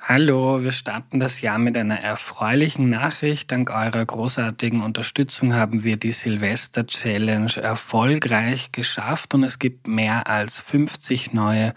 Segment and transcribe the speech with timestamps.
[0.00, 3.50] Hallo, wir starten das Jahr mit einer erfreulichen Nachricht.
[3.50, 10.26] Dank eurer großartigen Unterstützung haben wir die Silvester Challenge erfolgreich geschafft und es gibt mehr
[10.28, 11.74] als 50 neue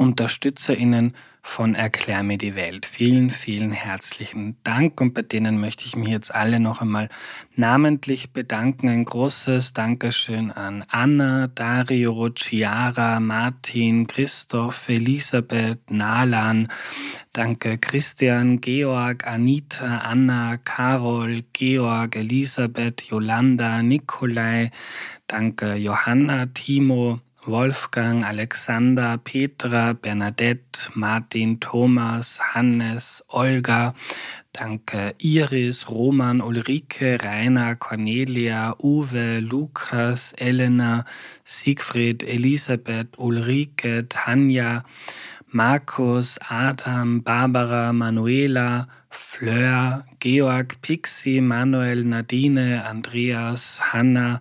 [0.00, 1.12] UnterstützerInnen
[1.42, 2.86] von Erklär mir die Welt.
[2.86, 7.10] Vielen, vielen herzlichen Dank und bei denen möchte ich mich jetzt alle noch einmal
[7.54, 8.88] namentlich bedanken.
[8.88, 16.68] Ein großes Dankeschön an Anna, Dario, Chiara, Martin, Christoph, Elisabeth, Nalan.
[17.34, 24.70] Danke Christian, Georg, Anita, Anna, Carol, Georg, Elisabeth, Yolanda, Nikolai.
[25.26, 33.94] Danke Johanna, Timo, Wolfgang, Alexander, Petra, Bernadette, Martin, Thomas, Hannes, Olga,
[34.52, 41.04] danke Iris, Roman, Ulrike, Rainer, Cornelia, Uwe, Lukas, Elena,
[41.44, 44.84] Siegfried, Elisabeth, Ulrike, Tanja,
[45.52, 54.40] Markus, Adam, Barbara, Manuela, Fleur, Georg, Pixi, Manuel, Nadine, Andreas, Hanna,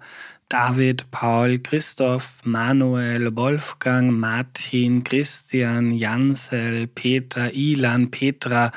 [0.49, 8.71] David, Paul, Christoph, Manuel, Wolfgang, Martin, Christian, Jansel, Peter, Ilan, Petra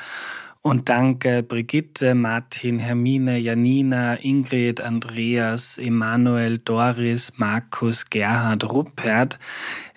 [0.63, 9.39] und danke Brigitte, Martin, Hermine, Janina, Ingrid, Andreas, Emanuel, Doris, Markus, Gerhard, Rupert.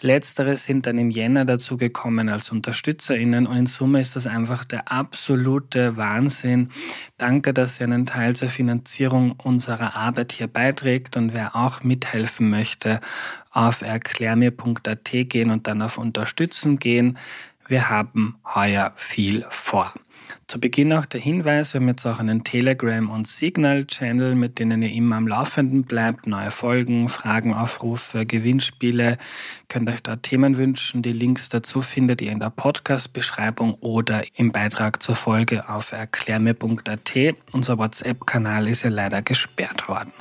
[0.01, 4.91] Letztere sind dann im Jänner dazugekommen als UnterstützerInnen und in Summe ist das einfach der
[4.91, 6.71] absolute Wahnsinn.
[7.17, 12.51] Danke, dass ihr einen Teil zur Finanzierung unserer Arbeit hier beiträgt und wer auch mithelfen
[12.51, 13.01] möchte,
[13.53, 17.19] auf erklärmir.at gehen und dann auf Unterstützen gehen.
[17.69, 19.95] Wir haben heuer viel vor.
[20.49, 24.81] Zu Beginn auch der Hinweis, wir haben jetzt auch einen Telegram- und Signal-Channel, mit denen
[24.81, 26.29] ihr immer am Laufenden bleibt.
[26.29, 29.19] Neue Folgen, Fragen, Aufrufe, Gewinnspiele.
[29.69, 31.03] Könnt euch da Themen wünschen.
[31.03, 37.35] Die Links dazu findet ihr in der Podcast-Beschreibung oder im Beitrag zur Folge auf erklärme.at.
[37.51, 40.13] Unser WhatsApp-Kanal ist ja leider gesperrt worden.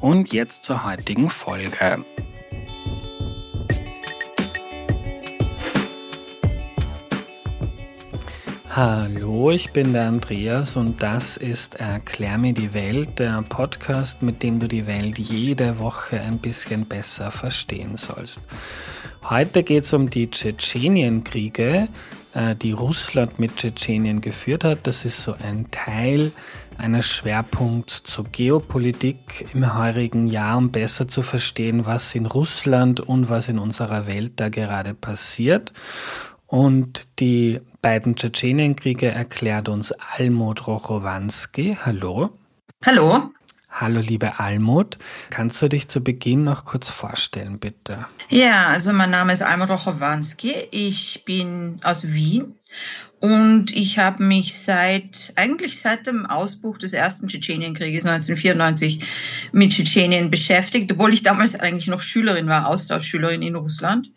[0.00, 2.04] Und jetzt zur heutigen Folge.
[8.72, 14.44] Hallo, ich bin der Andreas und das ist Erklär mir die Welt, der Podcast, mit
[14.44, 18.42] dem du die Welt jede Woche ein bisschen besser verstehen sollst.
[19.24, 21.88] Heute geht es um die Tschetschenienkriege,
[22.32, 24.86] äh, die Russland mit Tschetschenien geführt hat.
[24.86, 26.30] Das ist so ein Teil
[26.78, 33.30] eines Schwerpunkts zur Geopolitik im heurigen Jahr, um besser zu verstehen, was in Russland und
[33.30, 35.72] was in unserer Welt da gerade passiert.
[36.46, 41.78] Und die beiden Tschetschenienkriege erklärt uns Almut Rochowanski.
[41.84, 42.30] Hallo.
[42.84, 43.32] Hallo.
[43.70, 44.98] Hallo, liebe Almut.
[45.30, 48.06] Kannst du dich zu Beginn noch kurz vorstellen, bitte?
[48.28, 50.52] Ja, also mein Name ist Almut Rochowanski.
[50.72, 52.56] Ich bin aus Wien
[53.20, 59.04] und ich habe mich seit, eigentlich seit dem Ausbruch des ersten Tschetschenienkrieges 1994
[59.52, 64.10] mit Tschetschenien beschäftigt, obwohl ich damals eigentlich noch Schülerin war, Austauschschülerin in Russland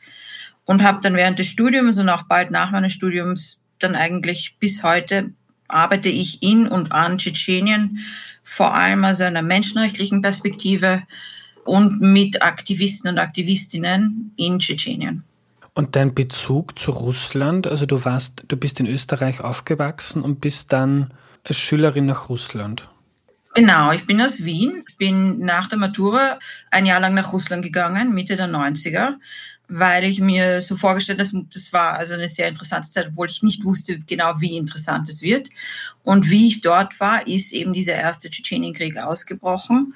[0.65, 4.83] und habe dann während des Studiums und auch bald nach meines Studiums dann eigentlich bis
[4.83, 5.31] heute
[5.67, 7.99] arbeite ich in und an Tschetschenien,
[8.43, 11.03] vor allem aus einer menschenrechtlichen Perspektive
[11.65, 15.23] und mit Aktivisten und Aktivistinnen in Tschetschenien.
[15.73, 20.71] Und dein Bezug zu Russland, also du warst, du bist in Österreich aufgewachsen und bist
[20.71, 21.13] dann
[21.43, 22.89] als Schülerin nach Russland.
[23.55, 26.39] Genau, ich bin aus Wien, bin nach der Matura
[26.71, 29.15] ein Jahr lang nach Russland gegangen, Mitte der 90er,
[29.75, 33.41] weil ich mir so vorgestellt habe, das war also eine sehr interessante Zeit, obwohl ich
[33.41, 35.49] nicht wusste genau, wie interessant es wird.
[36.03, 39.95] Und wie ich dort war, ist eben dieser erste Tschetschenienkrieg ausgebrochen.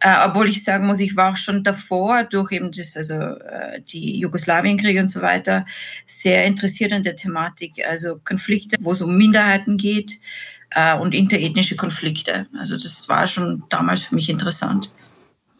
[0.00, 3.80] Äh, obwohl ich sagen muss, ich war auch schon davor durch eben das, also äh,
[3.80, 5.64] die Jugoslawienkriege und so weiter,
[6.04, 10.18] sehr interessiert an der Thematik, also Konflikte, wo es um Minderheiten geht
[10.70, 12.46] äh, und interethnische Konflikte.
[12.58, 14.92] Also das war schon damals für mich interessant.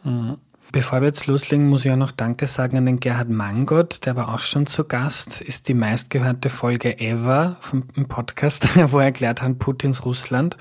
[0.03, 0.37] Mhm.
[0.75, 4.17] Bevor wir jetzt loslegen, muss ich auch noch Danke sagen an den Gerhard Mangott, der
[4.17, 9.41] war auch schon zu Gast, ist die meistgehörte Folge ever vom Podcast, wo er erklärt
[9.41, 10.57] hat, Putins Russland.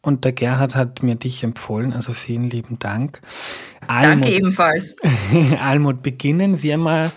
[0.00, 3.20] Und der Gerhard hat mir dich empfohlen, also vielen lieben Dank.
[3.86, 4.96] Almut, Danke ebenfalls.
[5.60, 7.12] Almut, beginnen wir mal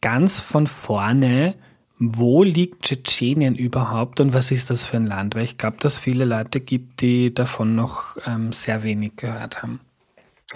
[0.00, 1.56] ganz von vorne.
[1.98, 5.34] Wo liegt Tschetschenien überhaupt und was ist das für ein Land?
[5.34, 9.80] Weil ich glaube, dass viele Leute gibt, die davon noch ähm, sehr wenig gehört haben.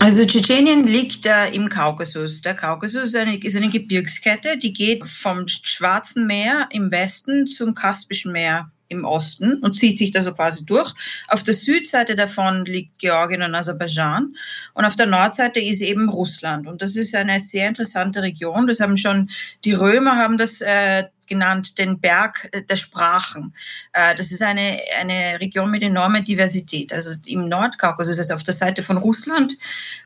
[0.00, 2.41] Also Tschetschenien liegt äh, im Kaukasus.
[2.41, 7.75] Der Kaukasus ist eine, ist eine Gebirgskette, die geht vom Schwarzen Meer im Westen zum
[7.75, 10.92] Kaspischen Meer im Osten und zieht sich da so quasi durch.
[11.28, 14.37] Auf der Südseite davon liegt Georgien und Aserbaidschan
[14.75, 16.66] und auf der Nordseite ist eben Russland.
[16.66, 18.66] Und das ist eine sehr interessante Region.
[18.66, 19.31] Das haben schon
[19.64, 23.54] die Römer haben das äh, genannt den Berg der Sprachen.
[23.92, 26.93] Das ist eine, eine Region mit enormer Diversität.
[26.93, 29.56] Also im Nordkaukasus, also auf der Seite von Russland,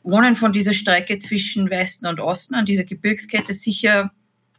[0.02, 4.12] wohnen von dieser Strecke zwischen Westen und Osten an dieser Gebirgskette sicher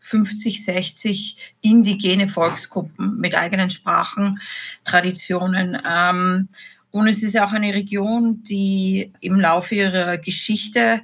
[0.05, 4.39] 50, 60 indigene Volksgruppen mit eigenen Sprachen,
[4.83, 5.77] Traditionen.
[5.87, 6.49] Ähm,
[6.91, 11.01] und es ist auch eine Region, die im Laufe ihrer Geschichte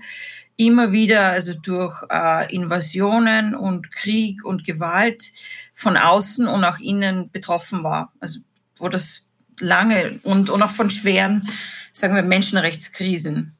[0.55, 5.31] immer wieder, also durch äh, Invasionen und Krieg und Gewalt
[5.73, 8.13] von außen und auch innen betroffen war.
[8.19, 8.41] Also
[8.77, 9.25] wo das
[9.59, 11.49] lange und, und auch von schweren,
[11.91, 13.57] sagen wir, Menschenrechtskrisen.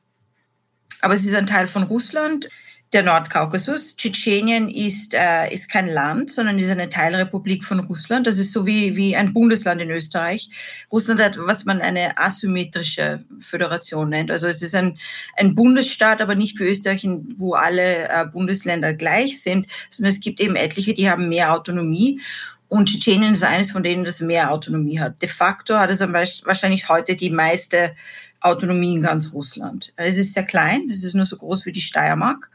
[1.02, 2.48] Aber es ist ein Teil von Russland
[2.94, 3.96] der Nordkaukasus.
[3.96, 8.28] Tschetschenien ist, äh, ist kein Land, sondern ist eine Teilrepublik von Russland.
[8.28, 10.50] Das ist so wie, wie ein Bundesland in Österreich.
[10.92, 14.30] Russland hat, was man eine asymmetrische Föderation nennt.
[14.30, 15.00] Also es ist ein,
[15.38, 17.08] ein Bundesstaat, aber nicht wie Österreich,
[17.38, 22.20] wo alle äh, Bundesländer gleich sind, sondern es gibt eben etliche, die haben mehr Autonomie.
[22.68, 25.22] Und Tschetschenien ist eines von denen, das mehr Autonomie hat.
[25.22, 27.96] De facto hat es wahrscheinlich heute die meiste
[28.42, 29.94] Autonomie in ganz Russland.
[29.96, 32.50] Es ist sehr klein, es ist nur so groß wie die Steiermark.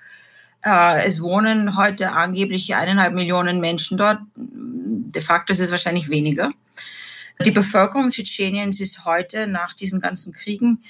[0.67, 4.19] Äh, es wohnen heute angeblich eineinhalb Millionen Menschen dort.
[4.35, 6.51] De facto ist es wahrscheinlich weniger.
[7.45, 10.83] Die Bevölkerung Tschetscheniens ist heute nach diesen ganzen Kriegen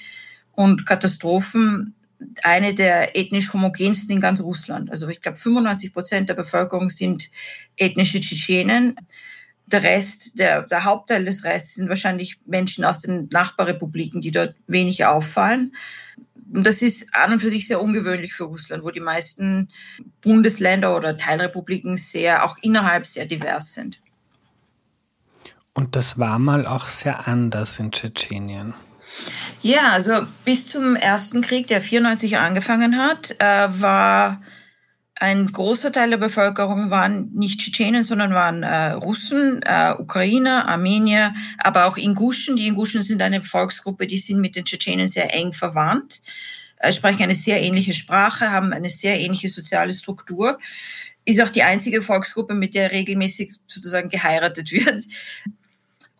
[0.53, 1.93] und Katastrophen
[2.41, 4.89] eine der ethnisch homogensten in ganz Russland.
[4.89, 7.29] Also ich glaube, 95 Prozent der Bevölkerung sind
[7.75, 8.95] ethnische Tschetschenen.
[9.67, 14.55] Der Rest, der, der Hauptteil des Restes sind wahrscheinlich Menschen aus den Nachbarrepubliken, die dort
[14.65, 15.75] wenig auffallen.
[16.53, 19.69] Und das ist an und für sich sehr ungewöhnlich für Russland, wo die meisten
[20.21, 23.99] Bundesländer oder Teilrepubliken sehr, auch innerhalb sehr divers sind.
[25.73, 28.73] Und das war mal auch sehr anders in Tschetschenien.
[29.61, 34.41] Ja, also bis zum ersten Krieg, der 94 angefangen hat, äh, war
[35.19, 41.33] ein großer Teil der Bevölkerung waren nicht Tschetschenen, sondern waren äh, Russen, äh, Ukrainer, Armenier,
[41.57, 42.55] aber auch Inguschen.
[42.55, 46.21] Die Inguschen sind eine Volksgruppe, die sind mit den Tschetschenen sehr eng verwandt,
[46.77, 50.59] äh, sprechen eine sehr ähnliche Sprache, haben eine sehr ähnliche soziale Struktur.
[51.25, 55.01] Ist auch die einzige Volksgruppe, mit der regelmäßig sozusagen geheiratet wird.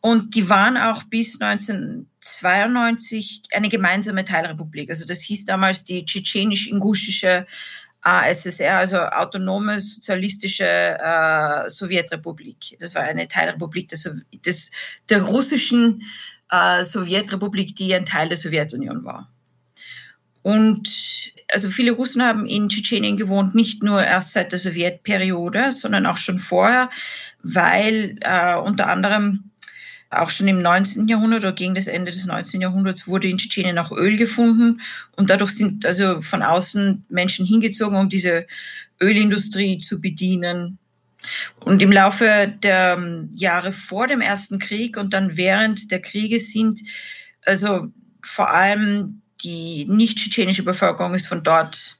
[0.02, 4.90] Und die waren auch bis 1992 eine gemeinsame Teilrepublik.
[4.90, 7.46] Also das hieß damals die tschetschenisch-inguschische
[8.08, 12.78] ASSR, also Autonome Sozialistische äh, Sowjetrepublik.
[12.80, 14.10] Das war eine Teilrepublik des,
[14.46, 14.72] des,
[15.10, 16.02] der russischen
[16.50, 19.30] äh, Sowjetrepublik, die ein Teil der Sowjetunion war.
[20.42, 20.90] Und
[21.52, 26.18] also viele Russen haben in Tschetschenien gewohnt, nicht nur erst seit der Sowjetperiode, sondern auch
[26.18, 26.90] schon vorher,
[27.44, 29.52] weil äh, unter anderem
[30.10, 31.08] auch schon im 19.
[31.08, 32.62] Jahrhundert oder gegen das Ende des 19.
[32.62, 34.82] Jahrhunderts wurde in Tschetschenien auch Öl gefunden
[35.16, 38.48] und dadurch sind also von außen Menschen hingezogen, um diese
[39.02, 40.78] Ölindustrie zu bedienen.
[41.60, 46.40] Und im Laufe der ähm, Jahre vor dem Ersten Krieg und dann während der Kriege
[46.40, 46.82] sind
[47.46, 47.88] also
[48.22, 51.98] vor allem die nicht tschetschenische Bevölkerung ist von dort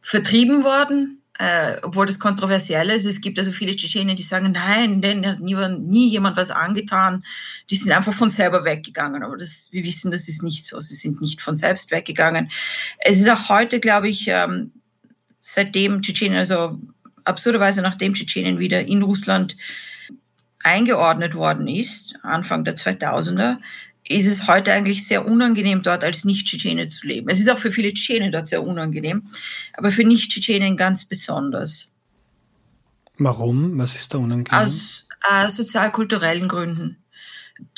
[0.00, 3.06] vertrieben worden äh, obwohl das kontroversiell ist.
[3.06, 7.24] Es gibt also viele Tschetschenen, die sagen, nein, denen hat nie, nie jemand was angetan.
[7.70, 9.22] Die sind einfach von selber weggegangen.
[9.22, 10.80] Aber das, wir wissen, das ist nicht so.
[10.80, 12.50] Sie sind nicht von selbst weggegangen.
[12.98, 14.72] Es ist auch heute, glaube ich, ähm,
[15.38, 16.78] seitdem Tschetschenien, also
[17.24, 19.56] absurderweise nachdem Tschetschenien wieder in Russland
[20.64, 23.58] eingeordnet worden ist, Anfang der 2000er,
[24.08, 27.28] ist es heute eigentlich sehr unangenehm, dort als Nicht-Tschetschene zu leben.
[27.28, 29.28] Es ist auch für viele Tschetschenen dort sehr unangenehm,
[29.74, 31.94] aber für Nicht-Tschetschenen ganz besonders.
[33.18, 33.76] Warum?
[33.78, 34.60] Was ist da unangenehm?
[34.60, 36.96] Aus äh, sozial-kulturellen Gründen.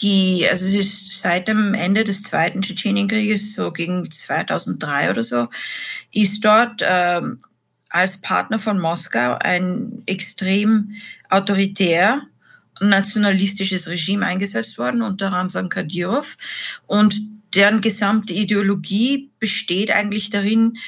[0.03, 5.49] Die, also es ist seit dem Ende des Zweiten Tschetschenienkrieges, so gegen 2003 oder so,
[6.13, 7.23] ist dort äh,
[7.89, 10.95] als Partner von Moskau ein extrem
[11.31, 12.23] autoritär
[12.81, 16.37] nationalistisches Regime eingesetzt worden unter Ramzan Kadyrov
[16.87, 17.21] und
[17.55, 20.79] deren gesamte Ideologie besteht eigentlich darin,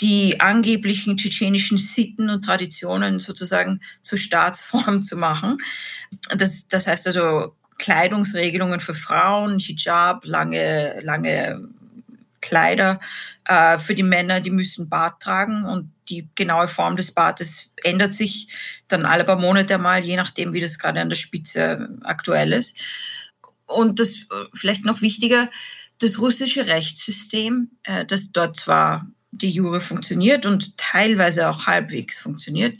[0.00, 5.58] die angeblichen tschetschenischen Sitten und Traditionen sozusagen zur Staatsform zu machen.
[6.36, 11.68] Das, das heißt also Kleidungsregelungen für Frauen, Hijab, lange, lange
[12.40, 13.00] Kleider.
[13.44, 18.12] Äh, für die Männer, die müssen Bart tragen und die genaue Form des Bartes ändert
[18.12, 18.48] sich
[18.88, 22.78] dann alle paar Monate mal, je nachdem, wie das gerade an der Spitze aktuell ist.
[23.66, 25.50] Und das äh, vielleicht noch wichtiger,
[25.98, 32.78] das russische Rechtssystem, äh, das dort zwar die Jure funktioniert und teilweise auch halbwegs funktioniert,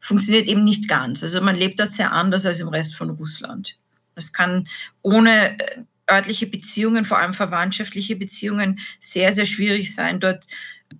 [0.00, 1.22] funktioniert eben nicht ganz.
[1.22, 3.76] Also man lebt dort sehr anders als im Rest von Russland.
[4.14, 4.66] Es kann
[5.02, 10.46] ohne äh, örtliche Beziehungen, vor allem verwandtschaftliche Beziehungen, sehr, sehr schwierig sein, dort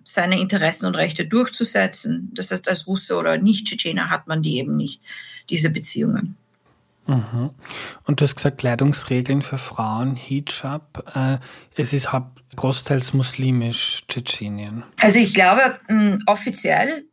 [0.03, 2.31] seine Interessen und Rechte durchzusetzen.
[2.33, 5.01] Das heißt, als Russe oder Nicht-Tschetschener hat man die eben nicht,
[5.49, 6.37] diese Beziehungen.
[7.07, 7.49] Mhm.
[8.05, 11.03] Und du hast gesagt, Kleidungsregeln für Frauen, Hijab.
[11.15, 11.37] Äh,
[11.75, 12.09] es ist
[12.55, 14.83] großteils muslimisch Tschetschenien.
[14.99, 15.79] Also ich glaube,
[16.25, 17.05] offiziell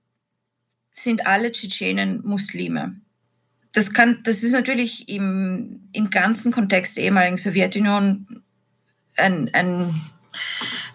[0.91, 2.97] sind alle Tschetschenen Muslime.
[3.73, 8.27] Das, kann, das ist natürlich im, im ganzen Kontext der ehemaligen Sowjetunion
[9.17, 10.01] ein, ein,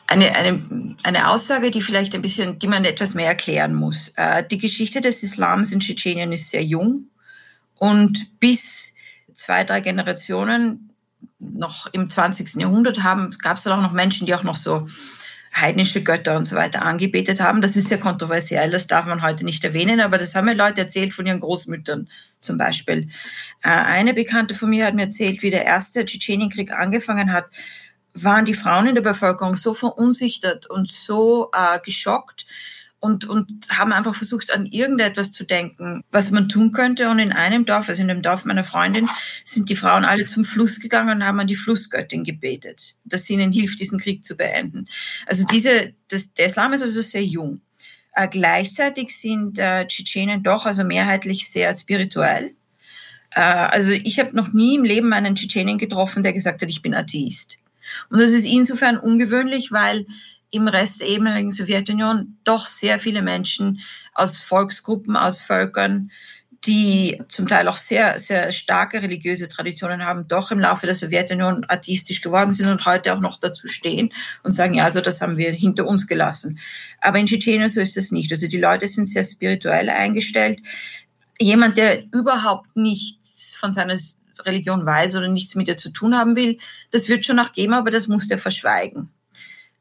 [0.08, 0.62] eine, eine,
[1.04, 4.10] eine Aussage, die vielleicht ein bisschen, die man etwas mehr erklären muss.
[4.16, 7.10] Äh, die Geschichte des Islams in Tschetschenien ist sehr jung
[7.76, 8.96] und bis
[9.34, 10.92] zwei, drei Generationen
[11.40, 12.62] noch im 20.
[12.62, 14.88] Jahrhundert haben, gab es dann auch noch Menschen, die auch noch so
[15.56, 17.62] heidnische Götter und so weiter angebetet haben.
[17.62, 20.82] Das ist sehr kontroversiell, das darf man heute nicht erwähnen, aber das haben mir Leute
[20.82, 22.10] erzählt von ihren Großmüttern
[22.42, 23.10] zum Beispiel.
[23.64, 27.46] Äh, eine Bekannte von mir hat mir erzählt, wie der erste Tschetschenienkrieg angefangen hat,
[28.16, 32.46] waren die Frauen in der Bevölkerung so verunsichert und so äh, geschockt,
[33.06, 37.08] und, und haben einfach versucht, an irgendetwas zu denken, was man tun könnte.
[37.10, 39.08] Und in einem Dorf, also in dem Dorf meiner Freundin,
[39.44, 43.34] sind die Frauen alle zum Fluss gegangen und haben an die Flussgöttin gebetet, dass sie
[43.34, 44.88] ihnen hilft, diesen Krieg zu beenden.
[45.28, 47.62] Also diese, das, der Islam ist also sehr jung.
[48.14, 52.56] Äh, gleichzeitig sind äh, Tschetschenen doch also mehrheitlich sehr spirituell.
[53.30, 56.82] Äh, also ich habe noch nie im Leben einen Tschetschenen getroffen, der gesagt hat, ich
[56.82, 57.60] bin Atheist.
[58.10, 60.06] Und das ist insofern ungewöhnlich, weil
[60.52, 63.82] im Rest der ehemaligen Sowjetunion doch sehr viele Menschen
[64.14, 66.12] aus Volksgruppen, aus Völkern,
[66.66, 71.66] die zum Teil auch sehr, sehr starke religiöse Traditionen haben, doch im Laufe der Sowjetunion
[71.68, 74.12] atheistisch geworden sind und heute auch noch dazu stehen
[74.44, 76.60] und sagen, ja, also das haben wir hinter uns gelassen.
[77.02, 78.32] Aber in Tschetschenien so ist es nicht.
[78.32, 80.60] Also die Leute sind sehr spirituell eingestellt.
[81.40, 83.98] Jemand, der überhaupt nichts von seiner
[84.46, 86.58] Religion weiß oder nichts mit ihr zu tun haben will,
[86.92, 89.10] das wird schon noch geben, aber das muss der verschweigen.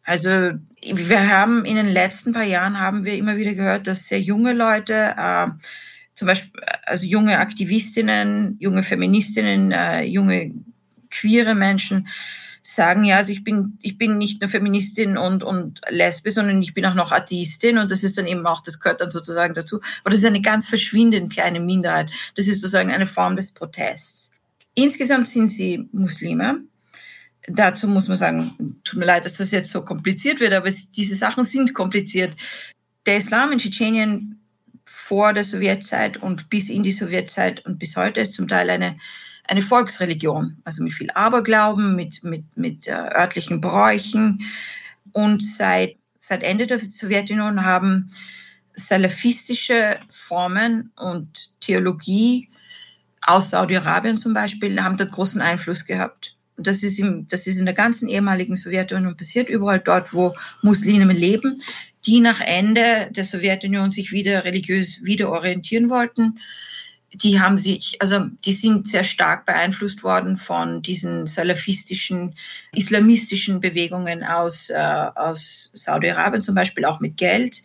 [0.04, 0.28] Also
[0.82, 4.52] wir haben in den letzten paar Jahren haben wir immer wieder gehört, dass sehr junge
[4.52, 5.46] Leute, äh,
[6.14, 10.52] zum Beispiel also junge Aktivistinnen, junge Feministinnen, äh, junge
[11.11, 12.08] queere Menschen
[12.62, 16.75] sagen, ja, also ich bin, ich bin nicht nur Feministin und, und Lesbe, sondern ich
[16.75, 19.80] bin auch noch Atheistin und das ist dann eben auch, das gehört dann sozusagen dazu.
[20.02, 22.11] Aber das ist eine ganz verschwindend kleine Minderheit.
[22.37, 24.33] Das ist sozusagen eine Form des Protests.
[24.75, 26.64] Insgesamt sind sie Muslime
[27.47, 30.90] Dazu muss man sagen, tut mir leid, dass das jetzt so kompliziert wird, aber es,
[30.90, 32.35] diese Sachen sind kompliziert.
[33.07, 34.40] Der Islam in Tschetschenien
[34.85, 38.97] vor der Sowjetzeit und bis in die Sowjetzeit und bis heute ist zum Teil eine,
[39.47, 44.43] eine Volksreligion, also mit viel Aberglauben, mit, mit, mit äh, örtlichen Bräuchen.
[45.12, 48.09] Und seit, seit Ende der Sowjetunion haben
[48.75, 52.49] salafistische Formen und Theologie
[53.26, 56.37] aus Saudi-Arabien zum Beispiel, haben dort großen Einfluss gehabt.
[56.57, 60.35] Und das ist, im, das ist in der ganzen ehemaligen Sowjetunion passiert, überall dort, wo
[60.62, 61.61] Muslime leben,
[62.07, 66.38] die nach Ende der Sowjetunion sich wieder religiös wieder orientieren wollten.
[67.12, 72.35] Die haben sich, also die sind sehr stark beeinflusst worden von diesen salafistischen,
[72.73, 77.62] islamistischen Bewegungen aus, äh, aus Saudi-Arabien, zum Beispiel auch mit Geld.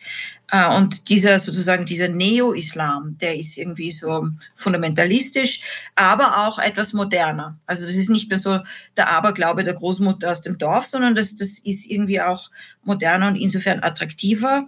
[0.51, 5.62] Äh, und dieser sozusagen dieser Neo-Islam, der ist irgendwie so fundamentalistisch,
[5.96, 7.60] aber auch etwas moderner.
[7.65, 8.60] Also das ist nicht mehr so
[8.98, 12.50] der Aberglaube der Großmutter aus dem Dorf, sondern das, das ist irgendwie auch
[12.84, 14.68] moderner und insofern attraktiver.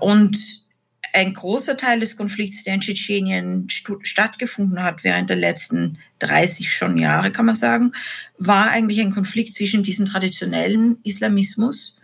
[0.00, 0.64] Und
[1.12, 6.98] ein großer Teil des Konflikts, der in Tschetschenien stattgefunden hat während der letzten 30 schon
[6.98, 7.92] Jahre, kann man sagen,
[8.36, 11.96] war eigentlich ein Konflikt zwischen diesem traditionellen Islamismus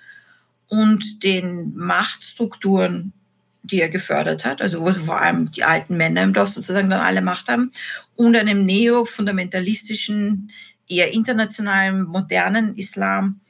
[0.71, 3.12] und den Machtstrukturen,
[3.62, 7.00] die er gefördert hat, also wo vor allem die alten Männer im Dorf sozusagen dann
[7.00, 7.73] alle Macht haben,
[8.15, 10.50] und einem neo-fundamentalistischen,
[10.89, 13.41] eher internationalen, modernen Islam,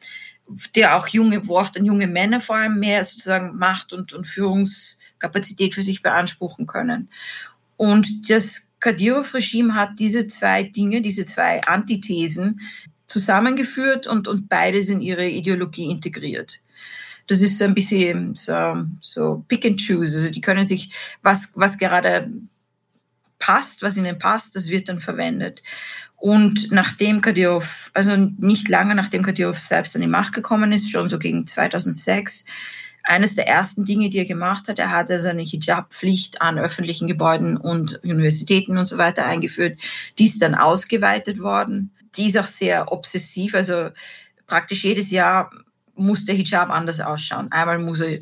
[0.74, 4.26] der auch junge, wo auch dann junge Männer vor allem mehr sozusagen Macht und, und
[4.26, 7.10] Führungskapazität für sich beanspruchen können.
[7.76, 12.60] Und das Kadyrov-Regime hat diese zwei Dinge, diese zwei Antithesen
[13.06, 16.60] zusammengeführt und, und beides in ihre Ideologie integriert
[17.30, 20.16] das ist so ein bisschen so, so pick and choose.
[20.16, 20.90] Also die können sich,
[21.22, 22.28] was, was gerade
[23.38, 25.62] passt, was ihnen passt, das wird dann verwendet.
[26.16, 31.08] Und nachdem Kadyrov, also nicht lange nachdem Kadyrov selbst an die Macht gekommen ist, schon
[31.08, 32.46] so gegen 2006,
[33.04, 37.06] eines der ersten Dinge, die er gemacht hat, er hat also eine Hijab-Pflicht an öffentlichen
[37.06, 39.78] Gebäuden und Universitäten und so weiter eingeführt.
[40.18, 41.92] Die ist dann ausgeweitet worden.
[42.16, 43.90] Die ist auch sehr obsessiv, also
[44.48, 45.50] praktisch jedes Jahr
[45.94, 47.52] muss der Hijab anders ausschauen.
[47.52, 48.18] Einmal muss er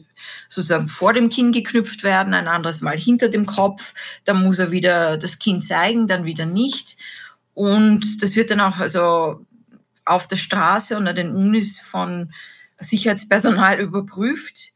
[0.48, 3.94] sozusagen vor dem Kinn geknüpft werden, ein anderes Mal hinter dem Kopf,
[4.24, 6.96] dann muss er wieder das Kinn zeigen, dann wieder nicht.
[7.54, 9.44] Und das wird dann auch also
[10.04, 12.32] auf der Straße und an den Unis von
[12.78, 14.72] Sicherheitspersonal überprüft.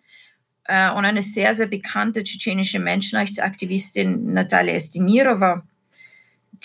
[0.64, 5.64] äh, und eine sehr, sehr bekannte tschetschenische Menschenrechtsaktivistin Natalia Estimirova,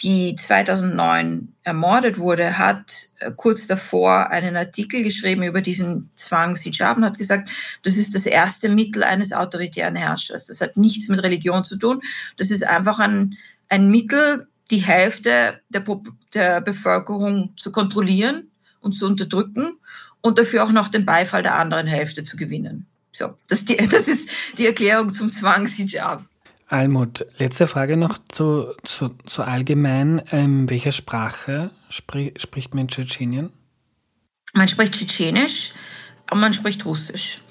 [0.04, 6.98] die 2009 ermordet wurde, hat äh, kurz davor einen Artikel geschrieben über diesen Zwang Hijab
[6.98, 7.50] und hat gesagt,
[7.84, 10.48] das ist das erste Mittel eines autoritären Herrschers.
[10.48, 12.02] Das hat nichts mit Religion zu tun.
[12.38, 13.38] Das ist einfach ein,
[13.70, 15.84] ein Mittel, die Hälfte der,
[16.34, 18.52] der Bevölkerung zu kontrollieren
[18.82, 19.78] und zu unterdrücken
[20.22, 22.86] und dafür auch noch den Beifall der anderen Hälfte zu gewinnen.
[23.12, 26.24] So, das, die, das ist die Erklärung zum Zwangshijab.
[26.68, 30.22] Almut, letzte Frage noch zu, zu, zu allgemein.
[30.32, 33.52] Ähm, welcher Sprache sprich, spricht man in Tschetschenien?
[34.54, 35.74] Man spricht Tschetschenisch
[36.30, 37.42] und man spricht Russisch.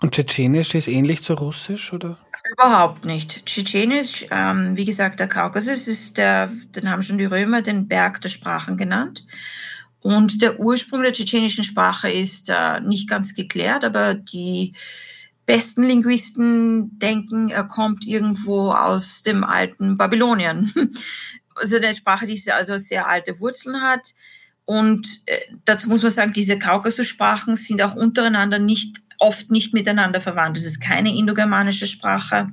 [0.00, 2.18] Und Tschetschenisch ist ähnlich zu Russisch, oder?
[2.52, 3.46] Überhaupt nicht.
[3.46, 8.20] Tschetschenisch, ähm, wie gesagt, der Kaukasus ist der, den haben schon die Römer den Berg
[8.20, 9.26] der Sprachen genannt.
[10.00, 14.74] Und der Ursprung der tschetschenischen Sprache ist äh, nicht ganz geklärt, aber die
[15.46, 20.72] besten Linguisten denken, er kommt irgendwo aus dem alten Babylonien.
[21.54, 24.14] Also eine Sprache, die also sehr alte Wurzeln hat.
[24.64, 30.20] Und äh, dazu muss man sagen, diese Kaukasussprachen sind auch untereinander nicht oft nicht miteinander
[30.20, 30.56] verwandt.
[30.56, 32.48] Es ist keine indogermanische Sprache.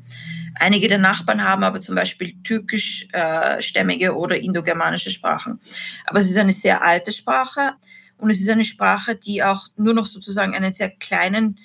[0.55, 5.59] Einige der Nachbarn haben aber zum Beispiel türkischstämmige äh, oder indogermanische Sprachen.
[6.05, 7.75] Aber es ist eine sehr alte Sprache
[8.17, 11.59] und es ist eine Sprache, die auch nur noch sozusagen einen sehr kleinen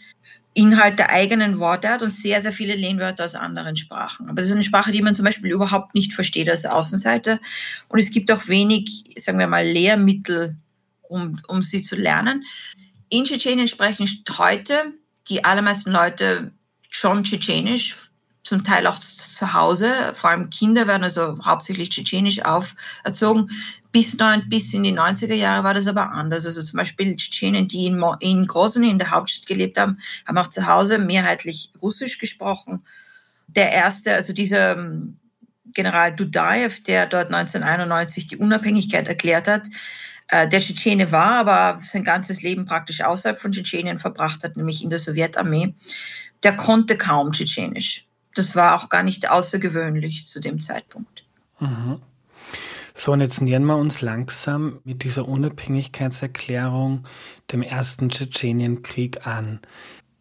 [0.55, 4.29] Inhalt der eigenen Worte hat und sehr, sehr viele Lehnwörter aus anderen Sprachen.
[4.29, 7.41] Aber es ist eine Sprache, die man zum Beispiel überhaupt nicht versteht als Außenseiter.
[7.89, 10.57] Und es gibt auch wenig, sagen wir mal, Lehrmittel,
[11.03, 12.45] um, um sie zu lernen.
[13.09, 14.09] In Tschetschenien sprechen
[14.39, 14.75] heute
[15.29, 16.53] die allermeisten Leute
[16.89, 18.11] schon Tschetschenisch,
[18.45, 19.91] zum Teil auch zu Hause.
[20.15, 23.51] Vor allem Kinder werden also hauptsächlich tschetschenisch auferzogen.
[23.91, 26.45] Bis, neun, bis in die 90er Jahre war das aber anders.
[26.45, 30.49] Also zum Beispiel Tschetschenen, die in, in Grozny, in der Hauptstadt gelebt haben, haben auch
[30.49, 32.85] zu Hause mehrheitlich Russisch gesprochen.
[33.47, 35.19] Der erste, also dieser ähm,
[35.73, 39.63] General Dudaev, der dort 1991 die Unabhängigkeit erklärt hat,
[40.29, 44.83] äh, der Tschetschene war, aber sein ganzes Leben praktisch außerhalb von Tschetschenien verbracht hat, nämlich
[44.83, 45.75] in der Sowjetarmee,
[46.43, 48.07] der konnte kaum Tschetschenisch.
[48.35, 51.25] Das war auch gar nicht außergewöhnlich zu dem Zeitpunkt.
[51.61, 52.01] Mhm.
[52.97, 57.07] So, und jetzt nähern wir uns langsam mit dieser Unabhängigkeitserklärung
[57.51, 59.61] dem ersten Tschetschenienkrieg an.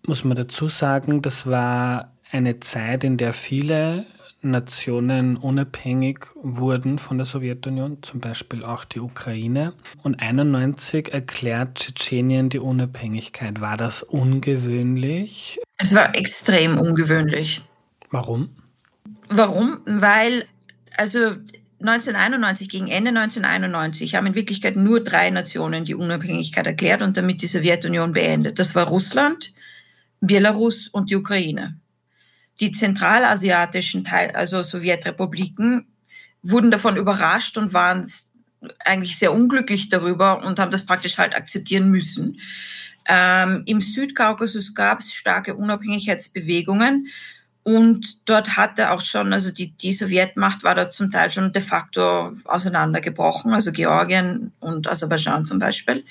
[0.05, 4.07] Muss man dazu sagen, das war eine Zeit, in der viele
[4.41, 9.73] Nationen unabhängig wurden von der Sowjetunion, zum Beispiel auch die Ukraine.
[10.01, 13.61] Und 91 erklärt Tschetschenien die Unabhängigkeit.
[13.61, 15.59] War das ungewöhnlich?
[15.77, 17.63] Es war extrem ungewöhnlich.
[18.13, 18.55] Warum?
[19.29, 19.79] Warum?
[19.85, 20.45] Weil,
[20.95, 21.35] also
[21.79, 27.41] 1991, gegen Ende 1991, haben in Wirklichkeit nur drei Nationen die Unabhängigkeit erklärt und damit
[27.41, 28.59] die Sowjetunion beendet.
[28.59, 29.55] Das war Russland,
[30.21, 31.79] Belarus und die Ukraine.
[32.59, 35.87] Die zentralasiatischen Teil, also Sowjetrepubliken,
[36.43, 38.07] wurden davon überrascht und waren
[38.85, 42.39] eigentlich sehr unglücklich darüber und haben das praktisch halt akzeptieren müssen.
[43.09, 47.07] Ähm, Im Südkaukasus gab es starke Unabhängigkeitsbewegungen
[47.63, 51.61] und dort hatte auch schon, also die, die Sowjetmacht war da zum Teil schon de
[51.61, 56.03] facto auseinandergebrochen, also Georgien und Aserbaidschan zum Beispiel.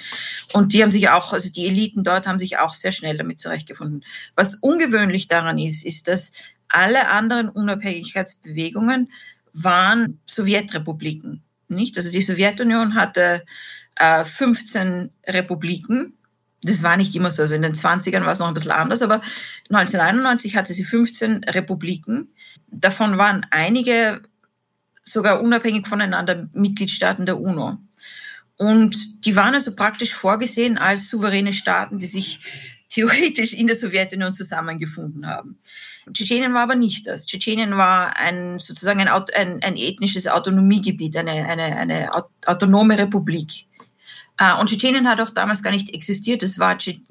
[0.55, 3.39] Und die haben sich auch, also die Eliten dort haben sich auch sehr schnell damit
[3.39, 4.03] zurechtgefunden.
[4.35, 6.33] Was ungewöhnlich daran ist, ist, dass
[6.69, 9.13] alle anderen Unabhängigkeitsbewegungen
[9.53, 11.99] waren Sowjetrepubliken, nicht?
[11.99, 13.45] Also die Sowjetunion hatte
[13.97, 16.15] äh, 15 Republiken
[16.63, 17.43] das war nicht immer so.
[17.43, 19.21] Also in den 20ern war es noch ein bisschen anders, aber
[19.69, 22.33] 1991 hatte sie 15 Republiken.
[22.69, 24.23] Davon waren einige
[25.03, 27.79] sogar unabhängig voneinander Mitgliedstaaten der UNO.
[28.57, 32.41] Und die waren also praktisch vorgesehen als souveräne Staaten, die sich
[32.89, 35.59] theoretisch in der Sowjetunion zusammengefunden haben.
[36.13, 37.27] Tschetschenien war aber nicht das.
[37.27, 42.11] Tschetschenien war ein sozusagen ein, ein, ein ethnisches Autonomiegebiet, eine, eine, eine
[42.45, 43.67] autonome Republik.
[44.39, 46.43] Äh, und Tschetschenien hat auch damals gar nicht existiert.
[46.43, 47.05] Das war die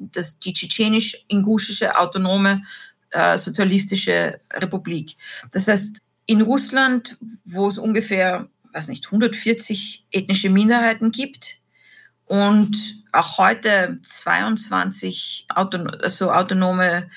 [0.54, 2.64] tschetschenisch-inguschische autonome
[3.12, 5.18] äh, sozialistische Republik.
[5.52, 11.62] Das heißt, in Russland, wo es ungefähr, weiß nicht, 140 ethnische Minderheiten gibt
[12.26, 17.10] und auch heute 22 Auton also autonome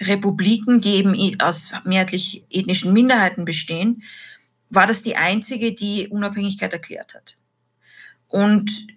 [0.00, 4.02] Republiken, die eben aus mehrheitlich ethnischen Minderheiten bestehen,
[4.68, 7.38] war das die einzige, die Unabhängigkeit erklärt hat.
[8.28, 8.88] Und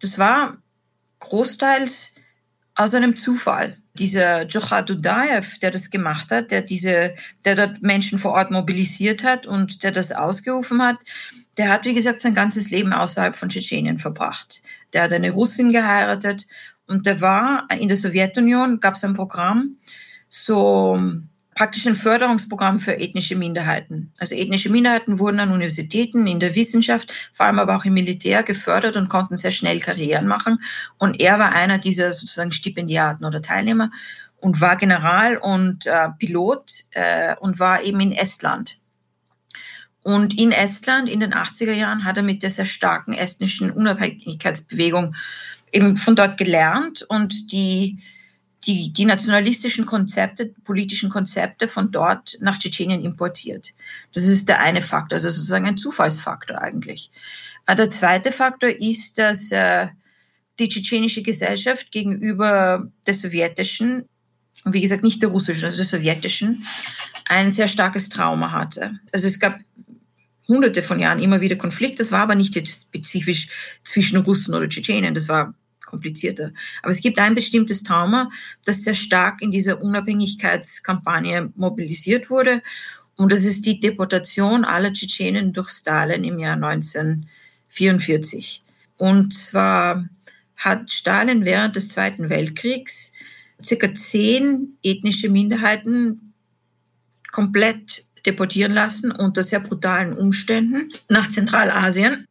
[0.00, 0.58] das war
[1.20, 2.14] großteils
[2.74, 3.76] aus einem Zufall.
[3.94, 9.24] Dieser Johar Dudaev, der das gemacht hat, der diese, der dort Menschen vor Ort mobilisiert
[9.24, 10.98] hat und der das ausgerufen hat,
[11.56, 14.62] der hat, wie gesagt, sein ganzes Leben außerhalb von Tschetschenien verbracht.
[14.92, 16.46] Der hat eine Russin geheiratet
[16.86, 19.76] und der war in der Sowjetunion, gab es ein Programm,
[20.28, 21.00] so
[21.58, 24.12] praktisch ein Förderungsprogramm für ethnische Minderheiten.
[24.18, 28.44] Also ethnische Minderheiten wurden an Universitäten, in der Wissenschaft, vor allem aber auch im Militär
[28.44, 30.60] gefördert und konnten sehr schnell Karrieren machen.
[30.98, 33.90] Und er war einer dieser sozusagen Stipendiaten oder Teilnehmer
[34.36, 38.78] und war General und äh, Pilot äh, und war eben in Estland.
[40.04, 45.16] Und in Estland in den 80er Jahren hat er mit der sehr starken estnischen Unabhängigkeitsbewegung
[45.72, 47.98] eben von dort gelernt und die,
[48.66, 53.74] die, die nationalistischen Konzepte, politischen Konzepte von dort nach Tschetschenien importiert.
[54.12, 57.10] Das ist der eine Faktor, also sozusagen ein Zufallsfaktor eigentlich.
[57.66, 59.88] Äh, der zweite Faktor ist, dass äh,
[60.58, 64.08] die tschetschenische Gesellschaft gegenüber der sowjetischen
[64.64, 66.66] und wie gesagt nicht der russischen, also der sowjetischen,
[67.26, 68.98] ein sehr starkes Trauma hatte.
[69.12, 69.60] Also es gab
[70.48, 72.02] hunderte von Jahren immer wieder Konflikte.
[72.02, 73.48] Das war aber nicht jetzt spezifisch
[73.84, 75.14] zwischen Russen oder Tschetschenien.
[75.14, 75.54] Das war
[75.88, 76.52] komplizierter.
[76.82, 78.30] Aber es gibt ein bestimmtes Trauma,
[78.64, 82.62] das sehr stark in dieser Unabhängigkeitskampagne mobilisiert wurde.
[83.16, 88.62] Und das ist die Deportation aller Tschetschenen durch Stalin im Jahr 1944.
[88.96, 90.08] Und zwar
[90.56, 93.12] hat Stalin während des Zweiten Weltkriegs
[93.62, 96.32] circa zehn ethnische Minderheiten
[97.32, 102.27] komplett deportieren lassen unter sehr brutalen Umständen nach Zentralasien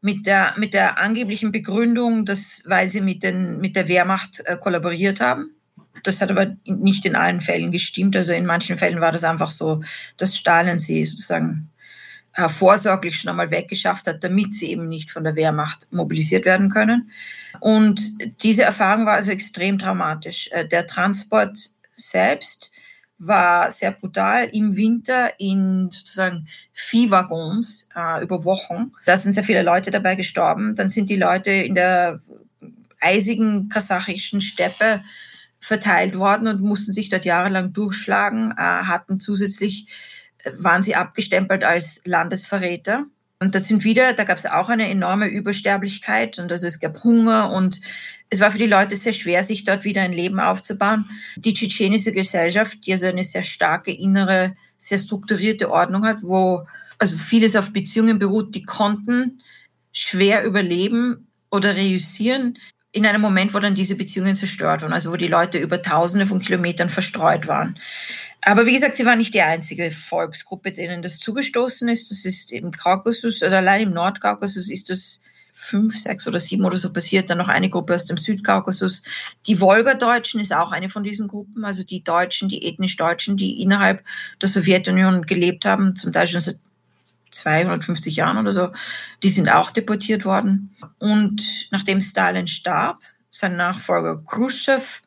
[0.00, 4.56] mit der, mit der angeblichen Begründung, dass, weil sie mit, den, mit der Wehrmacht äh,
[4.56, 5.50] kollaboriert haben.
[6.02, 8.16] Das hat aber nicht in allen Fällen gestimmt.
[8.16, 9.82] Also in manchen Fällen war das einfach so,
[10.16, 11.70] dass Stalin sie sozusagen
[12.34, 16.70] äh, vorsorglich schon einmal weggeschafft hat, damit sie eben nicht von der Wehrmacht mobilisiert werden
[16.70, 17.10] können.
[17.58, 18.00] Und
[18.42, 20.48] diese Erfahrung war also extrem dramatisch.
[20.52, 21.58] Äh, der Transport
[21.92, 22.70] selbst
[23.20, 28.92] war sehr brutal im Winter in sozusagen Viehwaggons äh, über Wochen.
[29.04, 30.74] Da sind sehr viele Leute dabei gestorben.
[30.74, 32.20] Dann sind die Leute in der
[32.98, 35.02] eisigen kasachischen Steppe
[35.58, 39.86] verteilt worden und mussten sich dort jahrelang durchschlagen, äh, hatten zusätzlich,
[40.38, 43.04] äh, waren sie abgestempelt als Landesverräter.
[43.42, 47.02] Und das sind wieder, da gab es auch eine enorme Übersterblichkeit und also es gab
[47.02, 47.80] Hunger und
[48.28, 51.06] es war für die Leute sehr schwer, sich dort wieder ein Leben aufzubauen.
[51.36, 56.66] Die tschetschenische Gesellschaft, die also eine sehr starke innere, sehr strukturierte Ordnung hat, wo
[56.98, 59.40] also vieles auf Beziehungen beruht, die konnten
[59.90, 62.58] schwer überleben oder reüssieren
[62.92, 66.26] in einem Moment, wo dann diese Beziehungen zerstört waren, also wo die Leute über Tausende
[66.26, 67.78] von Kilometern verstreut waren.
[68.42, 72.10] Aber wie gesagt, sie war nicht die einzige Volksgruppe, denen das zugestoßen ist.
[72.10, 75.22] Das ist im Kaukasus, also allein im Nordkaukasus ist das
[75.52, 77.28] fünf, sechs oder sieben oder so passiert.
[77.28, 79.02] Dann noch eine Gruppe aus dem Südkaukasus.
[79.46, 83.60] Die Wolgadeutschen ist auch eine von diesen Gruppen, also die Deutschen, die ethnisch Deutschen, die
[83.60, 84.02] innerhalb
[84.40, 86.58] der Sowjetunion gelebt haben, zum Teil schon seit
[87.30, 88.70] 250 Jahren oder so,
[89.22, 90.74] die sind auch deportiert worden.
[90.98, 92.98] Und nachdem Stalin starb,
[93.30, 95.02] sein Nachfolger Khrushchev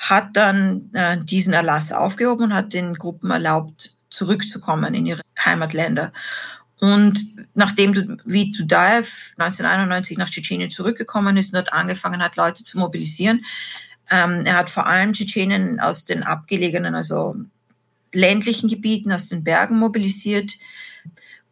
[0.00, 6.12] hat dann äh, diesen Erlass aufgehoben und hat den Gruppen erlaubt, zurückzukommen in ihre Heimatländer.
[6.80, 12.78] Und nachdem wie Dudaev 1991 nach Tschetschenien zurückgekommen ist und dort angefangen hat, Leute zu
[12.78, 13.44] mobilisieren,
[14.10, 17.36] ähm, er hat vor allem Tschetschenen aus den abgelegenen, also
[18.12, 20.54] ländlichen Gebieten, aus den Bergen mobilisiert.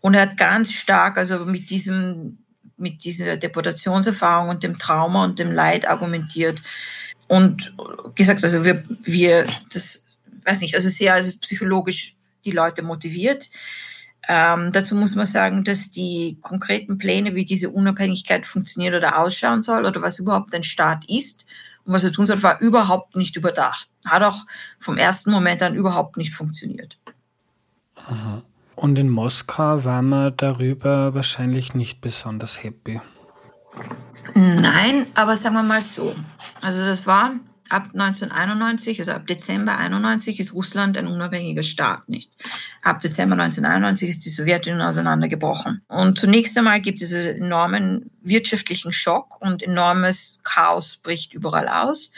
[0.00, 2.38] Und er hat ganz stark, also mit diesem,
[2.78, 6.62] mit dieser Deportationserfahrung und dem Trauma und dem Leid argumentiert
[7.28, 7.74] und
[8.14, 10.08] gesagt, also wir, wir, das,
[10.44, 13.50] weiß nicht, also sehr also psychologisch die Leute motiviert.
[14.26, 19.60] Ähm, dazu muss man sagen, dass die konkreten Pläne, wie diese Unabhängigkeit funktioniert oder ausschauen
[19.60, 21.46] soll oder was überhaupt ein Staat ist
[21.84, 23.88] und was er tun soll, war überhaupt nicht überdacht.
[24.04, 24.44] Hat auch
[24.78, 26.98] vom ersten Moment an überhaupt nicht funktioniert.
[27.94, 28.42] Aha.
[28.74, 33.00] Und in Moskau war man darüber wahrscheinlich nicht besonders happy.
[34.34, 36.14] Nein, aber sagen wir mal so.
[36.60, 37.32] Also das war
[37.68, 42.30] ab 1991, also ab Dezember 91 ist Russland ein unabhängiger Staat, nicht?
[42.82, 45.82] Ab Dezember 1991 ist die Sowjetunion auseinandergebrochen.
[45.88, 52.12] Und zunächst einmal gibt es einen enormen wirtschaftlichen Schock und enormes Chaos bricht überall aus.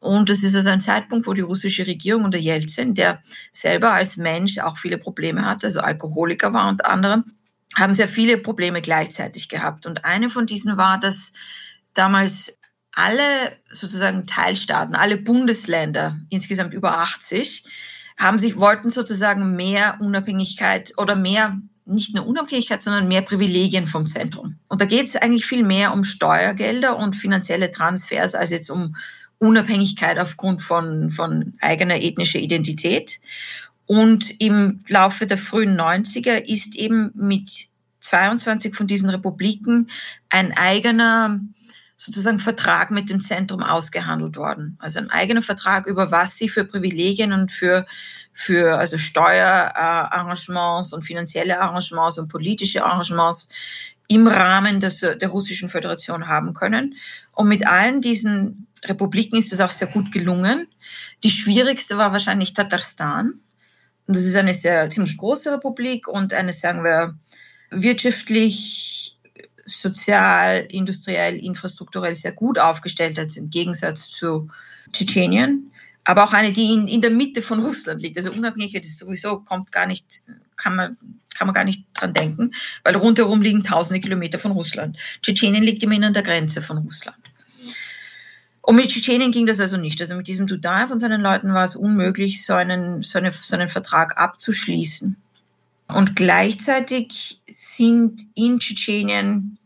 [0.00, 4.16] Und das ist also ein Zeitpunkt, wo die russische Regierung unter Jelzin, der selber als
[4.16, 7.24] Mensch auch viele Probleme hatte, also Alkoholiker war unter anderem,
[7.76, 9.86] haben sehr viele Probleme gleichzeitig gehabt.
[9.86, 11.32] Und eine von diesen war, dass
[11.94, 12.58] damals
[12.92, 17.64] alle sozusagen Teilstaaten, alle Bundesländer, insgesamt über 80,
[18.18, 24.04] haben sich, wollten sozusagen mehr Unabhängigkeit oder mehr, nicht nur Unabhängigkeit, sondern mehr Privilegien vom
[24.04, 24.56] Zentrum.
[24.68, 28.96] Und da geht es eigentlich viel mehr um Steuergelder und finanzielle Transfers als jetzt um
[29.38, 33.20] Unabhängigkeit aufgrund von, von eigener ethnischer Identität.
[33.88, 37.48] Und im Laufe der frühen 90er ist eben mit
[38.00, 39.88] 22 von diesen Republiken
[40.28, 41.40] ein eigener
[41.96, 44.76] sozusagen Vertrag mit dem Zentrum ausgehandelt worden.
[44.78, 47.86] Also ein eigener Vertrag über was sie für Privilegien und für,
[48.34, 53.48] für also Steuerarrangements und finanzielle Arrangements und politische Arrangements
[54.06, 56.94] im Rahmen des, der Russischen Föderation haben können.
[57.32, 60.68] Und mit allen diesen Republiken ist das auch sehr gut gelungen.
[61.24, 63.40] Die schwierigste war wahrscheinlich Tatarstan.
[64.08, 67.14] Und das ist eine sehr ziemlich große Republik und eine, sagen wir,
[67.70, 69.18] wirtschaftlich,
[69.66, 74.48] sozial, industriell, infrastrukturell sehr gut aufgestellt als im Gegensatz zu
[74.90, 75.70] Tschetschenien.
[76.04, 78.16] Aber auch eine, die in, in der Mitte von Russland liegt.
[78.16, 80.22] Also Unabhängigkeit ist sowieso, kommt gar nicht,
[80.56, 80.96] kann man,
[81.36, 84.96] kann man gar nicht dran denken, weil rundherum liegen tausende Kilometer von Russland.
[85.20, 87.18] Tschetschenien liegt immerhin an der Grenze von Russland.
[88.62, 90.00] Und mit Tschetschenien ging das also nicht.
[90.00, 93.56] Also mit diesem Dudaev und seinen Leuten war es unmöglich, so einen, so, eine, so
[93.56, 95.16] einen Vertrag abzuschließen.
[95.88, 99.58] Und gleichzeitig sind in Tschetschenien,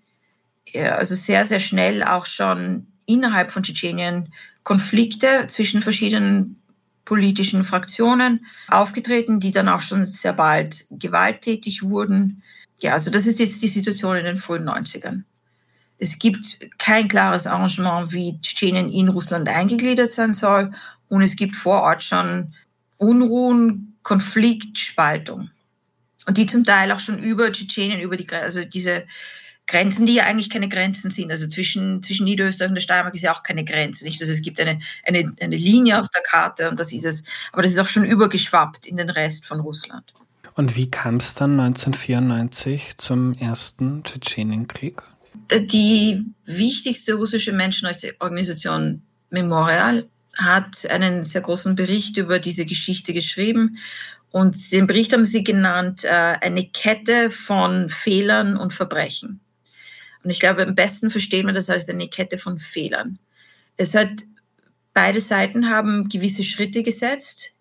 [0.74, 6.62] also sehr, sehr schnell auch schon innerhalb von Tschetschenien Konflikte zwischen verschiedenen
[7.04, 12.42] politischen Fraktionen aufgetreten, die dann auch schon sehr bald gewalttätig wurden.
[12.78, 15.22] Ja, also das ist jetzt die Situation in den frühen 90ern.
[16.02, 20.72] Es gibt kein klares Arrangement, wie Tschetschenien in Russland eingegliedert sein soll.
[21.08, 22.54] Und es gibt vor Ort schon
[22.96, 25.50] Unruhen, Konflikt, Spaltung.
[26.26, 29.04] Und die zum Teil auch schon über Tschetschenien, über die, also diese
[29.68, 31.30] Grenzen, die ja eigentlich keine Grenzen sind.
[31.30, 34.04] Also zwischen, zwischen Niederösterreich und der Steiermark ist ja auch keine Grenze.
[34.04, 34.20] Nicht?
[34.20, 37.22] Also es gibt eine, eine, eine Linie auf der Karte und das ist es.
[37.52, 40.12] Aber das ist auch schon übergeschwappt in den Rest von Russland.
[40.54, 45.02] Und wie kam es dann 1994 zum ersten Tschetschenienkrieg?
[45.70, 53.78] Die wichtigste russische Menschenrechtsorganisation Memorial hat einen sehr großen Bericht über diese Geschichte geschrieben.
[54.30, 59.40] Und den Bericht haben sie genannt, äh, eine Kette von Fehlern und Verbrechen.
[60.24, 63.18] Und ich glaube, am besten versteht man das als eine Kette von Fehlern.
[63.76, 64.22] Es hat,
[64.94, 67.56] beide Seiten haben gewisse Schritte gesetzt,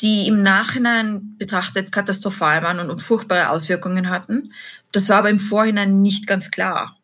[0.00, 4.52] die im Nachhinein betrachtet katastrophal waren und furchtbare Auswirkungen hatten.
[4.96, 6.96] Das war aber im Vorhinein nicht ganz klar.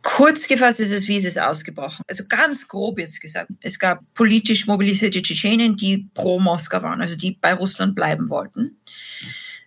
[0.00, 2.02] Kurz gefasst ist es, wie ist es ausgebrochen?
[2.08, 3.50] Also ganz grob jetzt gesagt.
[3.60, 8.78] Es gab politisch mobilisierte Tschetschenen, die pro Moskau waren, also die bei Russland bleiben wollten.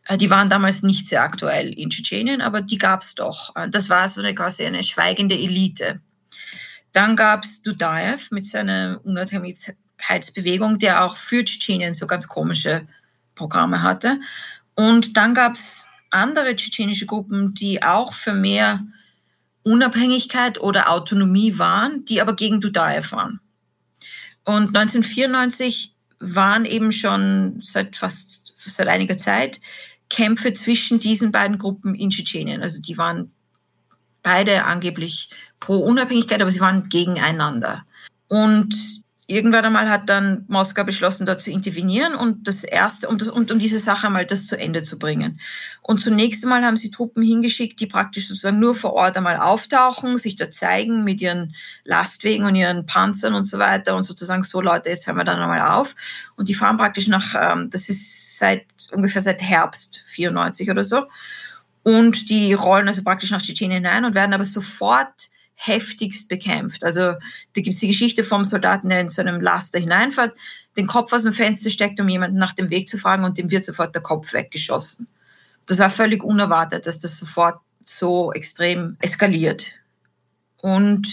[0.07, 3.55] Äh, die waren damals nicht sehr aktuell in Tschetschenien, aber die gab es doch.
[3.55, 6.01] Äh, das war so eine quasi eine schweigende Elite.
[6.91, 12.87] Dann gab es Dudaev mit seiner Unabhängigkeitsbewegung, der auch für Tschetschenien so ganz komische
[13.35, 14.19] Programme hatte.
[14.73, 18.85] Und dann gab es andere tschetschenische Gruppen, die auch für mehr
[19.63, 23.39] Unabhängigkeit oder Autonomie waren, die aber gegen Dudaev waren.
[24.43, 29.59] Und 1994 waren eben schon seit fast seit einiger Zeit
[30.09, 32.61] Kämpfe zwischen diesen beiden Gruppen in Tschetschenien.
[32.61, 33.31] Also die waren
[34.23, 37.85] beide angeblich pro Unabhängigkeit, aber sie waren gegeneinander.
[38.27, 43.29] Und irgendwann einmal hat dann Moskau beschlossen, dort zu intervenieren und das erste, um, das,
[43.29, 45.39] um, um diese Sache einmal das zu Ende zu bringen.
[45.81, 50.17] Und zunächst einmal haben sie Truppen hingeschickt, die praktisch sozusagen nur vor Ort einmal auftauchen,
[50.17, 54.61] sich da zeigen mit ihren Lastwegen und ihren Panzern und so weiter und sozusagen so
[54.61, 55.95] Leute, jetzt hören wir dann einmal auf.
[56.35, 61.07] Und die fahren praktisch nach, ähm, das ist seit ungefähr seit Herbst 94 oder so.
[61.81, 66.83] Und die rollen also praktisch nach Tschetschenien hinein und werden aber sofort heftigst bekämpft.
[66.83, 67.17] Also da
[67.53, 70.35] gibt es die Geschichte vom Soldaten, der in so einem Laster hineinfährt,
[70.77, 73.49] den Kopf aus dem Fenster steckt, um jemanden nach dem Weg zu fragen und dem
[73.51, 75.07] wird sofort der Kopf weggeschossen.
[75.65, 79.79] Das war völlig unerwartet, dass das sofort so extrem eskaliert.
[80.57, 81.07] Und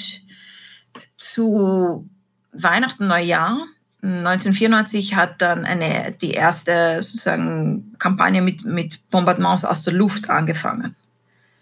[1.17, 2.09] zu
[2.53, 3.67] Weihnachten, Neujahr
[4.03, 10.97] 1994 hat dann eine, die erste sozusagen Kampagne mit, mit Bombardements aus der Luft angefangen.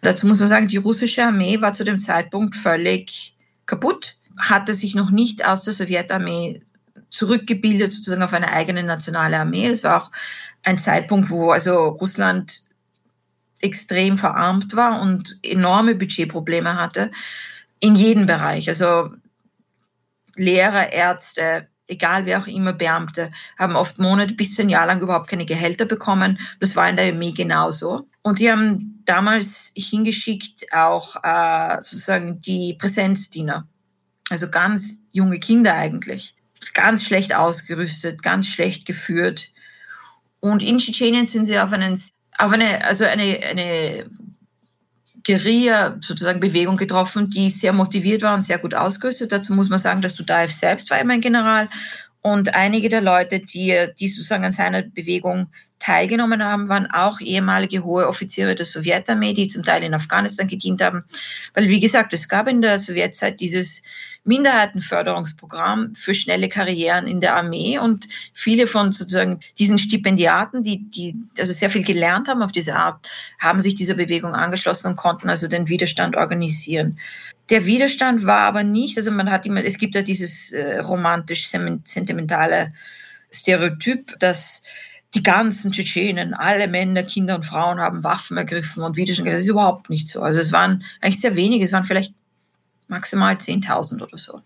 [0.02, 3.36] Dazu muss man sagen, die russische Armee war zu dem Zeitpunkt völlig
[3.66, 6.62] kaputt, hatte sich noch nicht aus der Sowjetarmee
[7.10, 9.68] zurückgebildet, sozusagen auf eine eigene nationale Armee.
[9.68, 10.10] Das war auch
[10.62, 12.70] ein Zeitpunkt, wo also Russland
[13.60, 17.10] extrem verarmt war und enorme Budgetprobleme hatte
[17.78, 18.68] in jedem Bereich.
[18.68, 19.10] Also
[20.36, 25.28] Lehrer, Ärzte, egal wer auch immer, Beamte, haben oft Monate bis ein Jahr lang überhaupt
[25.28, 26.38] keine Gehälter bekommen.
[26.60, 28.08] Das war in der Armee genauso.
[28.22, 33.66] Und die haben damals hingeschickt auch äh, sozusagen die Präsenzdiener,
[34.28, 36.34] also ganz junge Kinder eigentlich,
[36.74, 39.52] ganz schlecht ausgerüstet, ganz schlecht geführt.
[40.40, 41.98] Und in Tschetschenien sind sie auf, einen,
[42.36, 44.06] auf eine, also eine, eine
[45.24, 49.32] Guerilla sozusagen Bewegung getroffen, die sehr motiviert war und sehr gut ausgerüstet.
[49.32, 51.68] Dazu muss man sagen, dass Dudaev selbst war immer ein General
[52.22, 55.48] und einige der Leute, die, die sozusagen an seiner Bewegung
[55.80, 60.82] teilgenommen haben, waren auch ehemalige hohe Offiziere der Sowjetarmee, die zum Teil in Afghanistan gedient
[60.82, 61.04] haben.
[61.54, 63.82] Weil, wie gesagt, es gab in der Sowjetzeit dieses
[64.24, 71.16] Minderheitenförderungsprogramm für schnelle Karrieren in der Armee und viele von sozusagen diesen Stipendiaten, die, die
[71.38, 75.30] also sehr viel gelernt haben auf diese Art, haben sich dieser Bewegung angeschlossen und konnten
[75.30, 76.98] also den Widerstand organisieren.
[77.48, 81.48] Der Widerstand war aber nicht, also man hat immer, es gibt ja dieses äh, romantisch
[81.48, 82.72] sentimentale
[83.32, 84.62] Stereotyp, dass
[85.14, 89.28] die ganzen Tschetschenen, alle Männer, Kinder und Frauen haben Waffen ergriffen und Widerstand.
[89.28, 90.22] Das ist überhaupt nicht so.
[90.22, 92.14] Also es waren eigentlich sehr wenige, es waren vielleicht
[92.86, 94.40] maximal 10.000 oder so.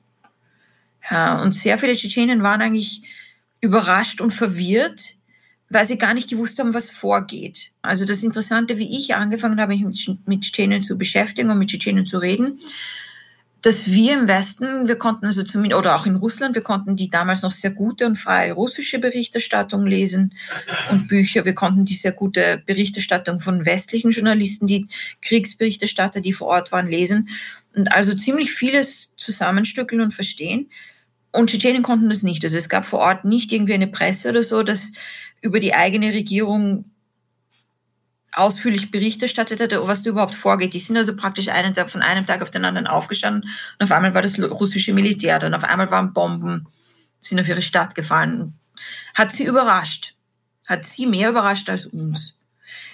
[1.42, 3.03] Und sehr viele Tschetschenen waren eigentlich
[3.61, 5.16] überrascht und verwirrt,
[5.68, 7.72] weil sie gar nicht gewusst haben, was vorgeht.
[7.83, 12.07] Also das Interessante, wie ich angefangen habe, mich mit Tschetschenen zu beschäftigen und mit Tschetschenen
[12.07, 12.59] zu reden,
[13.64, 17.09] dass wir im Westen, wir konnten also zumindest, oder auch in Russland, wir konnten die
[17.09, 20.35] damals noch sehr gute und freie russische Berichterstattung lesen
[20.90, 21.46] und Bücher.
[21.46, 24.87] Wir konnten die sehr gute Berichterstattung von westlichen Journalisten, die
[25.22, 27.31] Kriegsberichterstatter, die vor Ort waren, lesen
[27.74, 30.68] und also ziemlich vieles zusammenstückeln und verstehen.
[31.33, 32.44] Und Tschetschenen konnten das nicht.
[32.44, 34.92] Also es gab vor Ort nicht irgendwie eine Presse oder so, dass
[35.40, 36.85] über die eigene Regierung
[38.35, 40.75] ausführlich Bericht erstattet hat, was da überhaupt vorgeht.
[40.75, 43.42] Die sind also praktisch einen von einem Tag auf den anderen aufgestanden
[43.79, 46.66] und auf einmal war das russische Militär dann, auf einmal waren Bomben,
[47.20, 48.55] sind auf ihre Stadt gefallen.
[49.14, 50.14] Hat sie überrascht.
[50.66, 52.35] Hat sie mehr überrascht als uns.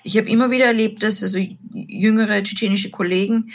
[0.02, 1.38] Ich habe immer wieder erlebt, dass also
[1.72, 3.52] jüngere tschetschenische Kollegen,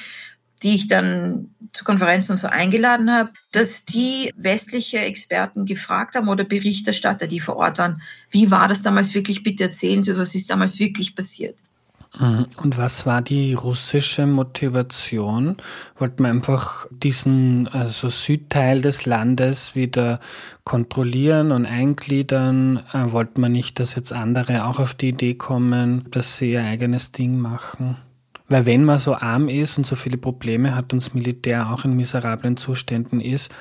[0.64, 6.30] die ich dann zu Konferenzen und so eingeladen habe, dass die westliche Experten gefragt haben
[6.30, 9.44] oder Berichterstatter, die vor Ort waren, wie war das damals wirklich?
[9.44, 11.58] Bitte erzählen Sie, was ist damals wirklich passiert?
[12.20, 12.48] Mhm.
[12.58, 15.58] Und was war die russische Motivation?
[15.98, 20.20] Wollte man einfach diesen also Südteil des Landes wieder
[20.64, 22.84] kontrollieren und eingliedern?
[22.94, 26.64] Äh, wollte man nicht, dass jetzt andere auch auf die Idee kommen, dass sie ihr
[26.64, 27.98] eigenes Ding machen?
[28.48, 31.84] Weil wenn man so arm ist und so viele Probleme hat und das Militär auch
[31.84, 33.52] in miserablen Zuständen ist,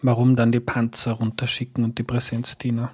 [0.00, 2.90] warum dann die Panzer runterschicken und die Präsenzdiener?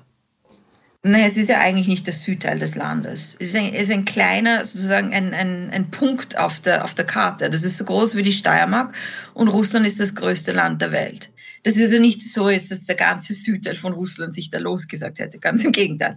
[1.07, 3.37] Naja, es ist ja eigentlich nicht der Südteil des Landes.
[3.39, 6.95] Es ist ein, es ist ein kleiner, sozusagen ein, ein, ein Punkt auf der, auf
[6.95, 7.51] der Karte.
[7.51, 8.95] Das ist so groß wie die Steiermark
[9.35, 11.31] und Russland ist das größte Land der Welt.
[11.63, 15.39] Das ist also nicht so, dass der ganze Südteil von Russland sich da losgesagt hätte.
[15.41, 16.17] Ganz im Gegenteil.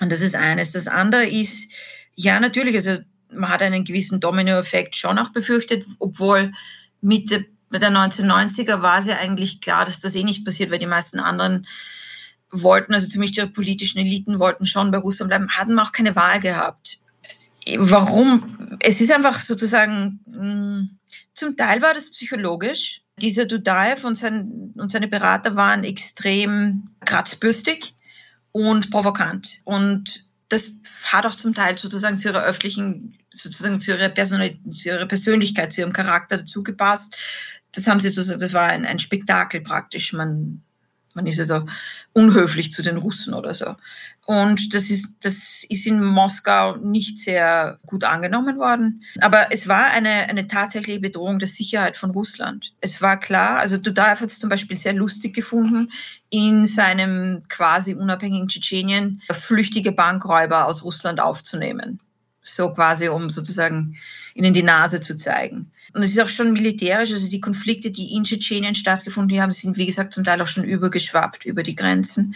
[0.00, 0.72] Und das ist eines.
[0.72, 1.70] Das andere ist,
[2.16, 2.96] ja, natürlich, also
[3.32, 6.50] man hat einen gewissen Dominoeffekt schon auch befürchtet, obwohl
[7.00, 10.86] Mitte der 1990er war es ja eigentlich klar, dass das eh nicht passiert, weil die
[10.86, 11.66] meisten anderen
[12.62, 16.40] wollten, also zumindest die politischen Eliten wollten schon bei Russland bleiben, hatten auch keine Wahl
[16.40, 17.02] gehabt.
[17.76, 18.76] Warum?
[18.80, 20.98] Es ist einfach sozusagen, hm,
[21.34, 23.00] zum Teil war das psychologisch.
[23.20, 27.94] Dieser Dudaev und, sein, und seine Berater waren extrem kratzbürstig
[28.52, 29.62] und provokant.
[29.64, 34.88] Und das hat auch zum Teil sozusagen zu ihrer öffentlichen, sozusagen zu ihrer, Personal, zu
[34.88, 37.16] ihrer Persönlichkeit, zu ihrem Charakter dazu gepasst.
[37.72, 40.12] Das haben sie sozusagen, das war ein, ein Spektakel praktisch.
[40.12, 40.62] Man
[41.14, 41.64] man ist also
[42.12, 43.76] unhöflich zu den Russen oder so.
[44.26, 49.04] Und das ist, das ist in Moskau nicht sehr gut angenommen worden.
[49.20, 52.72] Aber es war eine, eine tatsächliche Bedrohung der Sicherheit von Russland.
[52.80, 55.92] Es war klar, also Dudaev hat es zum Beispiel sehr lustig gefunden,
[56.30, 62.00] in seinem quasi unabhängigen Tschetschenien flüchtige Bankräuber aus Russland aufzunehmen.
[62.42, 63.96] So quasi, um sozusagen
[64.34, 65.70] ihnen die Nase zu zeigen.
[65.94, 69.76] Und es ist auch schon militärisch, also die Konflikte, die in Tschetschenien stattgefunden haben, sind,
[69.76, 72.34] wie gesagt, zum Teil auch schon übergeschwappt über die Grenzen.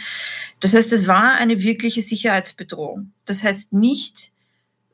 [0.61, 3.13] Das heißt, es war eine wirkliche Sicherheitsbedrohung.
[3.25, 4.31] Das heißt nicht,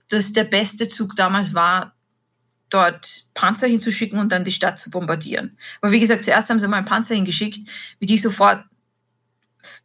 [0.09, 1.95] dass der beste Zug damals war,
[2.71, 5.59] dort Panzer hinzuschicken und dann die Stadt zu bombardieren.
[5.83, 8.65] Aber wie gesagt, zuerst haben sie mal einen Panzer hingeschickt, wie die sofort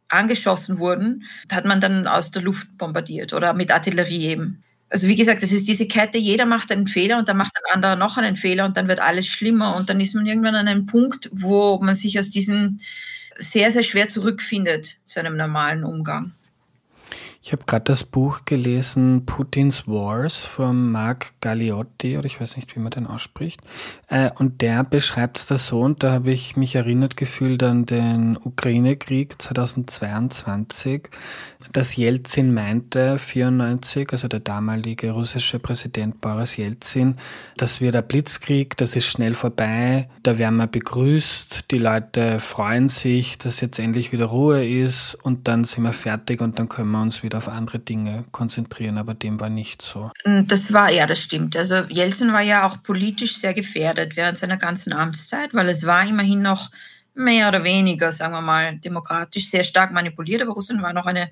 [0.08, 5.16] angeschossen wurden, hat man dann aus der Luft bombardiert oder mit Artillerie eben also wie
[5.16, 8.18] gesagt, das ist diese Kette, jeder macht einen Fehler und dann macht ein anderer noch
[8.18, 11.30] einen Fehler und dann wird alles schlimmer und dann ist man irgendwann an einem Punkt,
[11.32, 12.80] wo man sich aus diesem
[13.36, 16.32] sehr, sehr schwer zurückfindet zu einem normalen Umgang.
[17.42, 22.76] Ich habe gerade das Buch gelesen, Putins Wars von Mark Galliotti, oder ich weiß nicht,
[22.76, 23.62] wie man den ausspricht.
[24.08, 28.36] Äh, und der beschreibt das so, und da habe ich mich erinnert gefühlt an den
[28.36, 31.08] Ukraine-Krieg 2022,
[31.72, 37.16] dass Jelzin meinte, 94, also der damalige russische Präsident Boris Jelzin,
[37.56, 42.88] das wird ein Blitzkrieg, das ist schnell vorbei, da werden wir begrüßt, die Leute freuen
[42.88, 46.90] sich, dass jetzt endlich wieder Ruhe ist und dann sind wir fertig und dann können
[46.90, 50.10] wir uns wieder auf andere Dinge konzentrieren, aber dem war nicht so.
[50.24, 51.56] Mm, das war, ja, das stimmt.
[51.56, 56.06] Also Jelzin war ja auch politisch sehr gefährdet während seiner ganzen Amtszeit, weil es war
[56.06, 56.70] immerhin noch
[57.14, 61.30] mehr oder weniger, sagen wir mal, demokratisch, sehr stark manipuliert, aber Russland war noch eine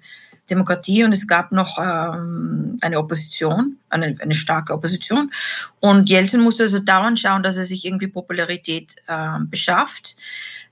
[0.50, 5.30] Demokratie und es gab noch ähm, eine Opposition, eine, eine starke Opposition.
[5.80, 10.16] Und Jelzin musste also dauernd schauen, dass er sich irgendwie Popularität äh, beschafft.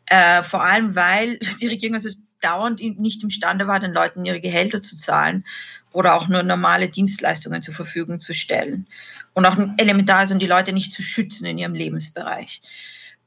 [0.07, 2.11] Äh, vor allem, weil die Regierung also
[2.41, 5.45] dauernd nicht imstande war, den Leuten ihre Gehälter zu zahlen
[5.93, 8.87] oder auch nur normale Dienstleistungen zur Verfügung zu stellen.
[9.33, 12.63] Und auch elementar, also die Leute nicht zu schützen in ihrem Lebensbereich.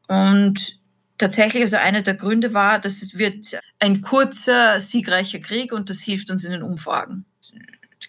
[0.07, 0.78] Und
[1.19, 5.99] tatsächlich, also einer der Gründe war, dass es wird ein kurzer, siegreicher Krieg und das
[5.99, 7.25] hilft uns in den Umfragen.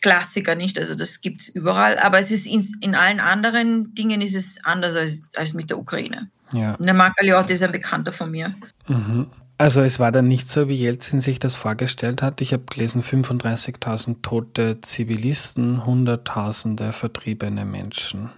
[0.01, 4.35] Klassiker nicht, also das gibt's überall, aber es ist in, in allen anderen Dingen ist
[4.35, 6.31] es anders als, als mit der Ukraine.
[6.53, 6.75] Ja.
[6.79, 8.55] Der Marc Aliotti ist ein Bekannter von mir.
[8.89, 9.27] Mhm.
[9.59, 12.41] Also es war dann nicht so, wie Jelzin sich das vorgestellt hat.
[12.41, 18.31] Ich habe gelesen, 35.000 tote Zivilisten, Hunderttausende vertriebene Menschen.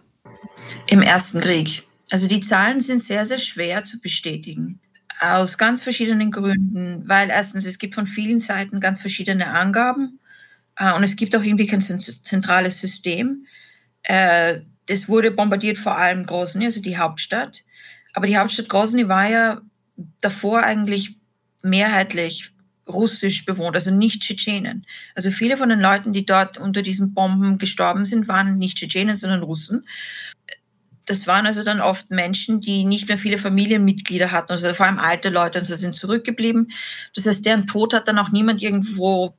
[0.88, 1.84] Im Ersten Krieg.
[2.12, 4.80] Also die Zahlen sind sehr, sehr schwer zu bestätigen.
[5.18, 7.08] Aus ganz verschiedenen Gründen.
[7.08, 10.20] Weil erstens, es gibt von vielen Seiten ganz verschiedene Angaben.
[10.76, 13.46] Äh, und es gibt auch irgendwie kein zentrales System.
[14.02, 17.64] Äh, das wurde bombardiert vor allem Grozny, also die Hauptstadt.
[18.12, 19.62] Aber die Hauptstadt Grozny war ja
[20.20, 21.16] davor eigentlich
[21.62, 22.50] mehrheitlich
[22.86, 24.84] russisch bewohnt, also nicht Tschetschenen.
[25.14, 29.16] Also viele von den Leuten, die dort unter diesen Bomben gestorben sind, waren nicht Tschetschenen,
[29.16, 29.86] sondern Russen.
[31.06, 34.98] Das waren also dann oft Menschen, die nicht mehr viele Familienmitglieder hatten, also vor allem
[34.98, 36.70] alte Leute, und so sind zurückgeblieben.
[37.14, 39.34] Das heißt, deren Tod hat dann auch niemand irgendwo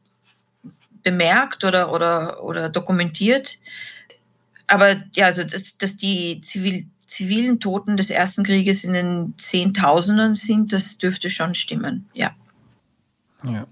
[1.03, 3.59] bemerkt oder, oder, oder dokumentiert.
[4.67, 10.33] Aber ja, also dass, dass die Zivil zivilen Toten des Ersten Krieges in den Zehntausenden
[10.33, 12.31] sind, das dürfte schon stimmen, ja.
[13.43, 13.67] Ja.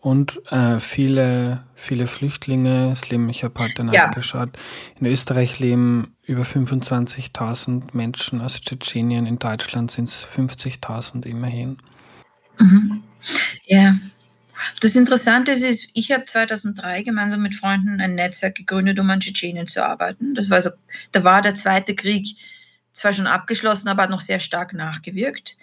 [0.00, 4.50] Und äh, viele, viele Flüchtlinge, Slim, ich habe heute nachgeschaut.
[4.54, 4.62] Ja.
[4.98, 11.78] In Österreich leben über 25.000 Menschen aus Tschetschenien, in Deutschland sind es 50.000 immerhin.
[12.58, 13.02] Mhm.
[13.66, 13.96] Ja.
[14.80, 19.66] Das Interessante ist, ich habe 2003 gemeinsam mit Freunden ein Netzwerk gegründet, um an Tschetschenien
[19.66, 20.34] zu arbeiten.
[20.34, 20.70] Das war also,
[21.12, 22.36] da war der Zweite Krieg
[22.92, 25.56] zwar schon abgeschlossen, aber hat noch sehr stark nachgewirkt.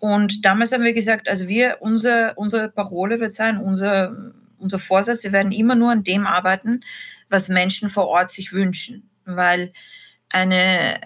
[0.00, 5.22] Und damals haben wir gesagt, also wir, unser, unsere Parole wird sein, unser, unser Vorsatz,
[5.22, 6.80] wir werden immer nur an dem arbeiten,
[7.28, 9.10] was Menschen vor Ort sich wünschen.
[9.26, 9.74] Weil
[10.30, 10.98] eine,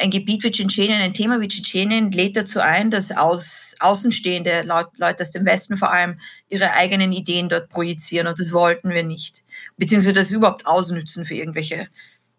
[0.00, 4.62] ein Gebiet wie Tschetschenien, ein Thema wie Tschetschenien lädt dazu ein, dass aus, Außenstehende,
[4.96, 6.18] Leute aus dem Westen vor allem,
[6.48, 8.26] ihre eigenen Ideen dort projizieren.
[8.26, 9.44] Und das wollten wir nicht.
[9.76, 11.86] Beziehungsweise das überhaupt ausnützen für irgendwelche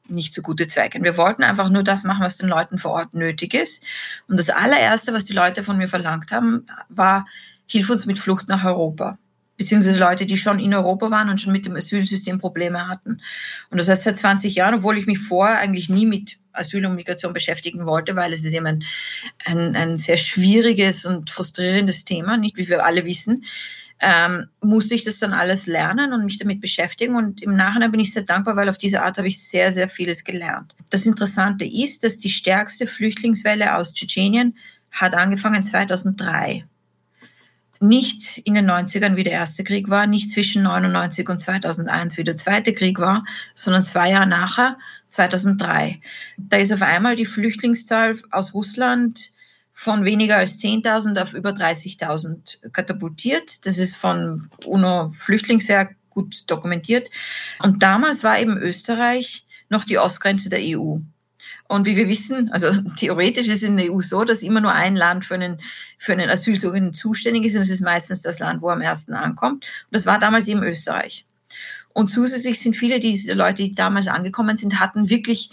[0.07, 1.01] nicht so gute Zwecke.
[1.01, 3.83] Wir wollten einfach nur das machen, was den Leuten vor Ort nötig ist.
[4.27, 7.25] Und das allererste, was die Leute von mir verlangt haben, war,
[7.67, 9.17] hilf uns mit Flucht nach Europa.
[9.57, 13.21] Beziehungsweise Leute, die schon in Europa waren und schon mit dem Asylsystem Probleme hatten.
[13.69, 16.95] Und das heißt, seit 20 Jahren, obwohl ich mich vorher eigentlich nie mit Asyl und
[16.95, 18.83] Migration beschäftigen wollte, weil es ist eben ein,
[19.45, 23.43] ein, ein sehr schwieriges und frustrierendes Thema, nicht wie wir alle wissen,
[24.03, 27.15] ähm, musste ich das dann alles lernen und mich damit beschäftigen.
[27.15, 29.87] Und im Nachhinein bin ich sehr dankbar, weil auf diese Art habe ich sehr, sehr
[29.87, 30.75] vieles gelernt.
[30.89, 34.57] Das Interessante ist, dass die stärkste Flüchtlingswelle aus Tschetschenien
[34.91, 36.65] hat angefangen 2003.
[37.79, 42.23] Nicht in den 90ern, wie der erste Krieg war, nicht zwischen 99 und 2001, wie
[42.23, 44.77] der zweite Krieg war, sondern zwei Jahre nachher,
[45.07, 46.01] 2003.
[46.37, 49.33] Da ist auf einmal die Flüchtlingszahl aus Russland
[49.74, 53.65] von weniger als 10.000 auf über 30.000 katapultiert.
[53.65, 57.09] Das ist von UNO-Flüchtlingswerk gut dokumentiert.
[57.59, 60.97] Und damals war eben Österreich noch die Ostgrenze der EU.
[61.67, 64.71] Und wie wir wissen, also theoretisch ist es in der EU so, dass immer nur
[64.71, 65.59] ein Land für einen,
[65.97, 67.55] für einen Asylsuchenden zuständig ist.
[67.55, 69.65] Und das ist meistens das Land, wo er am ersten ankommt.
[69.65, 71.26] Und das war damals eben Österreich.
[71.93, 75.49] Und zusätzlich sind viele dieser Leute, die damals angekommen sind, hatten wirklich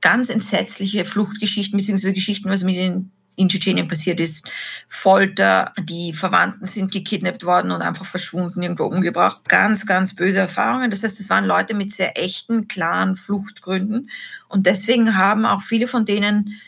[0.00, 4.48] ganz entsetzliche Fluchtgeschichten, beziehungsweise Geschichten, was mit den in Tschetschenien passiert ist.
[4.88, 9.48] Folter, die Verwandten sind gekidnappt worden und einfach verschwunden, irgendwo umgebracht.
[9.48, 10.90] Ganz, ganz böse Erfahrungen.
[10.90, 14.10] Das heißt, es waren Leute mit sehr echten, klaren Fluchtgründen.
[14.48, 16.60] Und deswegen haben auch viele von denen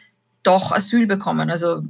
[0.43, 1.51] doch Asyl bekommen.
[1.51, 1.83] Also,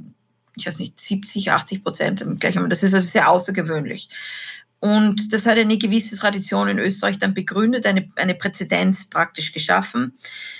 [0.55, 2.25] ich weiß nicht, 70, 80 Prozent.
[2.69, 4.09] Das ist also sehr außergewöhnlich.
[4.85, 10.13] Und das hat eine gewisse Tradition in Österreich dann begründet, eine, eine Präzedenz praktisch geschaffen,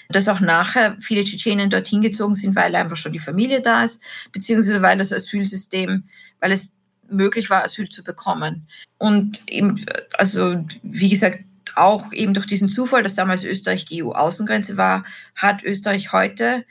[0.09, 4.01] dass auch nachher viele Tschetschenen dorthin gezogen sind, weil einfach schon die Familie da ist,
[4.31, 6.05] beziehungsweise weil das Asylsystem,
[6.39, 6.75] weil es
[7.07, 8.67] möglich war, Asyl zu bekommen.
[8.97, 9.85] Und eben,
[10.17, 11.43] also wie gesagt,
[11.75, 15.05] auch eben durch diesen Zufall, dass damals Österreich die EU-Außengrenze war,
[15.35, 16.65] hat Österreich heute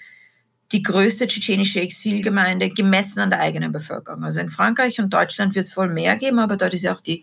[0.75, 4.25] die größte tschetschenische Exilgemeinde gemessen an der eigenen Bevölkerung.
[4.25, 7.01] Also in Frankreich und Deutschland wird es wohl mehr geben, aber dort ist ja auch
[7.01, 7.23] die,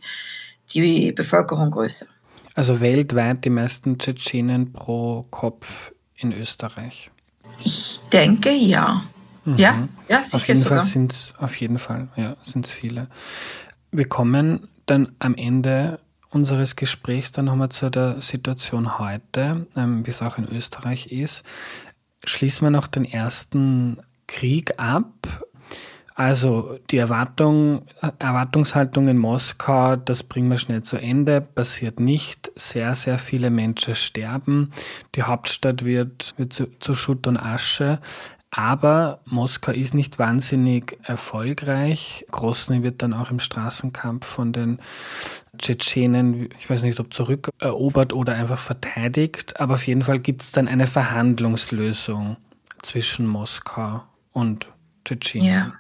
[0.74, 2.06] die Bevölkerung größer.
[2.56, 7.12] Also weltweit die meisten Tschetschenen pro Kopf in Österreich?
[7.60, 9.04] Ich denke ja.
[9.44, 9.58] Mhm.
[9.58, 10.78] Ja, ja, sicher auf jeden sogar.
[10.80, 13.10] Fall sind auf jeden Fall, ja, sind es viele.
[13.92, 16.00] Wir kommen dann am Ende
[16.30, 21.44] unseres Gesprächs dann nochmal zu der Situation heute, ähm, wie es auch in Österreich ist.
[22.26, 23.98] Schließen wir noch den ersten
[24.28, 25.46] Krieg ab.
[26.14, 27.86] Also die Erwartung,
[28.20, 32.52] Erwartungshaltung in Moskau, das bringen wir schnell zu Ende, passiert nicht.
[32.56, 34.72] Sehr, sehr viele Menschen sterben.
[35.16, 38.00] Die Hauptstadt wird, wird zu, zu Schutt und Asche.
[38.54, 42.26] Aber Moskau ist nicht wahnsinnig erfolgreich.
[42.32, 44.80] Grosny wird dann auch im Straßenkampf von den
[45.58, 49.60] Tschetschenen, ich weiß nicht, ob zurückerobert oder einfach verteidigt.
[49.62, 52.36] Aber auf jeden Fall gibt es dann eine Verhandlungslösung
[52.82, 54.68] zwischen Moskau und
[55.06, 55.54] Tschetschenien.
[55.54, 55.74] Ja.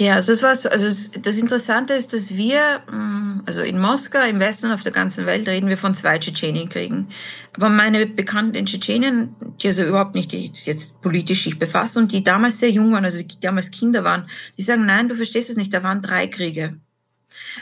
[0.00, 0.86] Ja, also es war so, also
[1.20, 5.46] das Interessante ist, dass wir, mm, also in Moskau, im Westen auf der ganzen Welt
[5.46, 7.08] reden wir von zwei Tschetschenienkriegen.
[7.52, 12.24] Aber meine Bekannten in Tschetschenien, die also überhaupt nicht jetzt politisch sich befassen und die
[12.24, 14.26] damals sehr jung waren, also die damals Kinder waren,
[14.56, 16.80] die sagen, nein, du verstehst es nicht, da waren drei Kriege.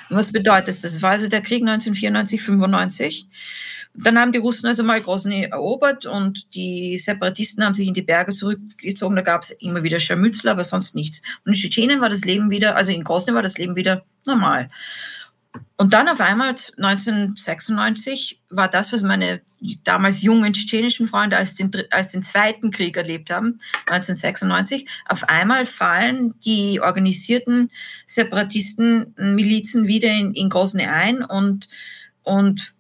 [0.09, 0.83] Und was bedeutet das?
[0.83, 3.27] Das war also der Krieg 1994, 95.
[4.01, 8.03] Dann haben die Russen also mal Grozny erobert und die Separatisten haben sich in die
[8.03, 9.17] Berge zurückgezogen.
[9.17, 11.23] Da gab es immer wieder Scharmützel, aber sonst nichts.
[11.45, 14.71] Und in Tschetschenien war das Leben wieder, also in Grozny war das Leben wieder normal.
[15.77, 19.41] Und dann auf einmal 1996 war das, was meine
[19.85, 24.89] damals jungen tschetschenischen Freunde als den, als den Zweiten Krieg erlebt haben, 1996.
[25.09, 27.71] Auf einmal fallen die organisierten
[28.07, 31.69] Separatisten, Milizen wieder in, in Grozny ein und,
[32.23, 32.75] und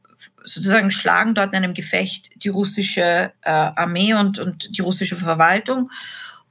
[0.48, 5.90] sozusagen schlagen dort in einem Gefecht die russische äh, Armee und, und die russische Verwaltung.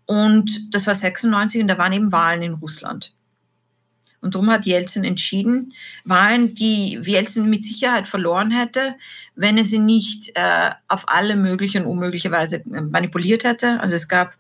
[0.06, 3.14] Und das war 96 und da waren eben Wahlen in Russland.
[4.20, 5.74] Und darum hat Jelzin entschieden,
[6.04, 8.96] Wahlen, die Jelzin mit Sicherheit verloren hätte,
[9.36, 13.80] wenn er sie nicht äh, auf alle mögliche und unmögliche Weise manipuliert hätte.
[13.80, 14.36] Also es gab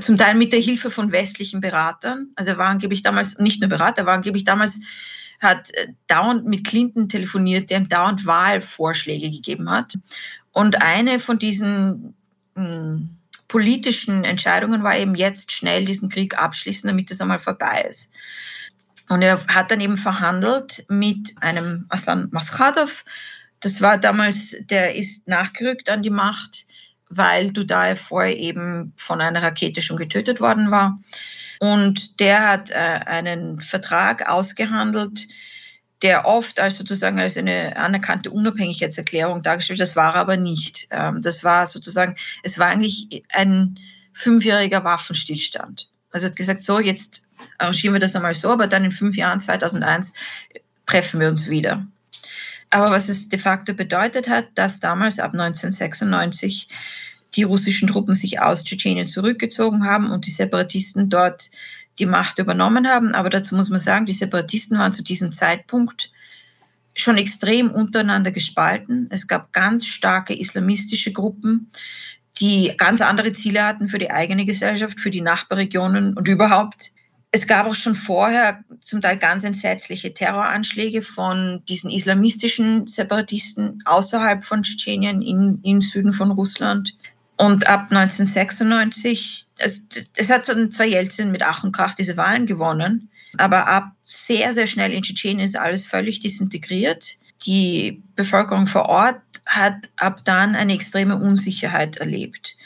[0.00, 2.28] zum Teil mit der Hilfe von westlichen Beratern.
[2.36, 4.80] Also er war angeblich damals, nicht nur Berater, er war angeblich damals
[5.44, 9.96] hat äh, dauernd mit Clinton telefoniert, der ihm dauernd Wahlvorschläge gegeben hat.
[10.50, 12.14] Und eine von diesen
[12.54, 13.10] mh, hm,
[13.48, 18.10] politischen Entscheidungen war eben jetzt schnell diesen Krieg abschließen, damit es einmal vorbei ist.
[19.08, 23.04] Und er hat dann eben verhandelt mit einem Aslan Maskadov.
[23.60, 26.66] Das war damals, der ist nachgerückt an die Macht,
[27.08, 30.98] weil Dudaev vorher eben von einer Rakete schon getötet worden war.
[31.64, 35.26] Und der hat äh, einen Vertrag ausgehandelt,
[36.02, 40.88] der oft als sozusagen als eine anerkannte Unabhängigkeitserklärung dargestellt, das war aber nicht.
[40.90, 43.78] Ähm, das war sozusagen, es war eigentlich ein
[44.12, 45.88] fünfjähriger Waffenstillstand.
[46.10, 49.40] Also hat gesagt, so, jetzt arrangieren wir das einmal so, aber dann in fünf Jahren,
[49.40, 50.12] 2001,
[50.84, 51.86] treffen wir uns wieder.
[52.68, 56.68] Aber was es de facto bedeutet hat, dass damals ab 1996
[57.34, 61.50] die russischen Truppen sich aus Tschetschenien zurückgezogen haben und die Separatisten dort
[61.98, 63.14] die Macht übernommen haben.
[63.14, 66.10] Aber dazu muss man sagen, die Separatisten waren zu diesem Zeitpunkt
[66.96, 69.08] schon extrem untereinander gespalten.
[69.10, 71.68] Es gab ganz starke islamistische Gruppen,
[72.40, 76.92] die ganz andere Ziele hatten für die eigene Gesellschaft, für die Nachbarregionen und überhaupt.
[77.30, 84.44] Es gab auch schon vorher zum Teil ganz entsetzliche Terroranschläge von diesen islamistischen Separatisten außerhalb
[84.44, 86.96] von Tschetschenien im, im Süden von Russland.
[87.36, 93.10] Und ab 1996, es, es hat zwar Jelzin mit Ach und Krach diese Wahlen gewonnen,
[93.36, 97.16] aber ab sehr, sehr schnell in Tschetschenien ist alles völlig disintegriert.
[97.44, 102.56] Die Bevölkerung vor Ort hat ab dann eine extreme Unsicherheit erlebt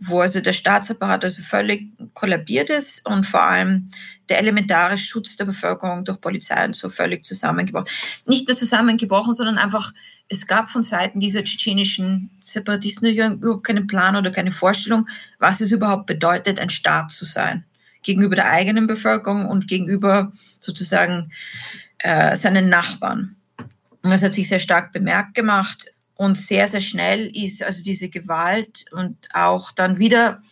[0.00, 3.90] wo also der Staatsapparat also völlig kollabiert ist und vor allem
[4.30, 7.88] der elementare Schutz der Bevölkerung durch Polizei und so völlig zusammengebrochen.
[8.26, 9.92] Nicht nur zusammengebrochen, sondern einfach,
[10.28, 15.06] es gab von Seiten dieser tschetschenischen Separatisten überhaupt keinen Plan oder keine Vorstellung,
[15.38, 17.64] was es überhaupt bedeutet, ein Staat zu sein.
[18.02, 21.30] Gegenüber der eigenen Bevölkerung und gegenüber sozusagen
[21.98, 23.36] äh, seinen Nachbarn.
[24.02, 25.94] Und das hat sich sehr stark bemerkt gemacht.
[26.20, 30.42] Und sehr, sehr schnell ist also diese Gewalt und auch dann wieder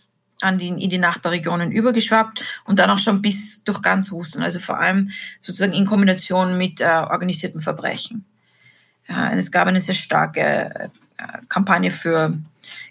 [0.41, 4.61] an die, in die Nachbarregionen übergeschwappt und dann auch schon bis durch ganz Russland, also
[4.61, 5.11] vor allem
[5.43, 8.25] sozusagen in Kombination mit äh, organisiertem Verbrechen.
[9.11, 10.89] Ja, es gab eine sehr starke äh,
[11.51, 12.39] Kampagne für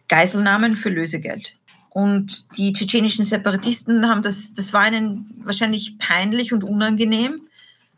[0.07, 1.57] Geiselnahmen, für Lösegeld.
[1.89, 7.41] Und die tschetschenischen Separatisten haben das, das war ihnen wahrscheinlich peinlich und unangenehm,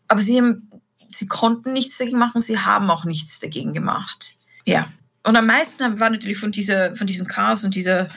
[0.07, 0.71] aber sie haben,
[1.09, 4.37] sie konnten nichts dagegen machen, sie haben auch nichts dagegen gemacht.
[4.65, 4.87] Ja.
[5.23, 8.09] Und am meisten war natürlich von, dieser, von diesem Chaos und dieser,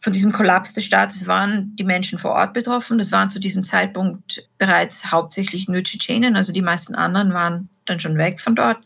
[0.00, 2.98] von diesem Kollaps des Staates waren die Menschen vor Ort betroffen.
[2.98, 6.36] Das waren zu diesem Zeitpunkt bereits hauptsächlich nur Tschetschenen.
[6.36, 8.78] Also die meisten anderen waren dann schon weg von dort,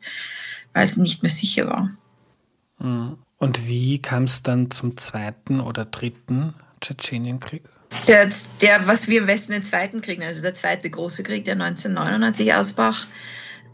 [0.75, 1.91] weil es nicht mehr sicher war.
[2.79, 3.19] Mhm.
[3.39, 7.63] Und wie kam es dann zum zweiten oder dritten Tschetschenienkrieg?
[8.07, 8.29] Der,
[8.61, 12.53] der, was wir im Westen den Zweiten Krieg, also der zweite große Krieg, der 1999
[12.53, 13.07] ausbrach,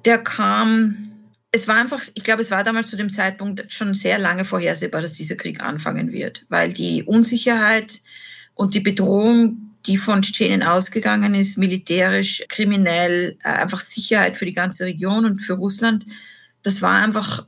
[0.04, 1.13] der kam,
[1.54, 5.02] es war einfach, ich glaube, es war damals zu dem Zeitpunkt schon sehr lange vorhersehbar,
[5.02, 8.00] dass dieser Krieg anfangen wird, weil die Unsicherheit
[8.54, 14.52] und die Bedrohung, die von Tschetschenien ausgegangen ist, militärisch, kriminell, äh, einfach Sicherheit für die
[14.52, 16.04] ganze Region und für Russland,
[16.64, 17.46] das war einfach,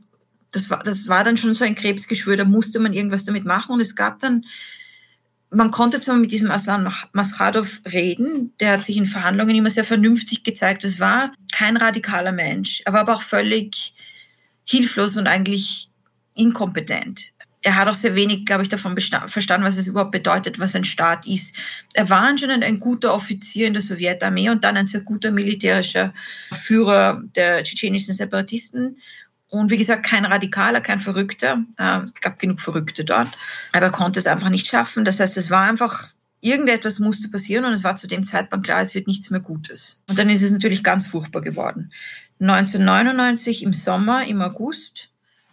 [0.53, 3.73] das war, das war dann schon so ein Krebsgeschwür, da musste man irgendwas damit machen
[3.73, 4.45] und es gab dann
[5.51, 9.85] man konnte zwar mit diesem Aslan Maskhadov reden, der hat sich in Verhandlungen immer sehr
[9.85, 10.85] vernünftig gezeigt.
[10.85, 13.95] Es war kein radikaler Mensch, er war aber auch völlig
[14.67, 15.89] hilflos und eigentlich
[16.35, 17.33] inkompetent.
[17.63, 20.85] Er hat auch sehr wenig, glaube ich, davon verstanden, was es überhaupt bedeutet, was ein
[20.85, 21.57] Staat ist.
[21.95, 26.15] Er war anscheinend ein guter Offizier in der Sowjetarmee und dann ein sehr guter militärischer
[26.53, 28.97] Führer der tschetschenischen Separatisten
[29.49, 31.65] und wie gesagt, kein Radikaler, kein Verrückter.
[31.79, 33.29] Äh, es gab genug Verrückte dort.
[33.73, 35.05] Aber er konnte es einfach nicht schaffen.
[35.05, 36.09] Das heißt, es war einfach,
[36.47, 40.03] irgendetwas musste passieren und es war zu dem Zeitpunkt klar, es wird nichts mehr Gutes.
[40.09, 41.93] Und dann ist es natürlich ganz furchtbar geworden.
[42.41, 45.11] 1999 im Sommer, im August,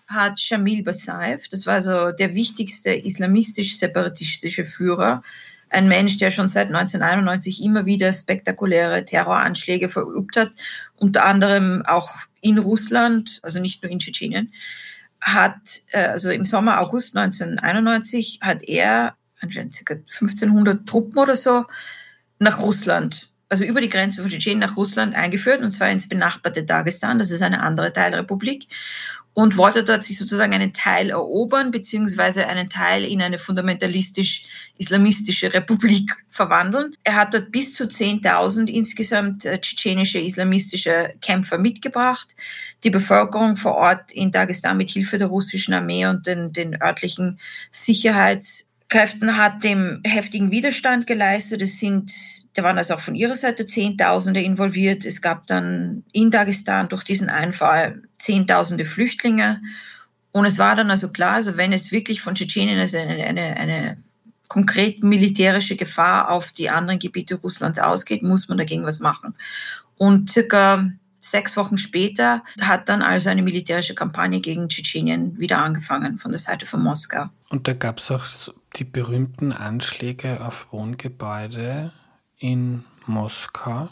[0.08, 5.24] hat Shamil Basaev, das war also der wichtigste islamistisch-separatistische Führer,
[5.70, 10.52] ein Mensch, der schon seit 1991 immer wieder spektakuläre Terroranschläge verübt hat,
[10.98, 14.54] unter anderem auch in Russland, also nicht nur in Tschetschenien,
[15.20, 19.94] hat, äh, also im Sommer, August 1991, hat er anscheinend ca.
[19.94, 21.66] 1500 Truppen oder so
[22.40, 26.64] nach Russland, also über die Grenze von Tschetschenien nach Russland eingeführt, und zwar ins benachbarte
[26.64, 28.68] Dagestan, das ist eine andere Teilrepublik
[29.34, 36.16] und wollte dort sich sozusagen einen Teil erobern, beziehungsweise einen Teil in eine fundamentalistisch-islamistische Republik
[36.30, 36.96] verwandeln.
[37.04, 42.36] Er hat dort bis zu 10.000 insgesamt äh, tschetschenische islamistische Kämpfer mitgebracht.
[42.84, 47.40] Die Bevölkerung vor Ort in Dagestan mit Hilfe der russischen Armee und den, den örtlichen
[47.72, 51.64] Sicherheits Kräften hat dem heftigen Widerstand geleistet.
[51.64, 52.14] Es sind,
[52.54, 55.04] da waren also auch von ihrer Seite Zehntausende involviert.
[55.04, 59.64] Es gab dann in Dagestan durch diesen Einfall Zehntausende Flüchtlinge.
[60.32, 63.58] Und es war dann also klar, also wenn es wirklich von Tschetschenien also eine, eine,
[63.58, 63.98] eine
[64.48, 69.34] konkret militärische Gefahr auf die anderen Gebiete Russlands ausgeht, muss man dagegen was machen.
[69.98, 70.88] Und circa
[71.20, 76.38] sechs Wochen später hat dann also eine militärische Kampagne gegen Tschetschenien wieder angefangen von der
[76.38, 77.26] Seite von Moskau.
[77.50, 78.26] Und da gab es auch
[78.76, 81.92] die berühmten Anschläge auf Wohngebäude
[82.38, 83.90] in Moskau.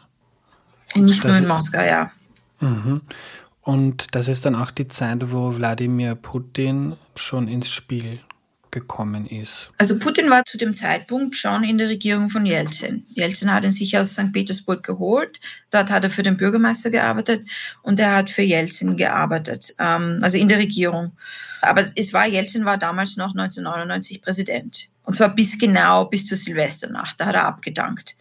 [0.95, 2.11] Nicht das nur in Moskau, ja.
[2.59, 3.01] Mhm.
[3.61, 8.19] Und das ist dann auch die Zeit, wo Wladimir Putin schon ins Spiel
[8.71, 9.71] gekommen ist.
[9.77, 13.05] Also Putin war zu dem Zeitpunkt schon in der Regierung von Jelzin.
[13.09, 14.32] Jelzin hat ihn sich aus St.
[14.32, 15.39] Petersburg geholt.
[15.69, 17.47] Dort hat er für den Bürgermeister gearbeitet
[17.84, 21.11] und er hat für Jelzin gearbeitet, ähm, also in der Regierung.
[21.62, 24.89] Aber es war, Jelzin war damals noch 1999 Präsident.
[25.03, 27.20] Und zwar bis genau bis zur Silvesternacht.
[27.20, 28.18] Da hat er abgedankt.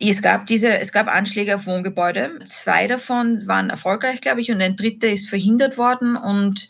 [0.00, 2.40] Es gab diese, es gab Anschläge auf Wohngebäude.
[2.44, 6.16] Zwei davon waren erfolgreich, glaube ich, und ein dritter ist verhindert worden.
[6.16, 6.68] Und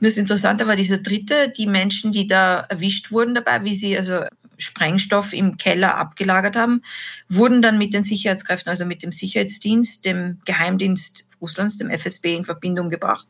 [0.00, 4.22] das Interessante war dieser dritte, die Menschen, die da erwischt wurden dabei, wie sie also
[4.58, 6.82] Sprengstoff im Keller abgelagert haben,
[7.28, 12.44] wurden dann mit den Sicherheitskräften, also mit dem Sicherheitsdienst, dem Geheimdienst Russlands, dem FSB, in
[12.44, 13.26] Verbindung gebracht.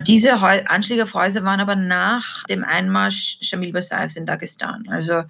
[0.00, 4.88] Diese Anschläge auf Häuser waren aber nach dem Einmarsch Shamil Basaevs in Dagestan.
[4.88, 5.24] Also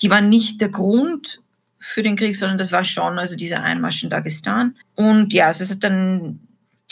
[0.00, 1.42] die waren nicht der Grund
[1.78, 4.76] für den Krieg, sondern das war schon also dieser Einmarsch in Dagestan.
[4.94, 6.40] Und ja, also es hat dann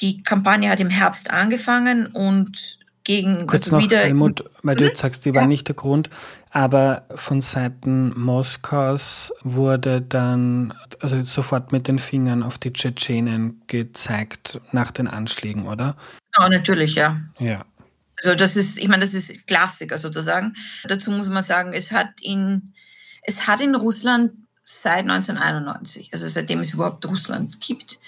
[0.01, 4.85] die Kampagne hat im Herbst angefangen und gegen Kurz also noch, wieder Helmut, weil du
[4.85, 5.37] jetzt sagst, die ja.
[5.37, 6.09] war nicht der Grund,
[6.51, 14.61] aber von Seiten Moskaus wurde dann also sofort mit den Fingern auf die Tschetschenen gezeigt
[14.73, 15.97] nach den Anschlägen, oder?
[16.37, 17.21] Ja, natürlich, ja.
[17.39, 17.67] Ja.
[18.17, 20.55] Also das ist, ich meine, das ist Klassiker sozusagen.
[20.85, 22.73] Dazu muss man sagen, es hat in,
[23.23, 24.33] es hat in Russland
[24.63, 27.99] seit 1991, also seitdem es überhaupt Russland gibt,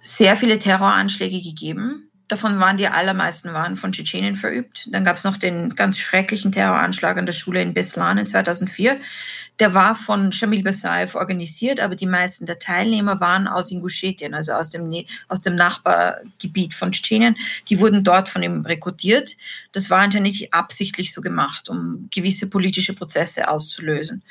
[0.00, 4.88] sehr viele Terroranschläge gegeben Davon waren die allermeisten waren von Tschetschenien verübt.
[4.90, 8.98] Dann gab es noch den ganz schrecklichen Terroranschlag an der Schule in Beslan in 2004.
[9.60, 14.52] Der war von Shamil Basaev organisiert, aber die meisten der Teilnehmer waren aus Ingushetien, also
[14.52, 14.90] aus dem,
[15.28, 17.36] aus dem Nachbargebiet von Tschetschenien.
[17.68, 19.36] Die wurden dort von ihm rekrutiert.
[19.72, 24.22] Das war anscheinend nicht absichtlich so gemacht, um gewisse politische Prozesse auszulösen.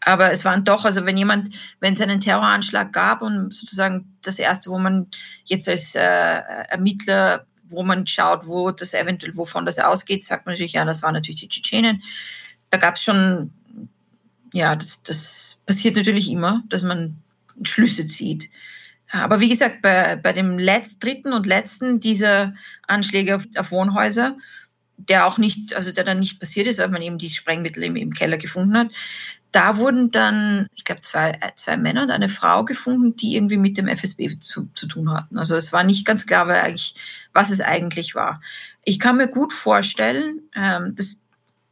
[0.00, 4.38] Aber es waren doch, also wenn jemand, wenn es einen Terroranschlag gab und sozusagen das
[4.38, 5.08] erste, wo man
[5.44, 10.54] jetzt als äh, Ermittler, wo man schaut, wo das eventuell, wovon das ausgeht, sagt man
[10.54, 12.02] natürlich, ja, das waren natürlich die Tschetschenen.
[12.70, 13.50] Da gab es schon,
[14.52, 17.16] ja, das, das passiert natürlich immer, dass man
[17.62, 18.48] Schlüsse zieht.
[19.10, 22.54] Aber wie gesagt, bei, bei dem letzten, dritten und letzten dieser
[22.86, 24.36] Anschläge auf, auf Wohnhäuser
[24.98, 27.96] der auch nicht, also der dann nicht passiert ist, weil man eben die Sprengmittel im,
[27.96, 28.88] im Keller gefunden hat.
[29.50, 33.78] Da wurden dann, ich glaube, zwei, zwei Männer und eine Frau gefunden, die irgendwie mit
[33.78, 35.38] dem FSB zu, zu tun hatten.
[35.38, 36.48] Also es war nicht ganz klar,
[37.32, 38.42] was es eigentlich war.
[38.84, 41.24] Ich kann mir gut vorstellen, ähm, das,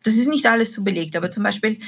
[0.02, 1.78] das ist nicht alles so belegt, aber zum Beispiel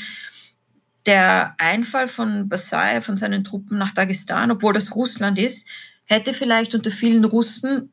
[1.07, 5.67] der Einfall von Basai, von seinen Truppen nach Dagestan, obwohl das Russland ist,
[6.05, 7.93] hätte vielleicht unter vielen Russen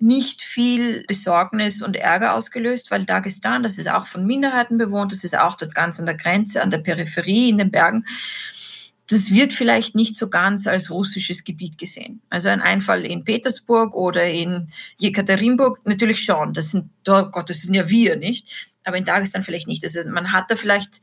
[0.00, 5.24] nicht viel Besorgnis und Ärger ausgelöst, weil Dagestan, das ist auch von Minderheiten bewohnt, das
[5.24, 8.06] ist auch dort ganz an der Grenze, an der Peripherie, in den Bergen.
[9.08, 12.22] Das wird vielleicht nicht so ganz als russisches Gebiet gesehen.
[12.30, 16.54] Also ein Einfall in Petersburg oder in Jekaterinburg natürlich schon.
[16.54, 18.70] Das sind, oh Gott, das sind ja wir, nicht?
[18.84, 19.82] Aber in Dagestan vielleicht nicht.
[19.82, 21.00] Also man hat da vielleicht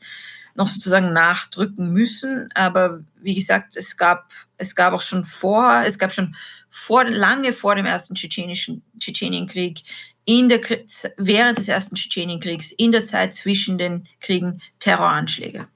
[0.56, 2.50] noch sozusagen nachdrücken müssen.
[2.56, 6.36] Aber wie gesagt, es gab, es gab auch schon vor, es gab schon
[6.70, 9.84] vor, lange vor dem ersten tschetschenischen Tschetschenienkrieg,
[10.26, 10.60] in der,
[11.18, 15.68] während des ersten Tschetschenienkriegs, in der Zeit zwischen den Kriegen Terroranschläge.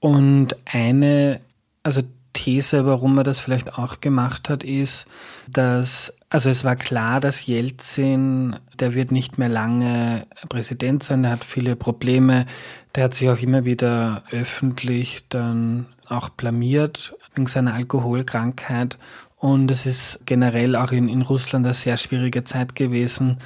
[0.00, 1.40] Und eine,
[1.82, 2.02] also
[2.34, 5.06] These, warum er das vielleicht auch gemacht hat, ist,
[5.48, 11.32] dass, also es war klar, dass Jelzin, der wird nicht mehr lange Präsident sein, der
[11.32, 12.46] hat viele Probleme,
[12.94, 18.98] der hat sich auch immer wieder öffentlich dann auch blamiert wegen seiner Alkoholkrankheit
[19.44, 23.36] und es ist generell auch in, in Russland eine sehr schwierige Zeit gewesen.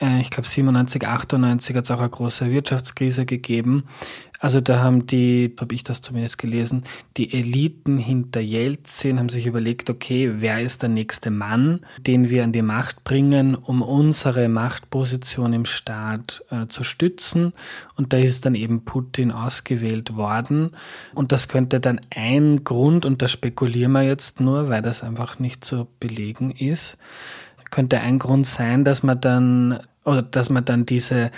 [0.00, 3.82] Äh, ich glaube 97, 98 hat es auch eine große Wirtschaftskrise gegeben.
[4.42, 6.82] Also da haben die, habe ich das zumindest gelesen,
[7.16, 12.42] die Eliten hinter Jelzin haben sich überlegt, okay, wer ist der nächste Mann, den wir
[12.42, 17.52] an die Macht bringen, um unsere Machtposition im Staat äh, zu stützen.
[17.94, 20.72] Und da ist dann eben Putin ausgewählt worden.
[21.14, 25.38] Und das könnte dann ein Grund, und da spekulieren wir jetzt nur, weil das einfach
[25.38, 26.98] nicht zu belegen ist,
[27.70, 31.30] könnte ein Grund sein, dass man dann oder dass man dann diese,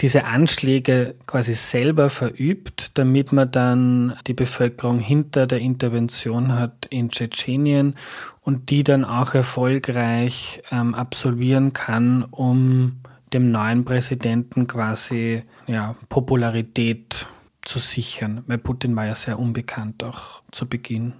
[0.00, 7.10] diese Anschläge quasi selber verübt, damit man dann die Bevölkerung hinter der Intervention hat in
[7.10, 7.96] Tschetschenien
[8.40, 13.00] und die dann auch erfolgreich ähm, absolvieren kann, um
[13.32, 17.26] dem neuen Präsidenten quasi ja, Popularität
[17.62, 18.44] zu sichern.
[18.46, 21.14] Weil Putin war ja sehr unbekannt auch zu Beginn.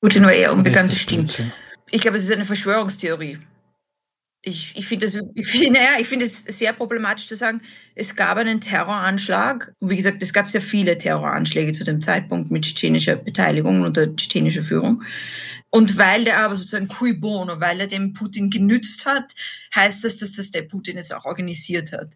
[0.00, 1.42] Putin war eher unbekannt, das stimmt.
[1.90, 3.38] Ich glaube, es ist eine Verschwörungstheorie
[4.48, 7.60] ich, ich finde es ich find, naja, ich find es sehr problematisch zu sagen,
[7.94, 9.74] es gab einen Terroranschlag.
[9.78, 14.14] Und wie gesagt, es gab sehr viele Terroranschläge zu dem Zeitpunkt mit tschetschenischer Beteiligung unter
[14.14, 15.02] tschetschenischer Führung.
[15.70, 19.34] Und weil der aber sozusagen cui bono, weil er den Putin genützt hat,
[19.74, 22.08] heißt das, dass das der Putin es auch organisiert hat.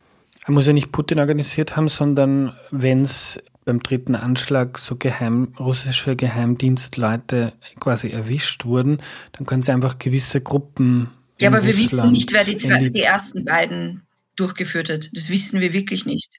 [0.45, 5.53] Er muss ja nicht Putin organisiert haben, sondern wenn es beim dritten Anschlag so geheim,
[5.59, 8.99] russische Geheimdienstleute quasi erwischt wurden,
[9.33, 11.11] dann können sie einfach gewisse Gruppen
[11.43, 14.03] ja, aber wir wissen nicht, wer die, zwei, die ersten beiden
[14.37, 15.11] durchgeführt hat.
[15.13, 16.31] Das wissen wir wirklich nicht.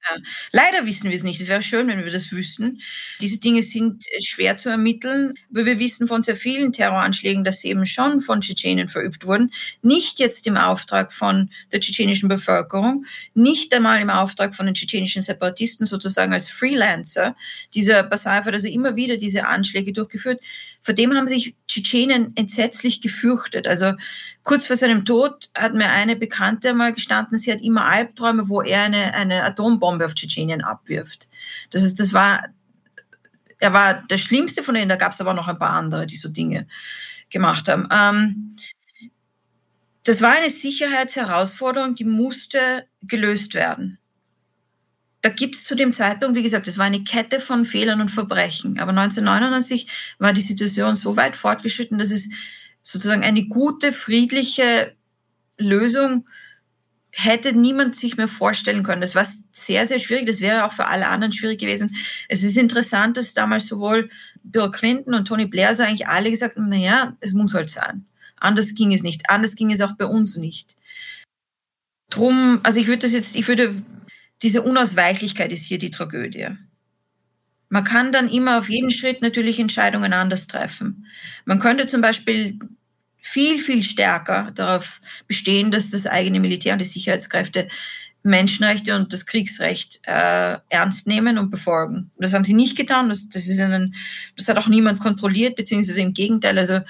[0.51, 1.39] Leider wissen wir es nicht.
[1.39, 2.81] Es wäre schön, wenn wir das wüssten.
[3.21, 7.61] Diese Dinge sind äh, schwer zu ermitteln, aber wir wissen von sehr vielen Terroranschlägen, dass
[7.61, 9.51] sie eben schon von Tschetschenen verübt wurden.
[9.83, 15.21] Nicht jetzt im Auftrag von der tschetschenischen Bevölkerung, nicht einmal im Auftrag von den tschetschenischen
[15.21, 17.35] Separatisten, sozusagen als Freelancer.
[17.75, 20.41] Dieser Basar hat also immer wieder diese Anschläge durchgeführt.
[20.81, 23.67] Vor dem haben sich Tschetschenen entsetzlich gefürchtet.
[23.67, 23.93] Also
[24.43, 28.61] kurz vor seinem Tod hat mir eine Bekannte mal gestanden, sie hat immer Albträume, wo
[28.61, 31.29] er eine, eine Atombombe auf Tschetschenien abwirft.
[31.69, 32.45] Das ist, das war,
[33.59, 36.17] er war der schlimmste von denen, da gab es aber noch ein paar andere, die
[36.17, 36.67] so Dinge
[37.29, 37.87] gemacht haben.
[37.91, 38.57] Ähm,
[40.03, 43.99] das war eine Sicherheitsherausforderung, die musste gelöst werden
[45.23, 48.09] da gibt es zu dem Zeitpunkt, wie gesagt, es war eine Kette von Fehlern und
[48.09, 48.77] Verbrechen.
[48.79, 49.87] Aber 1999
[50.19, 52.29] war die Situation so weit fortgeschritten, dass es
[52.83, 54.95] sozusagen eine gute, friedliche
[55.57, 56.27] Lösung
[57.15, 59.01] hätte niemand sich mehr vorstellen können.
[59.01, 60.25] Das war sehr, sehr schwierig.
[60.25, 61.95] Das wäre auch für alle anderen schwierig gewesen.
[62.27, 64.09] Es ist interessant, dass damals sowohl
[64.43, 68.05] Bill Clinton und Tony Blair so eigentlich alle gesagt haben, naja, es muss halt sein.
[68.37, 69.29] Anders ging es nicht.
[69.29, 70.75] Anders ging es auch bei uns nicht.
[72.09, 73.83] Drum, also ich würde das jetzt, ich würde
[74.41, 76.49] diese Unausweichlichkeit ist hier die Tragödie.
[77.73, 81.07] Man kann dann immer auf jeden Schritt natürlich Entscheidungen anders treffen.
[81.43, 82.59] Man könnte zum Beispiel
[83.17, 87.67] viel, viel stärker darauf bestehen, dass das eigene Militär und die Sicherheitskräfte
[88.21, 92.11] Menschenrechte und das Kriegsrecht äh, ernst nehmen und befolgen.
[92.19, 93.09] Das haben sie nicht getan.
[93.09, 93.95] Das, das, ist einen,
[94.37, 96.59] das hat auch niemand kontrolliert, beziehungsweise im Gegenteil.
[96.59, 96.81] Also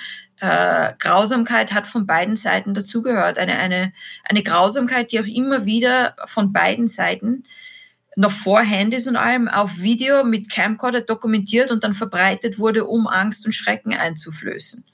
[0.42, 3.38] äh, Grausamkeit hat von beiden Seiten dazugehört.
[3.38, 3.94] Eine, eine,
[4.26, 7.46] eine Grausamkeit, die auch immer wieder von beiden Seiten
[8.16, 13.08] noch vor Handys und allem auf Video mit Camcorder dokumentiert und dann verbreitet wurde, um
[13.08, 14.86] Angst und Schrecken einzuflößen.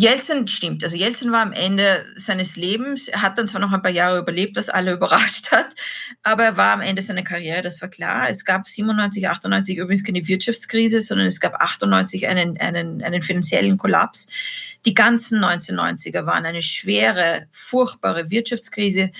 [0.00, 0.84] Jelzin stimmt.
[0.84, 4.20] Also Jelzin war am Ende seines Lebens, er hat dann zwar noch ein paar Jahre
[4.20, 5.70] überlebt, was alle überrascht hat,
[6.22, 8.30] aber er war am Ende seiner Karriere, das war klar.
[8.30, 13.76] Es gab 97, 98 übrigens keine Wirtschaftskrise, sondern es gab 98 einen, einen, einen finanziellen
[13.76, 14.28] Kollaps.
[14.86, 19.10] Die ganzen 1990er waren eine schwere, furchtbare Wirtschaftskrise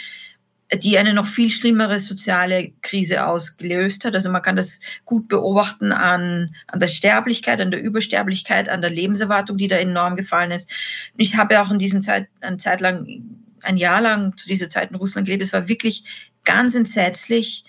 [0.76, 4.14] die eine noch viel schlimmere soziale Krise ausgelöst hat.
[4.14, 8.90] Also man kann das gut beobachten an, an der Sterblichkeit, an der Übersterblichkeit, an der
[8.90, 10.70] Lebenserwartung, die da enorm gefallen ist.
[11.16, 13.22] Ich habe auch in diesen Zeit, eine Zeit lang,
[13.62, 15.42] ein Jahr lang zu dieser Zeit in Russland gelebt.
[15.42, 16.04] Es war wirklich
[16.44, 17.64] ganz entsetzlich,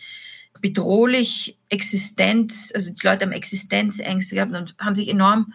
[0.60, 5.54] bedrohlich, Existenz, also die Leute haben Existenzängste gehabt und haben sich enorm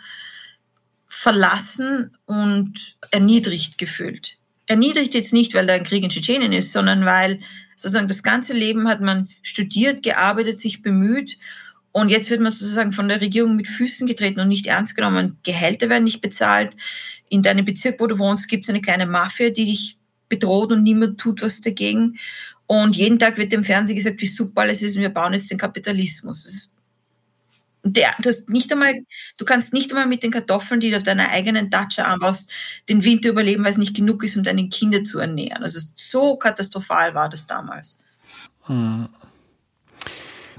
[1.08, 7.04] verlassen und erniedrigt gefühlt erniedrigt jetzt nicht, weil da ein Krieg in Tschetschenien ist, sondern
[7.04, 7.40] weil
[7.76, 11.38] sozusagen das ganze Leben hat man studiert, gearbeitet, sich bemüht
[11.96, 15.38] und jetzt wird man sozusagen von der Regierung mit Füßen getreten und nicht ernst genommen.
[15.44, 16.74] Gehälter werden nicht bezahlt.
[17.28, 19.98] In deinem Bezirk, wo du wohnst, gibt es eine kleine Mafia, die dich
[20.28, 22.18] bedroht und niemand tut was dagegen.
[22.66, 25.52] Und jeden Tag wird dem Fernsehen gesagt, wie super alles ist und wir bauen jetzt
[25.52, 26.68] den Kapitalismus.
[27.86, 28.94] Der, du, hast nicht einmal,
[29.36, 32.50] du kannst nicht einmal mit den Kartoffeln, die du auf deiner eigenen Datsche anbaust,
[32.88, 35.62] den Winter überleben, weil es nicht genug ist, um deine Kinder zu ernähren.
[35.62, 38.00] Also so katastrophal war das damals.
[38.62, 39.08] Hm.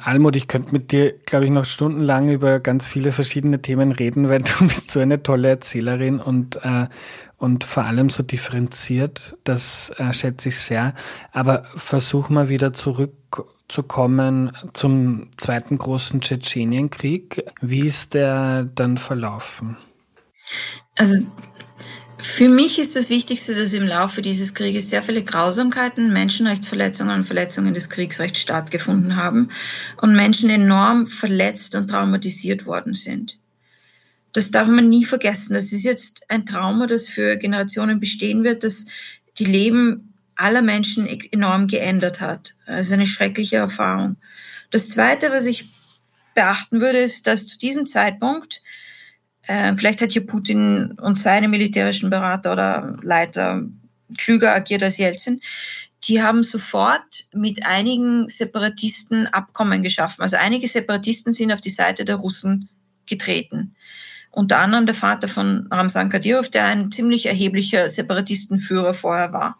[0.06, 4.30] Almut, ich könnte mit dir, glaube ich, noch stundenlang über ganz viele verschiedene Themen reden,
[4.30, 6.88] weil du bist so eine tolle Erzählerin und, äh,
[7.38, 9.36] und vor allem so differenziert.
[9.46, 10.94] Das äh, schätze ich sehr.
[11.32, 13.16] Aber versuch mal wieder zurück
[13.68, 17.46] zu kommen zum zweiten großen Tschetschenienkrieg.
[17.62, 19.78] Wie ist der dann verlaufen?
[20.98, 21.26] Also
[22.18, 27.26] für mich ist das Wichtigste, dass im Laufe dieses Krieges sehr viele Grausamkeiten, Menschenrechtsverletzungen und
[27.26, 29.52] Verletzungen des Kriegsrechts stattgefunden haben
[30.02, 33.40] und Menschen enorm verletzt und traumatisiert worden sind.
[34.34, 35.54] Das darf man nie vergessen.
[35.54, 38.86] Das ist jetzt ein Trauma, das für Generationen bestehen wird, dass
[39.38, 42.56] die Leben aller Menschen enorm geändert hat.
[42.66, 44.18] Also eine schreckliche Erfahrung.
[44.72, 45.70] Das Zweite, was ich
[46.34, 48.62] beachten würde, ist, dass zu diesem Zeitpunkt,
[49.44, 53.64] äh, vielleicht hat hier Putin und seine militärischen Berater oder Leiter
[54.18, 55.42] klüger agiert als Jelzin,
[56.08, 60.22] die haben sofort mit einigen Separatisten Abkommen geschaffen.
[60.22, 62.70] Also einige Separatisten sind auf die Seite der Russen
[63.08, 63.76] getreten.
[64.30, 69.58] Unter anderem der Vater von Ramzan Kadyrov, der ein ziemlich erheblicher Separatistenführer vorher war.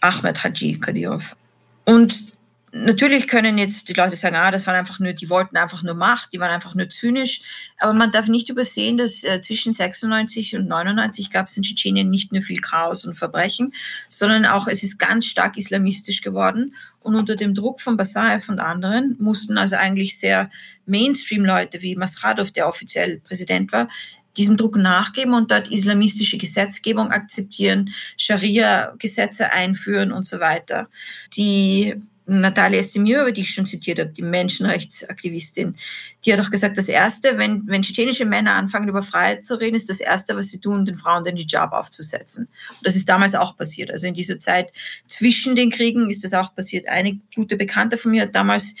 [0.00, 1.36] Ahmed Haji Kadyrov.
[1.84, 2.30] Und
[2.72, 5.94] natürlich können jetzt die Leute sagen, ah, das waren einfach nur, die wollten einfach nur
[5.94, 7.42] Macht, die waren einfach nur zynisch.
[7.78, 12.08] Aber man darf nicht übersehen, dass äh, zwischen 96 und 99 gab es in Tschetschenien
[12.08, 13.74] nicht nur viel Chaos und Verbrechen,
[14.08, 16.74] sondern auch es ist ganz stark islamistisch geworden.
[17.00, 20.50] Und unter dem Druck von Basayev und anderen mussten also eigentlich sehr
[20.84, 23.88] Mainstream-Leute wie Masradov, der offiziell Präsident war,
[24.36, 30.88] diesem Druck nachgeben und dort islamistische Gesetzgebung akzeptieren, Scharia-Gesetze einführen und so weiter.
[31.36, 32.00] Die
[32.38, 35.74] Natalia Estemirova, die ich schon zitiert habe, die Menschenrechtsaktivistin,
[36.24, 39.74] die hat auch gesagt, das Erste, wenn, wenn tschetschenische Männer anfangen, über Freiheit zu reden,
[39.74, 42.48] ist das Erste, was sie tun, den Frauen den Hijab aufzusetzen.
[42.70, 43.90] Und das ist damals auch passiert.
[43.90, 44.72] Also in dieser Zeit
[45.08, 46.86] zwischen den Kriegen ist das auch passiert.
[46.86, 48.74] Eine gute Bekannte von mir hat damals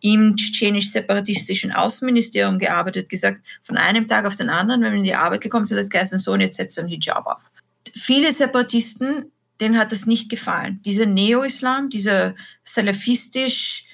[0.00, 5.14] im tschetschenisch-separatistischen Außenministerium gearbeitet, gesagt, von einem Tag auf den anderen, wenn wir in die
[5.14, 7.50] Arbeit gekommen sind, das Geist und Sohn, jetzt setzt du einen Hijab auf.
[7.94, 9.30] Viele Separatisten
[9.60, 10.80] denen hat das nicht gefallen.
[10.84, 13.84] Dieser Neo-Islam, dieser salafistisch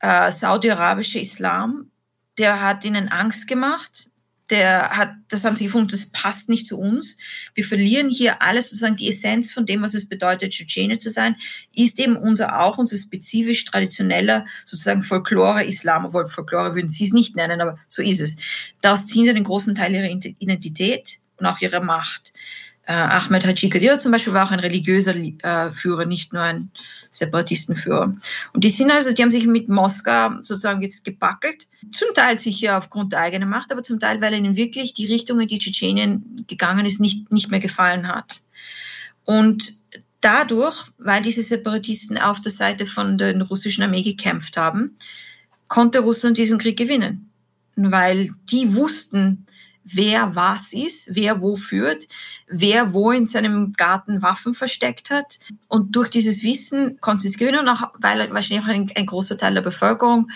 [0.00, 1.90] äh, saudi-arabische Islam,
[2.38, 4.08] der hat ihnen Angst gemacht.
[4.50, 7.16] Der hat, das haben sie gefunden, das passt nicht zu uns.
[7.54, 11.36] Wir verlieren hier alles, sozusagen die Essenz von dem, was es bedeutet, Tschetschene zu sein,
[11.74, 17.34] ist eben unser auch, unser spezifisch traditioneller, sozusagen Folklore-Islam, obwohl Folklore würden sie es nicht
[17.34, 18.36] nennen, aber so ist es.
[18.82, 22.34] Daraus ziehen sie einen großen Teil ihrer Identität und auch ihrer Macht.
[22.84, 26.70] Äh, Ahmed Haji Kadir zum Beispiel war auch ein religiöser äh, Führer, nicht nur ein
[27.10, 28.16] Separatistenführer.
[28.52, 31.68] Und die sind also, die haben sich mit Moskau sozusagen jetzt gebackelt.
[31.92, 35.40] Zum Teil sicher aufgrund der eigenen Macht, aber zum Teil, weil ihnen wirklich die Richtung,
[35.40, 38.42] in die Tschetschenien gegangen ist, nicht, nicht mehr gefallen hat.
[39.24, 39.74] Und
[40.20, 44.96] dadurch, weil diese Separatisten auf der Seite von der russischen Armee gekämpft haben,
[45.68, 47.30] konnte Russland diesen Krieg gewinnen.
[47.76, 49.46] Weil die wussten,
[49.84, 52.06] wer was ist, wer wo führt,
[52.48, 55.38] wer wo in seinem Garten Waffen versteckt hat.
[55.68, 59.54] Und durch dieses Wissen konnte es gewinnen auch, weil wahrscheinlich auch ein, ein großer Teil
[59.54, 60.30] der Bevölkerung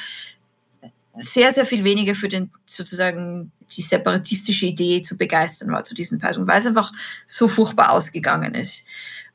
[1.18, 6.20] sehr, sehr viel weniger für den sozusagen die separatistische Idee zu begeistern war zu diesem
[6.20, 6.92] Zeitpunkt, weil es einfach
[7.26, 8.86] so furchtbar ausgegangen ist.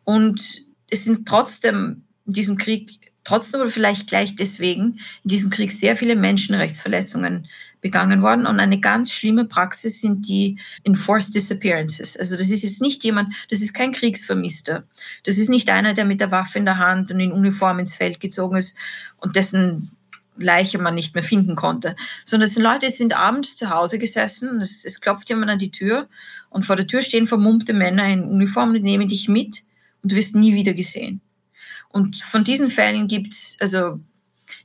[0.04, 0.42] Und
[0.90, 5.96] es sind trotzdem in diesem Krieg trotzdem oder vielleicht gleich deswegen in diesem Krieg sehr
[5.96, 7.48] viele Menschenrechtsverletzungen
[7.82, 8.46] begangen worden.
[8.46, 12.16] Und eine ganz schlimme Praxis sind die Enforced Disappearances.
[12.16, 14.84] Also das ist jetzt nicht jemand, das ist kein Kriegsvermisster.
[15.24, 17.96] Das ist nicht einer, der mit der Waffe in der Hand und in Uniform ins
[17.96, 18.78] Feld gezogen ist
[19.18, 19.92] und dessen
[20.38, 21.96] Leiche man nicht mehr finden konnte.
[22.24, 25.60] Sondern es sind Leute, die sind abends zu Hause gesessen, es, es klopft jemand an
[25.60, 26.08] die Tür
[26.50, 29.64] und vor der Tür stehen vermummte Männer in Uniform und nehmen dich mit
[30.02, 31.22] und du wirst nie wieder gesehen.
[31.90, 34.00] Und von diesen Fällen gibt's also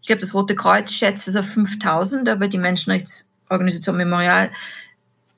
[0.06, 4.52] ich glaube, das Rote Kreuz schätzt es auf 5000, aber die Menschenrechtsorganisation Memorial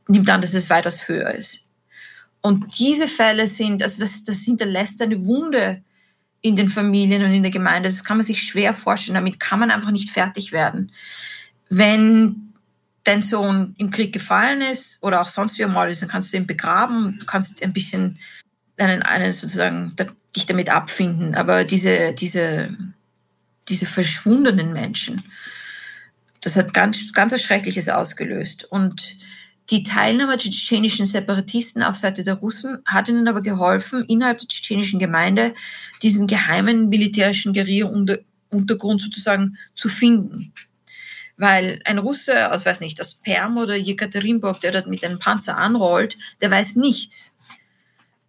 [0.09, 1.71] nimmt an, dass es weitaus höher ist.
[2.43, 5.83] Und diese Fälle sind, also das, das hinterlässt eine Wunde
[6.43, 7.89] in den Familien und in der Gemeinde.
[7.89, 9.14] Das kann man sich schwer vorstellen.
[9.14, 10.93] Damit kann man einfach nicht fertig werden.
[11.71, 12.53] Wenn
[13.05, 16.37] dein Sohn im Krieg gefallen ist oder auch sonst wie einmal ist, dann kannst du
[16.37, 18.19] ihn begraben, du kannst ein bisschen
[18.77, 19.97] einen, einen sozusagen
[20.37, 21.37] dich damit abfinden.
[21.37, 22.77] Aber diese, diese
[23.69, 25.23] diese verschwundenen Menschen.
[26.41, 27.43] Das hat ganz, ganz was
[27.89, 28.64] ausgelöst.
[28.64, 29.16] Und
[29.71, 34.49] die Teilnahme der tschetschenischen Separatisten auf Seite der Russen hat ihnen aber geholfen, innerhalb der
[34.49, 35.55] tschetschenischen Gemeinde
[36.03, 40.53] diesen geheimen militärischen Guerilla-Untergrund sozusagen zu finden.
[41.37, 45.57] Weil ein Russe aus, weiß nicht, aus Perm oder Jekaterinburg, der dort mit einem Panzer
[45.57, 47.37] anrollt, der weiß nichts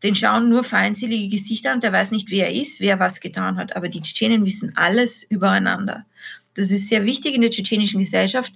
[0.03, 3.57] den schauen nur feindselige Gesichter an, der weiß nicht, wer er ist, wer was getan
[3.57, 3.75] hat.
[3.75, 6.05] Aber die Tschetschenen wissen alles übereinander.
[6.53, 8.53] Das ist sehr wichtig in der tschetschenischen Gesellschaft.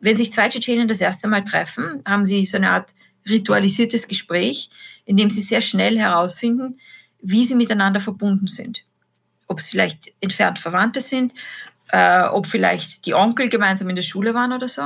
[0.00, 2.94] Wenn sich zwei Tschetschenen das erste Mal treffen, haben sie so eine Art
[3.28, 4.68] ritualisiertes Gespräch,
[5.04, 6.78] in dem sie sehr schnell herausfinden,
[7.22, 8.84] wie sie miteinander verbunden sind.
[9.46, 11.32] Ob es vielleicht entfernt Verwandte sind,
[11.90, 14.82] äh, ob vielleicht die Onkel gemeinsam in der Schule waren oder so.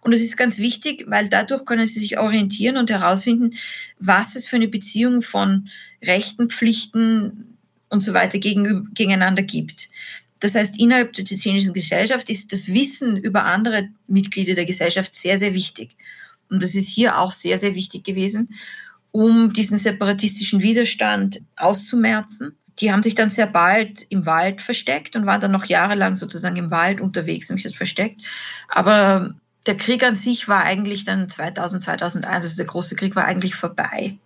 [0.00, 3.56] Und das ist ganz wichtig, weil dadurch können sie sich orientieren und herausfinden,
[3.98, 5.68] was es für eine Beziehung von
[6.02, 9.88] Rechten, Pflichten und so weiter gegen, gegeneinander gibt.
[10.40, 15.38] Das heißt, innerhalb der tschetschenischen Gesellschaft ist das Wissen über andere Mitglieder der Gesellschaft sehr,
[15.38, 15.96] sehr wichtig.
[16.48, 18.48] Und das ist hier auch sehr, sehr wichtig gewesen,
[19.12, 25.26] um diesen separatistischen Widerstand auszumerzen die haben sich dann sehr bald im Wald versteckt und
[25.26, 28.20] waren dann noch jahrelang sozusagen im Wald unterwegs und sich versteckt.
[28.68, 29.34] Aber
[29.66, 33.54] der Krieg an sich war eigentlich dann 2000, 2001, also der große Krieg war eigentlich
[33.54, 34.16] vorbei.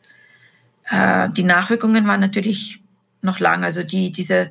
[0.88, 2.82] Äh, die Nachwirkungen waren natürlich
[3.22, 3.64] noch lang.
[3.64, 4.50] Also die, diese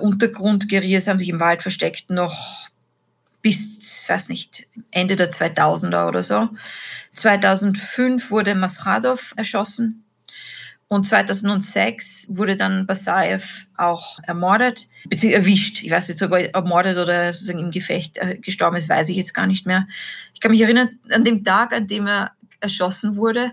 [0.00, 2.68] Untergrundguerillas haben sich im Wald versteckt noch
[3.40, 6.48] bis, weiß nicht, Ende der 2000er oder so.
[7.14, 10.04] 2005 wurde Masradov erschossen
[10.88, 15.82] und 2006 wurde dann Basayev auch ermordet, beziehungsweise erwischt.
[15.82, 19.16] Ich weiß jetzt, ob er ermordet oder sozusagen im Gefecht äh, gestorben ist, weiß ich
[19.16, 19.86] jetzt gar nicht mehr.
[20.34, 23.52] Ich kann mich erinnern, an dem Tag, an dem er erschossen wurde,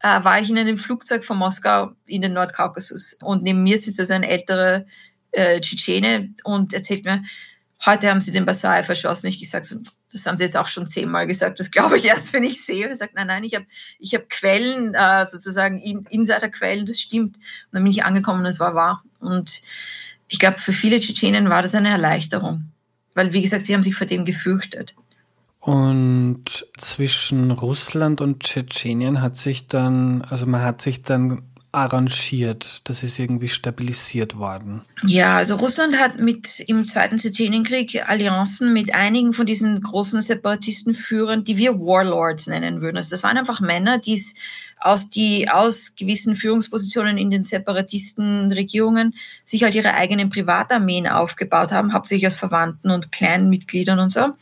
[0.00, 3.14] äh, war ich in einem Flugzeug von Moskau in den Nordkaukasus.
[3.22, 4.84] Und neben mir sitzt also ein älterer
[5.32, 7.22] äh, Tschetschene und erzählt mir,
[7.86, 9.28] heute haben sie den Basayev erschossen.
[9.28, 9.74] Ich gesagt,
[10.12, 12.88] das haben sie jetzt auch schon zehnmal gesagt, das glaube ich erst, wenn ich sehe.
[12.88, 13.66] Er sagt, nein, nein, ich habe
[13.98, 17.36] ich hab Quellen, äh, sozusagen Insiderquellen, das stimmt.
[17.36, 19.02] Und dann bin ich angekommen und es war wahr.
[19.20, 19.62] Und
[20.28, 22.72] ich glaube, für viele Tschetschenen war das eine Erleichterung.
[23.14, 24.94] Weil, wie gesagt, sie haben sich vor dem gefürchtet.
[25.60, 31.42] Und zwischen Russland und Tschetschenien hat sich dann, also man hat sich dann
[31.76, 32.80] arrangiert?
[32.84, 34.80] Das ist irgendwie stabilisiert worden.
[35.04, 41.44] Ja, also Russland hat mit im Zweiten Tschetschenienkrieg Allianzen mit einigen von diesen großen Separatistenführern,
[41.44, 42.96] die wir Warlords nennen würden.
[42.96, 44.22] Also das waren einfach Männer, die
[44.80, 49.14] aus, die aus gewissen Führungspositionen in den Separatistenregierungen
[49.44, 54.32] sich halt ihre eigenen Privatarmeen aufgebaut haben, hauptsächlich aus Verwandten und kleinen Mitgliedern und so.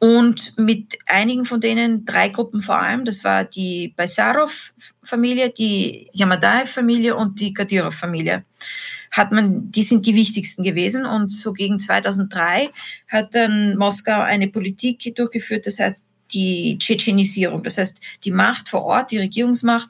[0.00, 7.16] Und mit einigen von denen, drei Gruppen vor allem, das war die Baisarov-Familie, die Yamadaev-Familie
[7.16, 8.44] und die Kadyrov-Familie,
[9.10, 11.04] hat man, die sind die wichtigsten gewesen.
[11.04, 12.70] Und so gegen 2003
[13.08, 17.62] hat dann Moskau eine Politik durchgeführt, das heißt die Tschetschenisierung.
[17.62, 19.88] Das heißt, die Macht vor Ort, die Regierungsmacht,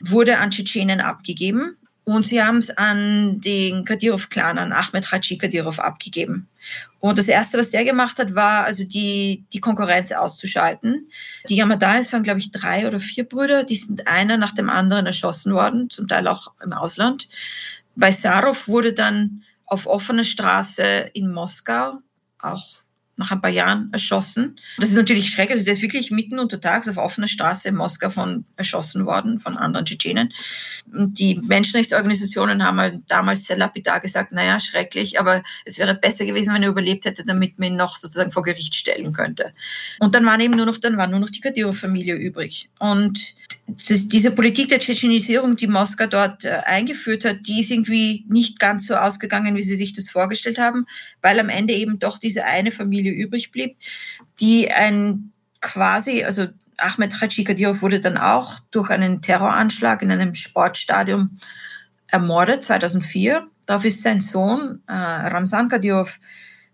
[0.00, 1.76] wurde an Tschetschenen abgegeben.
[2.08, 6.48] Und sie haben es an den Kadyrov-Clan, an Ahmed Haji Kadyrov abgegeben.
[7.00, 11.10] Und das Erste, was der gemacht hat, war also die, die Konkurrenz auszuschalten.
[11.50, 13.62] Die Yamadais waren, glaube ich, drei oder vier Brüder.
[13.62, 17.28] Die sind einer nach dem anderen erschossen worden, zum Teil auch im Ausland.
[17.94, 21.98] Bei Sarov wurde dann auf offener Straße in Moskau,
[22.38, 22.77] auch
[23.18, 24.58] nach ein paar Jahren erschossen.
[24.78, 25.56] Das ist natürlich schrecklich.
[25.56, 29.56] Also der ist wirklich mitten untertags auf offener Straße in Moskau von erschossen worden von
[29.56, 30.32] anderen Tschetschenen.
[30.92, 36.24] Und die Menschenrechtsorganisationen haben halt damals sehr lapidar gesagt, naja, schrecklich, aber es wäre besser
[36.24, 39.52] gewesen, wenn er überlebt hätte, damit man ihn noch sozusagen vor Gericht stellen könnte.
[39.98, 42.70] Und dann waren eben nur noch, dann war nur noch die Kadyrov-Familie übrig.
[42.78, 43.18] Und
[43.68, 48.86] diese Politik der Tschetschenisierung, die Moskau dort äh, eingeführt hat, die ist irgendwie nicht ganz
[48.86, 50.86] so ausgegangen, wie sie sich das vorgestellt haben,
[51.20, 53.76] weil am Ende eben doch diese eine Familie übrig blieb,
[54.40, 56.46] die ein quasi, also
[56.78, 61.38] Ahmed Haji Kadyrov wurde dann auch durch einen Terroranschlag in einem Sportstadion
[62.06, 63.48] ermordet, 2004.
[63.66, 66.20] Darauf ist sein Sohn äh, Ramzan Kadyrov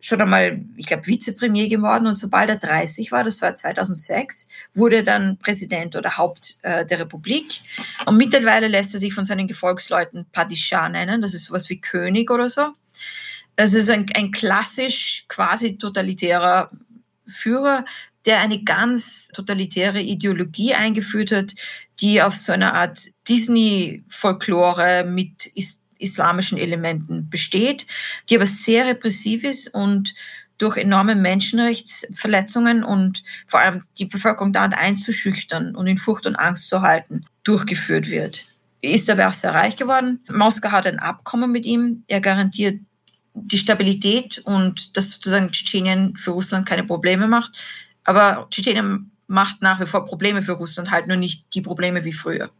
[0.06, 4.96] schon einmal, ich glaube, Vizepremier geworden und sobald er 30 war, das war 2006, wurde
[4.96, 7.60] er dann Präsident oder Haupt äh, der Republik.
[8.04, 12.30] Und mittlerweile lässt er sich von seinen Gefolgsleuten Padishah nennen, das ist sowas wie König
[12.30, 12.72] oder so.
[13.56, 16.70] Das ist ein, ein klassisch quasi totalitärer
[17.26, 17.84] Führer,
[18.26, 21.54] der eine ganz totalitäre Ideologie eingeführt hat,
[22.00, 22.98] die auf so einer Art
[23.28, 25.50] Disney-Folklore mit
[26.04, 27.86] islamischen Elementen besteht,
[28.28, 30.14] die aber sehr repressiv ist und
[30.58, 36.68] durch enorme Menschenrechtsverletzungen und vor allem die Bevölkerung da einzuschüchtern und in Furcht und Angst
[36.68, 38.44] zu halten, durchgeführt wird.
[38.80, 40.20] Ist aber auch sehr reich geworden.
[40.30, 42.04] Moskau hat ein Abkommen mit ihm.
[42.06, 42.80] Er garantiert
[43.34, 47.52] die Stabilität und dass sozusagen Tschetschenien für Russland keine Probleme macht.
[48.04, 52.12] Aber Tschetschenien macht nach wie vor Probleme für Russland, halt nur nicht die Probleme wie
[52.12, 52.50] früher.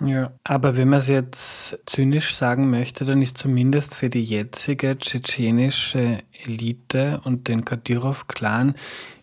[0.00, 4.96] Ja, aber wenn man es jetzt zynisch sagen möchte, dann ist zumindest für die jetzige
[4.96, 8.74] tschetschenische Elite und den Kadyrov-Clan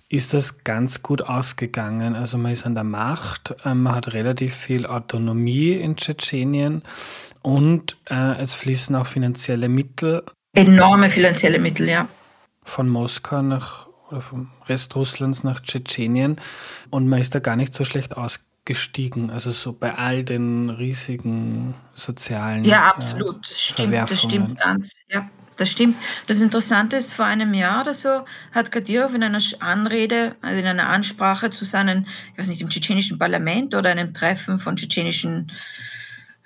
[0.09, 2.15] ist das ganz gut ausgegangen.
[2.15, 6.83] Also man ist an der Macht, äh, man hat relativ viel Autonomie in Tschetschenien
[7.41, 10.23] und äh, es fließen auch finanzielle Mittel.
[10.53, 12.07] Enorme finanzielle Mittel, ja.
[12.63, 16.39] Von Moskau nach oder vom Rest Russlands nach Tschetschenien
[16.89, 20.71] und man ist da gar nicht so schlecht ausgegangen gestiegen, also so bei all den
[20.71, 22.63] riesigen sozialen.
[22.63, 23.49] Ja, absolut.
[23.49, 25.05] Das stimmt, das stimmt ganz.
[25.09, 25.95] Ja, das stimmt.
[26.27, 30.65] Das Interessante ist, vor einem Jahr oder so hat Kadyrov in einer Anrede, also in
[30.65, 35.51] einer Ansprache zu seinen, ich weiß nicht, im tschetschenischen Parlament oder einem Treffen von tschetschenischen,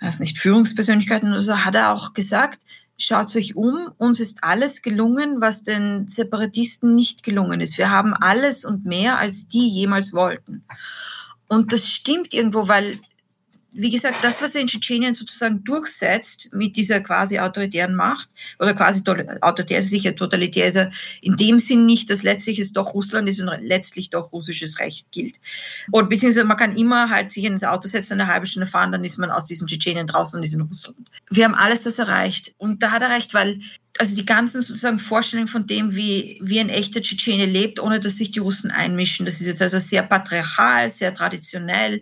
[0.02, 2.60] weiß nicht, Führungspersönlichkeiten oder so, hat er auch gesagt,
[2.98, 7.78] schaut euch um, uns ist alles gelungen, was den Separatisten nicht gelungen ist.
[7.78, 10.66] Wir haben alles und mehr, als die jemals wollten.
[11.50, 12.98] Und das stimmt irgendwo, weil,
[13.72, 18.74] wie gesagt, das, was er in Tschetschenien sozusagen durchsetzt mit dieser quasi autoritären Macht, oder
[18.74, 19.02] quasi
[19.42, 20.92] autoritär ist sicher totalitär, ist er
[21.22, 25.12] in dem Sinn nicht, dass letztlich es doch Russland ist und letztlich doch russisches Recht
[25.12, 25.40] gilt.
[25.92, 29.04] Oder beziehungsweise man kann immer halt sich ins Auto setzen, eine halbe Stunde fahren, dann
[29.04, 31.10] ist man aus diesem Tschetschenien draußen und ist in Russland.
[31.30, 32.56] Wir haben alles das erreicht.
[32.58, 33.60] Und da hat er recht, weil
[34.00, 38.18] also die ganzen sozusagen Vorstellungen von dem, wie, wie ein echter Tschetschene lebt, ohne dass
[38.18, 39.26] sich die Russen einmischen.
[39.26, 42.02] Das ist jetzt also sehr patriarchal, sehr traditionell,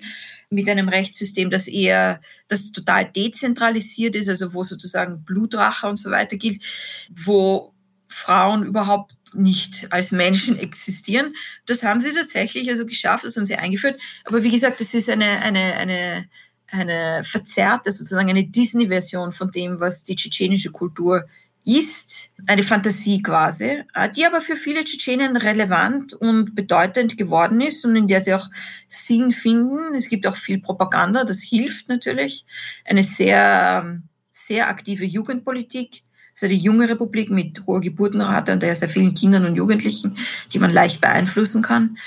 [0.50, 6.10] mit einem Rechtssystem, das eher, das total dezentralisiert ist, also wo sozusagen Blutrache und so
[6.12, 6.64] weiter gilt,
[7.10, 7.74] wo
[8.08, 11.36] Frauen überhaupt nicht als Menschen existieren.
[11.66, 14.00] Das haben sie tatsächlich also geschafft, das haben sie eingeführt.
[14.24, 16.30] Aber wie gesagt, das ist eine, eine, eine,
[16.68, 21.28] eine verzerrte, sozusagen eine Disney-Version von dem, was die tschetschenische Kultur
[21.68, 27.84] ist eine Fantasie quasi, äh, die aber für viele Tschetschenen relevant und bedeutend geworden ist
[27.84, 28.50] und in der sie auch
[28.88, 29.78] Sinn finden.
[29.98, 32.46] Es gibt auch viel Propaganda, das hilft natürlich.
[32.86, 34.02] Eine sehr,
[34.32, 36.04] sehr aktive Jugendpolitik.
[36.34, 40.16] Es ist eine junge Republik mit hoher Geburtenrate und daher sehr vielen Kindern und Jugendlichen,
[40.54, 41.98] die man leicht beeinflussen kann.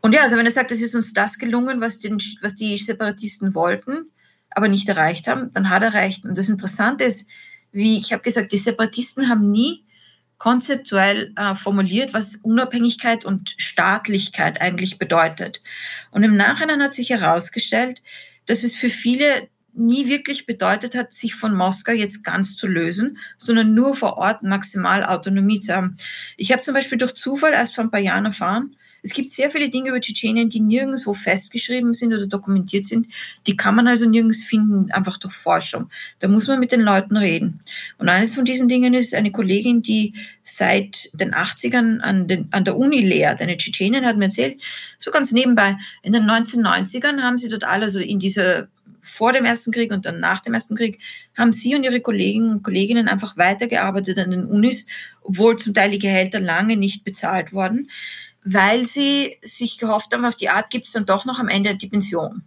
[0.00, 2.78] Und ja, also wenn er sagt, es ist uns das gelungen, was, den, was die
[2.78, 4.10] Separatisten wollten,
[4.48, 6.24] aber nicht erreicht haben, dann hat er recht.
[6.24, 7.26] Und das Interessante ist,
[7.72, 9.84] wie ich habe gesagt, die Separatisten haben nie
[10.38, 15.62] konzeptuell äh, formuliert, was Unabhängigkeit und Staatlichkeit eigentlich bedeutet.
[16.10, 18.02] Und im Nachhinein hat sich herausgestellt,
[18.46, 23.18] dass es für viele nie wirklich bedeutet hat, sich von Moskau jetzt ganz zu lösen,
[23.38, 25.96] sondern nur vor Ort maximal Autonomie zu haben.
[26.36, 29.50] Ich habe zum Beispiel durch Zufall erst vor ein paar Jahren erfahren, es gibt sehr
[29.50, 33.08] viele Dinge über Tschetschenien, die nirgendwo festgeschrieben sind oder dokumentiert sind.
[33.46, 35.90] Die kann man also nirgends finden, einfach durch Forschung.
[36.20, 37.60] Da muss man mit den Leuten reden.
[37.98, 42.64] Und eines von diesen Dingen ist eine Kollegin, die seit den 80ern an, den, an
[42.64, 43.40] der Uni lehrt.
[43.40, 44.60] Eine Tschetschenin hat mir erzählt,
[45.00, 48.68] so ganz nebenbei, in den 1990ern haben sie dort alle, also in dieser
[49.04, 51.00] vor dem Ersten Krieg und dann nach dem Ersten Krieg,
[51.36, 54.86] haben sie und ihre Kollegen und Kolleginnen einfach weitergearbeitet an den Unis,
[55.22, 57.88] obwohl zum Teil die Gehälter lange nicht bezahlt wurden
[58.44, 61.74] weil sie sich gehofft haben, auf die Art gibt es dann doch noch am Ende
[61.76, 62.42] die Pension.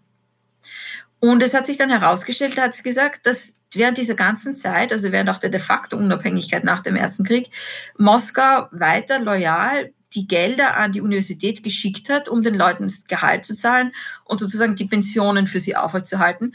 [1.19, 5.11] Und es hat sich dann herausgestellt, hat sie gesagt, dass während dieser ganzen Zeit, also
[5.11, 7.49] während auch der de facto Unabhängigkeit nach dem Ersten Krieg,
[7.97, 13.43] Moskau weiter loyal die Gelder an die Universität geschickt hat, um den Leuten das Gehalt
[13.43, 13.91] zu zahlen
[14.23, 16.53] und sozusagen die Pensionen für sie aufrechtzuerhalten.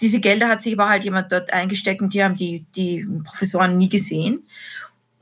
[0.00, 3.78] Diese Gelder hat sich aber halt jemand dort eingesteckt und die haben die, die Professoren
[3.78, 4.46] nie gesehen.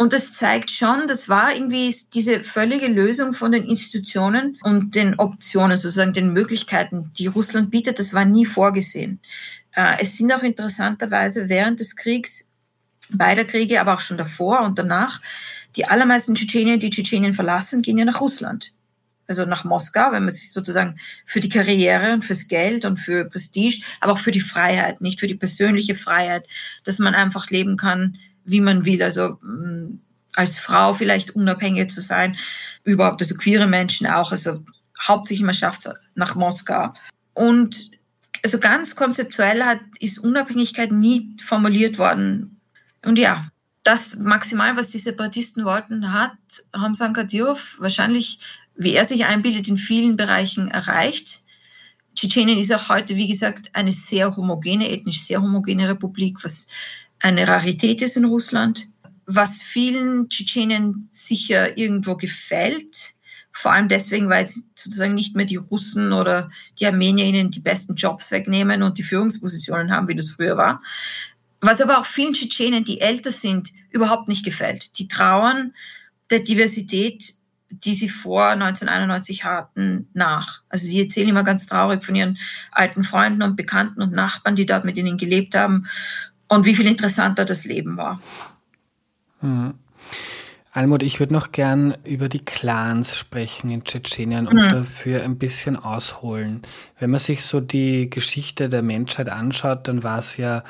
[0.04, 5.18] Und das zeigt schon, das war irgendwie diese völlige Lösung von den Institutionen und den
[5.18, 9.18] Optionen, sozusagen den Möglichkeiten, die Russland bietet, das war nie vorgesehen.
[9.74, 12.52] Äh, es sind auch interessanterweise während des Kriegs,
[13.08, 15.22] beider Kriege, aber auch schon davor und danach,
[15.74, 18.74] die allermeisten Tschetschenien, die Tschetschenien verlassen, gehen ja nach Russland.
[19.26, 23.24] Also nach Moskau, wenn man sich sozusagen für die Karriere und fürs Geld und für
[23.24, 26.46] Prestige, aber auch für die Freiheit, nicht für die persönliche Freiheit,
[26.84, 29.02] dass man einfach leben kann, wie man will.
[29.02, 30.00] Also mm,
[30.36, 32.36] als Frau vielleicht unabhängig zu sein,
[32.82, 34.64] überhaupt, also queere Menschen auch, also
[35.00, 36.92] hauptsächlich man schafft es nach Moskau.
[37.34, 37.90] Und
[38.44, 42.60] also ganz konzeptuell hat, ist Unabhängigkeit nie formuliert worden.
[43.04, 43.48] Und ja,
[43.82, 46.32] das maximal, was die Separatisten wollten, hat
[46.72, 48.38] Hamzan Kadyrov wahrscheinlich,
[48.76, 51.42] wie er sich einbildet, in vielen Bereichen erreicht.
[52.14, 56.68] Tschetschenien ist auch heute, wie gesagt, eine sehr homogene, ethnisch sehr homogene Republik, was
[57.24, 58.88] eine Rarität ist in Russland,
[59.24, 63.14] was vielen Tschetschenen sicher irgendwo gefällt,
[63.50, 67.94] vor allem deswegen, weil sozusagen nicht mehr die Russen oder die Armenier ihnen die besten
[67.94, 70.82] Jobs wegnehmen und die Führungspositionen haben, wie das früher war.
[71.62, 74.98] Was aber auch vielen Tschetschenen, die älter sind, überhaupt nicht gefällt.
[74.98, 75.72] Die trauern
[76.28, 77.32] der Diversität,
[77.70, 80.60] die sie vor 1991 hatten, nach.
[80.68, 82.36] Also die erzählen immer ganz traurig von ihren
[82.70, 85.86] alten Freunden und Bekannten und Nachbarn, die dort mit ihnen gelebt haben
[86.48, 88.20] und wie viel interessanter das Leben war.
[89.40, 89.74] Mhm.
[90.72, 94.68] Almut, ich würde noch gern über die Clans sprechen in Tschetschenien und mhm.
[94.68, 96.62] dafür ein bisschen ausholen.
[96.98, 100.64] Wenn man sich so die Geschichte der Menschheit anschaut, dann war es ja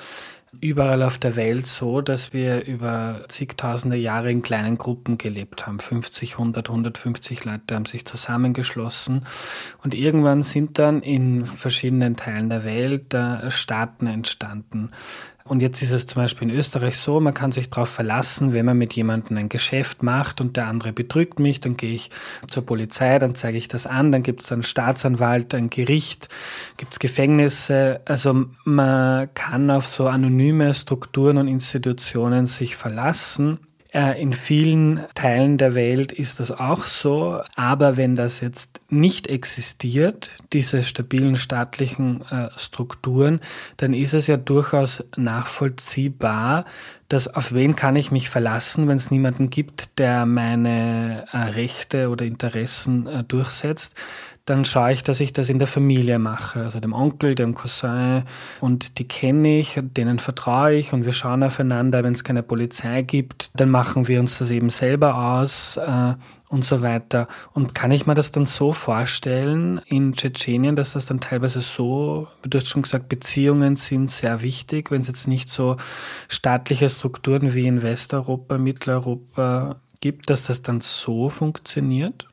[0.60, 5.78] überall auf der Welt so, dass wir über zigtausende Jahre in kleinen Gruppen gelebt haben.
[5.78, 9.26] 50, 100, 150 Leute haben sich zusammengeschlossen
[9.82, 14.90] und irgendwann sind dann in verschiedenen Teilen der Welt äh, Staaten entstanden.
[15.46, 18.64] Und jetzt ist es zum Beispiel in Österreich so, man kann sich darauf verlassen, wenn
[18.64, 22.10] man mit jemandem ein Geschäft macht und der andere betrügt mich, dann gehe ich
[22.50, 26.30] zur Polizei, dann zeige ich das an, dann gibt es einen Staatsanwalt, ein Gericht,
[26.78, 28.00] gibt es Gefängnisse.
[28.06, 33.58] Also man kann auf so anonyme Strukturen und Institutionen sich verlassen.
[33.94, 39.28] Äh, in vielen Teilen der Welt ist das auch so, aber wenn das jetzt nicht
[39.28, 43.38] existiert, diese stabilen staatlichen äh, Strukturen,
[43.76, 46.64] dann ist es ja durchaus nachvollziehbar,
[47.08, 52.08] dass auf wen kann ich mich verlassen, wenn es niemanden gibt, der meine äh, Rechte
[52.08, 53.94] oder Interessen durchsetzt
[54.44, 56.62] dann schaue ich, dass ich das in der Familie mache.
[56.62, 58.24] Also dem Onkel, dem Cousin
[58.60, 62.04] und die kenne ich, denen vertraue ich und wir schauen aufeinander.
[62.04, 66.14] Wenn es keine Polizei gibt, dann machen wir uns das eben selber aus äh,
[66.48, 67.26] und so weiter.
[67.54, 72.28] Und kann ich mir das dann so vorstellen in Tschetschenien, dass das dann teilweise so,
[72.42, 75.76] wie du hast schon gesagt, Beziehungen sind sehr wichtig, wenn es jetzt nicht so
[76.28, 82.28] staatliche Strukturen wie in Westeuropa, Mitteleuropa gibt, dass das dann so funktioniert?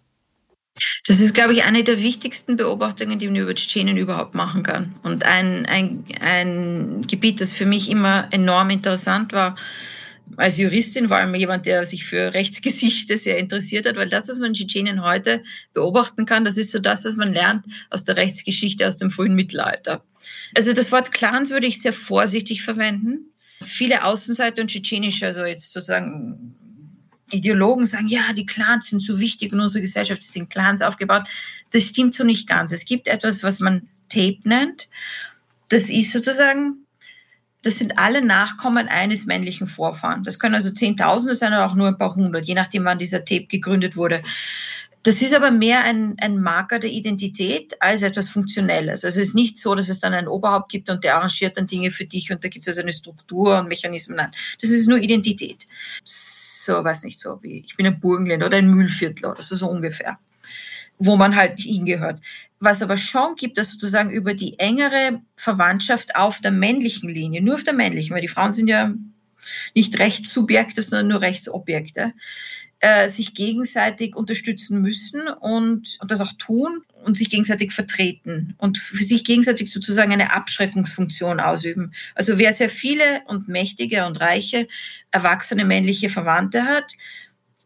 [1.08, 4.96] Das ist, glaube ich, eine der wichtigsten Beobachtungen, die man über Tschetschenien überhaupt machen kann.
[5.04, 9.56] Und ein, ein, ein Gebiet, das für mich immer enorm interessant war,
[10.38, 14.40] als Juristin, vor allem jemand, der sich für Rechtsgeschichte sehr interessiert hat, weil das, was
[14.40, 15.44] man in Tschetschenien heute
[15.74, 19.36] beobachten kann, das ist so das, was man lernt aus der Rechtsgeschichte aus dem frühen
[19.36, 20.04] Mittelalter.
[20.56, 23.34] Also das Wort Clans würde ich sehr vorsichtig verwenden.
[23.62, 26.56] Viele Außenseiter und Tschetschenische, also jetzt sozusagen
[27.32, 31.28] Ideologen sagen, ja, die Clans sind so wichtig in unserer Gesellschaft sind Clans aufgebaut.
[31.72, 32.72] Das stimmt so nicht ganz.
[32.72, 34.90] Es gibt etwas, was man Tape nennt.
[35.70, 36.86] Das ist sozusagen,
[37.64, 40.24] das sind alle Nachkommen eines männlichen Vorfahren.
[40.24, 43.20] Das können also Zehntausende sein oder auch nur ein paar hundert, je nachdem, wann dieser
[43.20, 44.22] Tape gegründet wurde.
[45.04, 49.04] Das ist aber mehr ein, ein Marker der Identität als etwas Funktionelles.
[49.04, 51.66] Also es ist nicht so, dass es dann ein Oberhaupt gibt und der arrangiert dann
[51.66, 54.18] Dinge für dich und da gibt es also eine Struktur und Mechanismen.
[54.18, 54.32] Nein,
[54.62, 55.66] das ist nur Identität
[56.64, 59.70] so, weiß nicht, so wie, ich bin ein Burgenländer oder ein Mühlviertler oder so, so
[59.70, 60.18] ungefähr,
[60.98, 62.22] wo man halt hingehört.
[62.60, 67.56] Was aber schon gibt, dass sozusagen über die engere Verwandtschaft auf der männlichen Linie, nur
[67.56, 68.94] auf der männlichen, weil die Frauen sind ja
[69.74, 72.14] nicht Rechtssubjekte, sondern nur Rechtsobjekte,
[72.80, 78.78] äh, sich gegenseitig unterstützen müssen und, und das auch tun und sich gegenseitig vertreten und
[78.78, 81.94] für sich gegenseitig sozusagen eine Abschreckungsfunktion ausüben.
[82.16, 84.68] Also wer sehr viele und mächtige und reiche
[85.12, 86.94] erwachsene männliche Verwandte hat,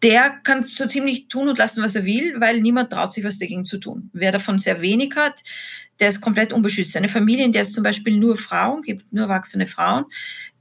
[0.04, 3.40] der kann so ziemlich tun und lassen, was er will, weil niemand traut sich was
[3.40, 4.10] dagegen zu tun.
[4.14, 5.42] Wer davon sehr wenig hat,
[6.00, 6.98] der ist komplett unbeschützt.
[6.98, 10.06] Eine Familie, in der es zum Beispiel nur Frauen gibt, nur erwachsene Frauen,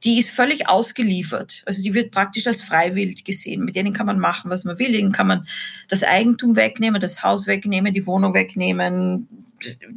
[0.05, 1.63] die ist völlig ausgeliefert.
[1.67, 3.65] Also die wird praktisch als freiwillig gesehen.
[3.65, 4.93] Mit denen kann man machen, was man will.
[4.93, 5.47] Denen kann man
[5.89, 9.29] das Eigentum wegnehmen, das Haus wegnehmen, die Wohnung wegnehmen,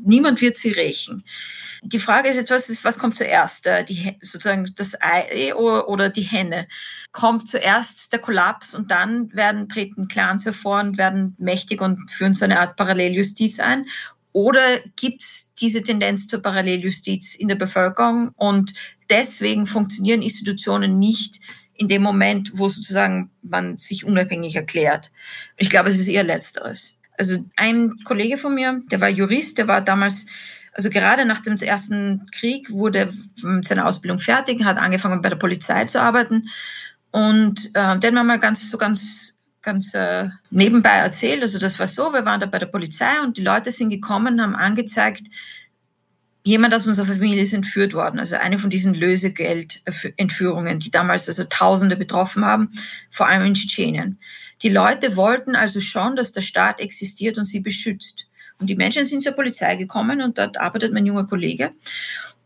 [0.04, 1.24] niemand wird sie rächen.
[1.84, 3.68] Die Frage ist jetzt, was, ist, was kommt zuerst?
[3.68, 6.68] Äh, die, sozusagen das Ei oder die Henne?
[7.12, 12.34] Kommt zuerst der Kollaps und dann werden, treten Clans hervor und werden mächtig und führen
[12.34, 13.86] so eine Art Paralleljustiz ein?
[14.34, 18.74] Oder gibt es diese Tendenz zur Paralleljustiz in der Bevölkerung und
[19.10, 21.40] deswegen funktionieren Institutionen nicht
[21.76, 25.12] in dem Moment, wo sozusagen man sich unabhängig erklärt?
[25.58, 27.02] Ich glaube, es ist eher letzteres.
[27.18, 30.28] Also ein Kollege von mir, der war Jurist, der war damals
[30.78, 33.12] also gerade nach dem Ersten Krieg wurde
[33.62, 36.50] seine Ausbildung fertig, hat angefangen bei der Polizei zu arbeiten
[37.10, 41.42] und äh, hat mir mal ganz so ganz ganz äh, nebenbei erzählt.
[41.42, 44.42] Also das war so, wir waren da bei der Polizei und die Leute sind gekommen,
[44.42, 45.24] haben angezeigt,
[46.48, 48.20] jemand aus unserer Familie ist entführt worden.
[48.20, 52.70] Also eine von diesen Lösegeldentführungen, die damals also Tausende betroffen haben,
[53.12, 54.18] vor allem in Tschetschenien.
[54.62, 58.28] Die Leute wollten also schon, dass der Staat existiert und sie beschützt.
[58.60, 61.72] Und die Menschen sind zur Polizei gekommen und dort arbeitet mein junger Kollege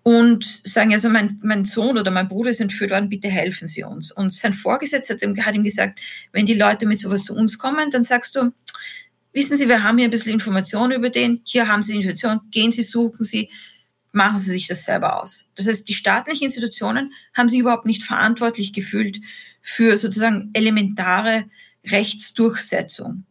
[0.01, 3.83] und sagen, also mein, mein Sohn oder mein Bruder ist entführt worden, bitte helfen Sie
[3.83, 4.11] uns.
[4.11, 5.99] Und sein Vorgesetzter hat ihm, hat ihm gesagt,
[6.31, 8.51] wenn die Leute mit sowas zu uns kommen, dann sagst du,
[9.31, 12.41] wissen Sie, wir haben hier ein bisschen Informationen über den, hier haben Sie die Information,
[12.49, 13.49] gehen Sie, suchen Sie,
[14.11, 15.51] machen Sie sich das selber aus.
[15.55, 19.19] Das heißt, die staatlichen Institutionen haben sich überhaupt nicht verantwortlich gefühlt
[19.61, 21.45] für sozusagen elementare
[21.85, 23.25] Rechtsdurchsetzung.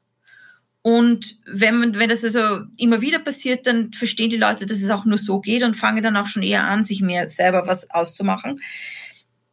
[0.83, 5.05] Und wenn, wenn das also immer wieder passiert, dann verstehen die Leute, dass es auch
[5.05, 8.61] nur so geht und fangen dann auch schon eher an, sich mehr selber was auszumachen.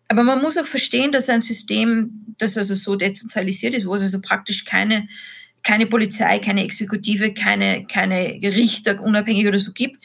[0.07, 4.01] Aber man muss auch verstehen, dass ein System, das also so dezentralisiert ist, wo es
[4.01, 5.07] also praktisch keine,
[5.63, 10.01] keine Polizei, keine Exekutive, keine, keine Richter unabhängig oder so gibt,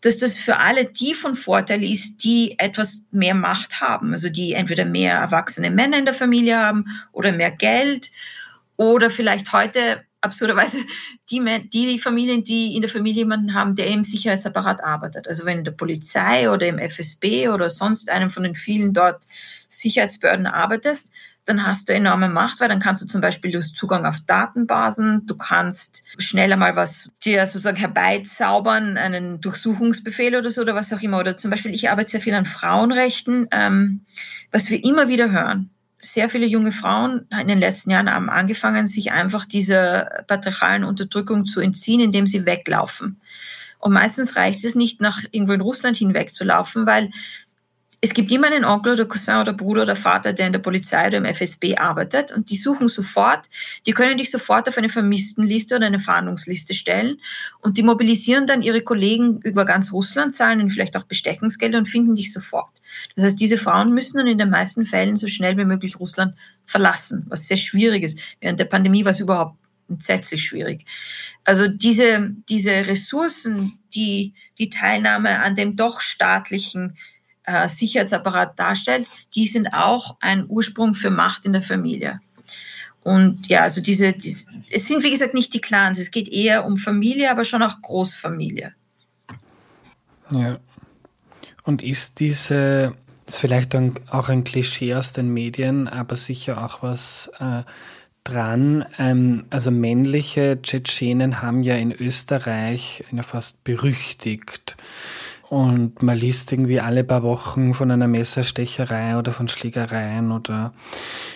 [0.00, 4.52] dass das für alle die von Vorteil ist, die etwas mehr Macht haben, also die
[4.52, 8.10] entweder mehr erwachsene Männer in der Familie haben oder mehr Geld
[8.76, 10.78] oder vielleicht heute absurderweise
[11.30, 15.28] die, die Familien, die in der Familie jemanden haben, der im Sicherheitsapparat arbeitet.
[15.28, 19.26] Also wenn in der Polizei oder im FSB oder sonst einem von den vielen dort
[19.68, 21.12] Sicherheitsbehörden arbeitest,
[21.48, 24.16] dann hast du enorme Macht, weil dann kannst du zum Beispiel du hast Zugang auf
[24.26, 30.92] Datenbasen, du kannst schneller mal was dir sozusagen herbeizaubern, einen Durchsuchungsbefehl oder so oder was
[30.92, 31.18] auch immer.
[31.18, 34.04] Oder zum Beispiel, ich arbeite sehr viel an Frauenrechten, ähm,
[34.52, 35.70] was wir immer wieder hören
[36.00, 41.44] sehr viele junge Frauen in den letzten Jahren haben angefangen, sich einfach dieser patriarchalen Unterdrückung
[41.44, 43.20] zu entziehen, indem sie weglaufen.
[43.80, 47.10] Und meistens reicht es nicht, nach irgendwo in Russland hinwegzulaufen, weil
[48.00, 51.08] es gibt immer einen Onkel oder Cousin oder Bruder oder Vater, der in der Polizei
[51.08, 53.48] oder im FSB arbeitet und die suchen sofort,
[53.86, 57.20] die können dich sofort auf eine Vermisstenliste oder eine Fahndungsliste stellen
[57.60, 61.86] und die mobilisieren dann ihre Kollegen über ganz Russland, zahlen ihnen vielleicht auch Bestechungsgelder und
[61.86, 62.70] finden dich sofort.
[63.16, 66.34] Das heißt, diese Frauen müssen dann in den meisten Fällen so schnell wie möglich Russland
[66.66, 68.20] verlassen, was sehr schwierig ist.
[68.40, 69.56] Während der Pandemie war es überhaupt
[69.88, 70.84] entsetzlich schwierig.
[71.44, 76.96] Also diese, diese Ressourcen, die die Teilnahme an dem doch staatlichen
[77.48, 82.20] äh, Sicherheitsapparat darstellt, die sind auch ein Ursprung für Macht in der Familie.
[83.02, 86.66] Und ja, also diese, diese, es sind wie gesagt nicht die Clans, es geht eher
[86.66, 88.74] um Familie, aber schon auch Großfamilie.
[90.30, 90.58] Ja.
[91.62, 92.94] Und ist diese,
[93.26, 93.74] ist vielleicht
[94.10, 97.62] auch ein Klischee aus den Medien, aber sicher auch was äh,
[98.24, 98.84] dran.
[98.98, 104.76] Ähm, also männliche Tschetschenen haben ja in Österreich ja fast berüchtigt
[105.48, 110.74] und man liest irgendwie alle paar Wochen von einer Messerstecherei oder von Schlägereien oder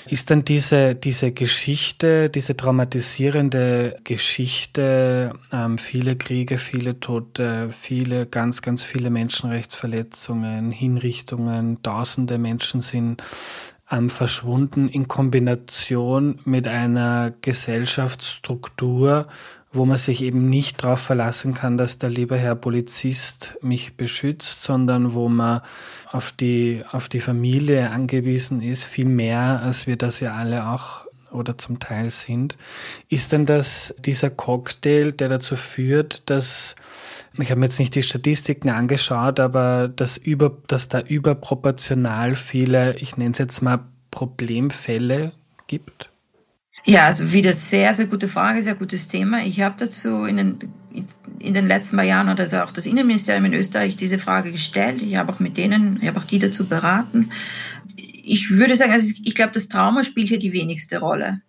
[0.06, 8.60] ist dann diese, diese Geschichte, diese traumatisierende Geschichte, ähm, viele Kriege, viele Tote, viele, ganz,
[8.60, 13.22] ganz viele Menschenrechtsverletzungen, Hinrichtungen, tausende Menschen sind
[13.90, 19.26] ähm, verschwunden in Kombination mit einer Gesellschaftsstruktur,
[19.72, 24.62] wo man sich eben nicht darauf verlassen kann, dass der liebe Herr Polizist mich beschützt,
[24.62, 25.62] sondern wo man
[26.10, 31.06] auf die, auf die Familie angewiesen ist, viel mehr, als wir das ja alle auch
[31.30, 32.56] oder zum Teil sind.
[33.08, 36.76] Ist denn das dieser Cocktail, der dazu führt, dass,
[37.38, 42.96] ich habe mir jetzt nicht die Statistiken angeschaut, aber dass, über, dass da überproportional viele,
[42.96, 43.80] ich nenne es jetzt mal
[44.10, 45.32] Problemfälle
[45.66, 46.11] gibt?
[46.84, 49.44] Ja, also wieder sehr, sehr gute Frage, sehr gutes Thema.
[49.44, 50.58] Ich habe dazu in den,
[51.38, 55.00] in den letzten paar Jahren oder also auch das Innenministerium in Österreich diese Frage gestellt.
[55.00, 57.30] Ich habe auch mit denen, ich habe auch die dazu beraten.
[57.96, 61.40] Ich würde sagen, also ich glaube, das Trauma spielt hier die wenigste Rolle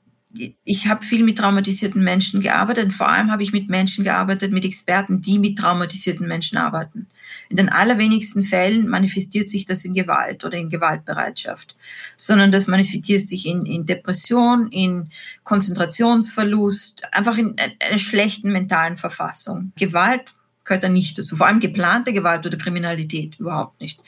[0.63, 2.93] ich habe viel mit traumatisierten Menschen gearbeitet.
[2.93, 7.07] Vor allem habe ich mit Menschen gearbeitet, mit Experten, die mit traumatisierten Menschen arbeiten.
[7.53, 11.75] In den allerwenigsten Fällen manifestiert sich das in Gewalt oder in Gewaltbereitschaft,
[12.17, 15.11] sondern das manifestiert sich in, in Depression, in
[15.43, 19.71] Konzentrationsverlust, einfach in einer schlechten mentalen Verfassung.
[19.75, 21.35] Gewalt gehört da nicht dazu.
[21.35, 23.99] Vor allem geplante Gewalt oder Kriminalität überhaupt nicht.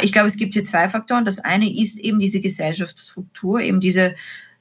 [0.00, 1.24] Ich glaube, es gibt hier zwei Faktoren.
[1.24, 4.16] Das eine ist eben diese Gesellschaftsstruktur, eben diese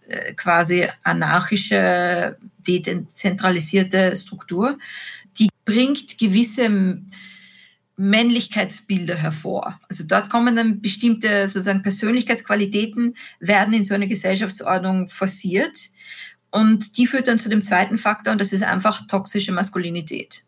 [0.07, 4.77] äh, quasi anarchische, dezentralisierte Struktur,
[5.39, 7.01] die bringt gewisse
[7.99, 9.77] Männlichkeitsbilder hervor.
[9.89, 15.77] Also dort kommen dann bestimmte sozusagen Persönlichkeitsqualitäten werden in so einer Gesellschaftsordnung forciert
[16.49, 20.43] und die führt dann zu dem zweiten Faktor und das ist einfach toxische Maskulinität.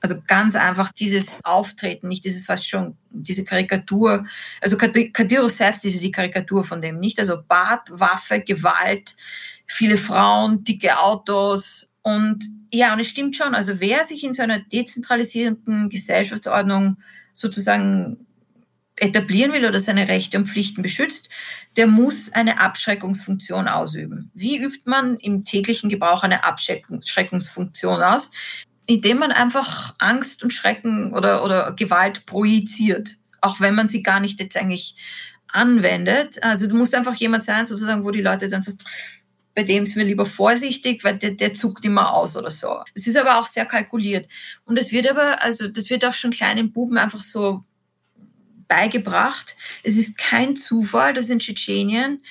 [0.00, 4.26] Also ganz einfach dieses Auftreten, nicht dieses fast schon, diese Karikatur.
[4.62, 7.18] Also Kadyrov selbst ist die Karikatur von dem, nicht?
[7.18, 9.14] Also Bart, Waffe, Gewalt,
[9.66, 11.90] viele Frauen, dicke Autos.
[12.04, 13.56] Und ja, und es stimmt schon.
[13.56, 16.98] Also wer sich in so einer dezentralisierenden Gesellschaftsordnung
[17.32, 18.26] sozusagen
[18.96, 21.28] etablieren will oder seine Rechte und Pflichten beschützt,
[21.76, 24.30] der muss eine Abschreckungsfunktion ausüben.
[24.34, 28.30] Wie übt man im täglichen Gebrauch eine Abschreckungsfunktion aus?
[28.86, 33.10] indem man einfach Angst und Schrecken oder, oder Gewalt projiziert,
[33.40, 34.96] auch wenn man sie gar nicht jetzt eigentlich
[35.48, 36.42] anwendet.
[36.42, 38.72] Also du musst einfach jemand sein, sozusagen, wo die Leute dann so,
[39.54, 42.80] bei dem sind wir lieber vorsichtig, weil der, der zuckt immer aus oder so.
[42.94, 44.28] Es ist aber auch sehr kalkuliert.
[44.64, 47.64] Und es wird aber, also das wird auch schon kleinen Buben einfach so
[48.66, 49.56] beigebracht.
[49.82, 52.22] Es ist kein Zufall, dass in Tschetschenien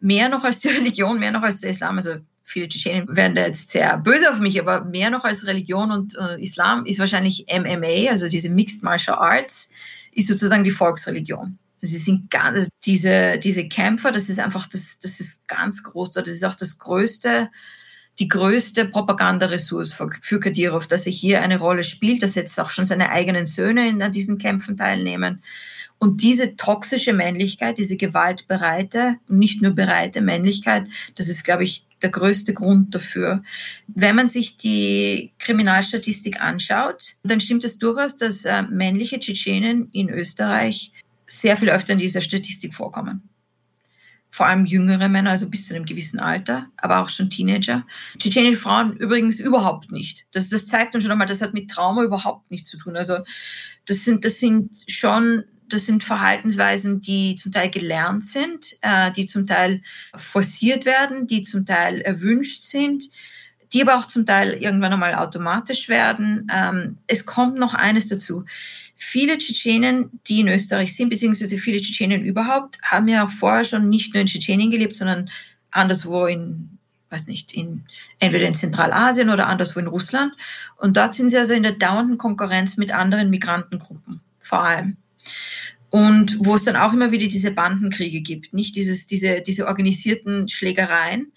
[0.00, 3.46] mehr noch als die Religion, mehr noch als der Islam, also viele Tschetschenen werden da
[3.46, 7.46] jetzt sehr böse auf mich, aber mehr noch als Religion und äh, Islam ist wahrscheinlich
[7.48, 9.70] MMA, also diese Mixed Martial Arts,
[10.12, 11.58] ist sozusagen die Volksreligion.
[11.82, 16.12] Sie sind ganz, also diese, diese Kämpfer, das ist einfach, das, das ist ganz groß.
[16.12, 17.50] Das ist auch das größte,
[18.18, 22.70] die größte Propagandaressource für, für Kadyrov, dass er hier eine Rolle spielt, dass jetzt auch
[22.70, 25.42] schon seine eigenen Söhne in diesen Kämpfen teilnehmen.
[25.98, 32.10] Und diese toxische Männlichkeit, diese gewaltbereite, nicht nur bereite Männlichkeit, das ist, glaube ich, der
[32.10, 33.42] größte Grund dafür.
[33.86, 40.10] Wenn man sich die Kriminalstatistik anschaut, dann stimmt es durchaus, dass äh, männliche Tschetschenen in
[40.10, 40.92] Österreich
[41.40, 43.28] sehr viel öfter in dieser Statistik vorkommen.
[44.30, 47.86] Vor allem jüngere Männer, also bis zu einem gewissen Alter, aber auch schon Teenager.
[48.18, 50.26] Tschetschenische Frauen übrigens überhaupt nicht.
[50.32, 52.96] Das, das zeigt uns schon einmal, das hat mit Trauma überhaupt nichts zu tun.
[52.96, 53.18] Also
[53.84, 59.26] das sind, das sind schon das sind Verhaltensweisen, die zum Teil gelernt sind, äh, die
[59.26, 59.82] zum Teil
[60.14, 63.04] forciert werden, die zum Teil erwünscht sind,
[63.72, 66.46] die aber auch zum Teil irgendwann einmal automatisch werden.
[66.52, 68.44] Ähm, es kommt noch eines dazu.
[69.04, 73.90] Viele Tschetschenen, die in Österreich sind, beziehungsweise viele Tschetschenen überhaupt, haben ja auch vorher schon
[73.90, 75.28] nicht nur in Tschetschenien gelebt, sondern
[75.70, 76.78] anderswo in,
[77.10, 77.84] weiß nicht, in,
[78.20, 80.32] entweder in Zentralasien oder anderswo in Russland.
[80.76, 84.96] Und dort sind sie also in der dauernden Konkurrenz mit anderen Migrantengruppen, vor allem
[85.92, 90.48] und wo es dann auch immer wieder diese Bandenkriege gibt, nicht dieses, diese, diese organisierten
[90.48, 91.32] Schlägereien.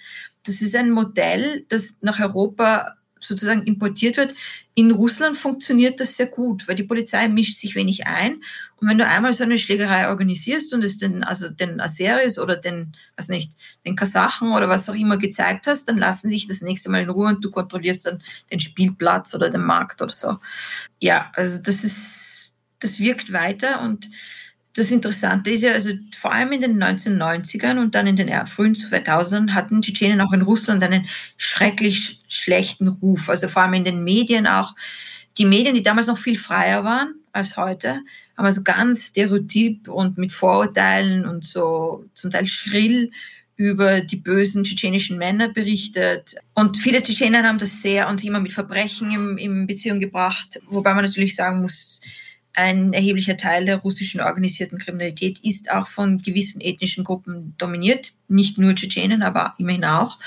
[0.46, 2.96] Das ist ein Modell, das nach Europa
[3.28, 4.36] sozusagen importiert wird.
[4.74, 8.42] In Russland funktioniert das sehr gut, weil die Polizei mischt sich wenig ein.
[8.78, 12.56] Und wenn du einmal so eine Schlägerei organisierst und es den, also den Aseris oder
[12.56, 13.54] den, was nicht,
[13.86, 17.10] den Kasachen oder was auch immer gezeigt hast, dann lassen sich das nächste Mal in
[17.10, 18.22] Ruhe und du kontrollierst dann
[18.52, 20.38] den Spielplatz oder den Markt oder so.
[21.00, 24.10] Ja, also das ist, das wirkt weiter und
[24.76, 28.76] das Interessante ist ja, also vor allem in den 1990ern und dann in den frühen
[28.76, 31.08] 2000ern hatten Tschetschenen auch in Russland einen
[31.38, 33.30] schrecklich schlechten Ruf.
[33.30, 34.76] Also vor allem in den Medien auch.
[35.38, 38.02] Die Medien, die damals noch viel freier waren als heute,
[38.38, 43.12] haben also ganz stereotyp und mit Vorurteilen und so zum Teil schrill
[43.56, 46.36] über die bösen tschetschenischen Männer berichtet.
[46.54, 50.60] Und viele Tschetschenen haben das sehr und sich immer mit Verbrechen in, in Beziehung gebracht,
[50.68, 52.02] wobei man natürlich sagen muss,
[52.56, 58.57] ein erheblicher Teil der russischen organisierten Kriminalität ist auch von gewissen ethnischen Gruppen dominiert, nicht
[58.57, 60.18] nur Tschetschenen, aber immerhin auch.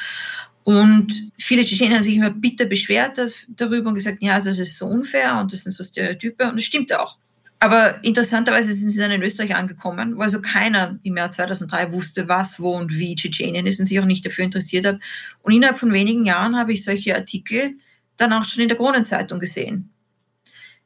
[0.62, 3.18] Und viele Tschetschenen haben sich immer bitter beschwert
[3.48, 6.56] darüber und gesagt, ja, also das ist so unfair und das sind so Stereotype und
[6.56, 7.16] das stimmt auch.
[7.60, 12.28] Aber interessanterweise sind sie dann in Österreich angekommen, wo also keiner im Jahr 2003 wusste,
[12.28, 15.00] was, wo und wie Tschetschenien ist und sich auch nicht dafür interessiert hat.
[15.42, 17.78] Und innerhalb von wenigen Jahren habe ich solche Artikel
[18.16, 19.90] dann auch schon in der Kronenzeitung gesehen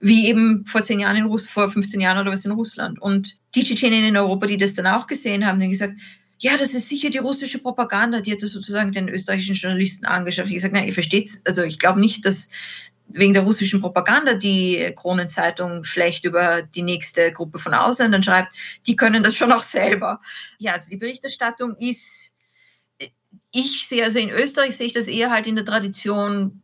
[0.03, 3.01] wie eben vor zehn Jahren in Russland, vor 15 Jahren oder was in Russland.
[3.01, 5.95] Und die Tschetschenen in Europa, die das dann auch gesehen haben, haben gesagt,
[6.39, 10.49] ja, das ist sicher die russische Propaganda, die hat das sozusagen den österreichischen Journalisten angeschafft.
[10.49, 12.51] Ich gesagt, nein, ihr versteht's, also ich glaube nicht, dass
[13.07, 18.53] wegen der russischen Propaganda die Kronenzeitung schlecht über die nächste Gruppe von Ausländern schreibt.
[18.89, 20.21] Die können das schon auch selber.
[20.59, 22.35] Ja, also die Berichterstattung ist,
[23.53, 26.62] ich sehe also in Österreich sehe ich das eher halt in der Tradition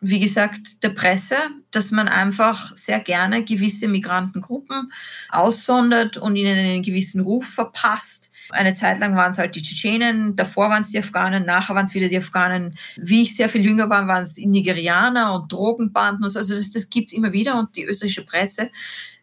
[0.00, 1.36] wie gesagt, der Presse,
[1.70, 4.92] dass man einfach sehr gerne gewisse Migrantengruppen
[5.28, 8.32] aussondert und ihnen einen gewissen Ruf verpasst.
[8.48, 11.84] Eine Zeit lang waren es halt die Tschetschenen, davor waren es die Afghanen, nachher waren
[11.84, 12.76] es wieder die Afghanen.
[12.96, 16.38] Wie ich sehr viel jünger war, waren es Nigerianer und Drogenbanden und so.
[16.38, 18.70] Also das, das gibt's immer wieder und die österreichische Presse,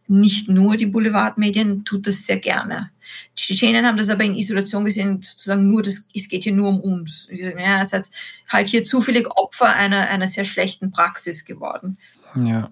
[0.07, 2.91] nicht nur die Boulevardmedien, tut das sehr gerne.
[3.37, 6.69] Die Tschetschenen haben das aber in Isolation gesehen, sozusagen nur, das, es geht hier nur
[6.69, 7.27] um uns.
[7.29, 8.13] Wir sagen, ja, es ist
[8.49, 11.97] halt hier zufällig Opfer einer, einer sehr schlechten Praxis geworden.
[12.35, 12.69] Ja.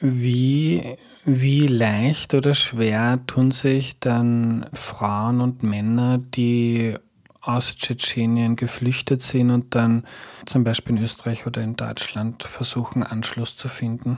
[0.00, 0.96] Wie
[1.30, 6.94] wie leicht oder schwer tun sich dann Frauen und Männer, die
[7.42, 10.06] aus Tschetschenien geflüchtet sind und dann
[10.46, 14.16] zum Beispiel in Österreich oder in Deutschland versuchen, Anschluss zu finden?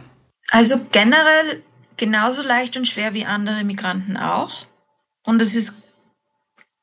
[0.53, 1.65] Also generell
[1.97, 4.67] genauso leicht und schwer wie andere Migranten auch.
[5.25, 5.83] Und es ist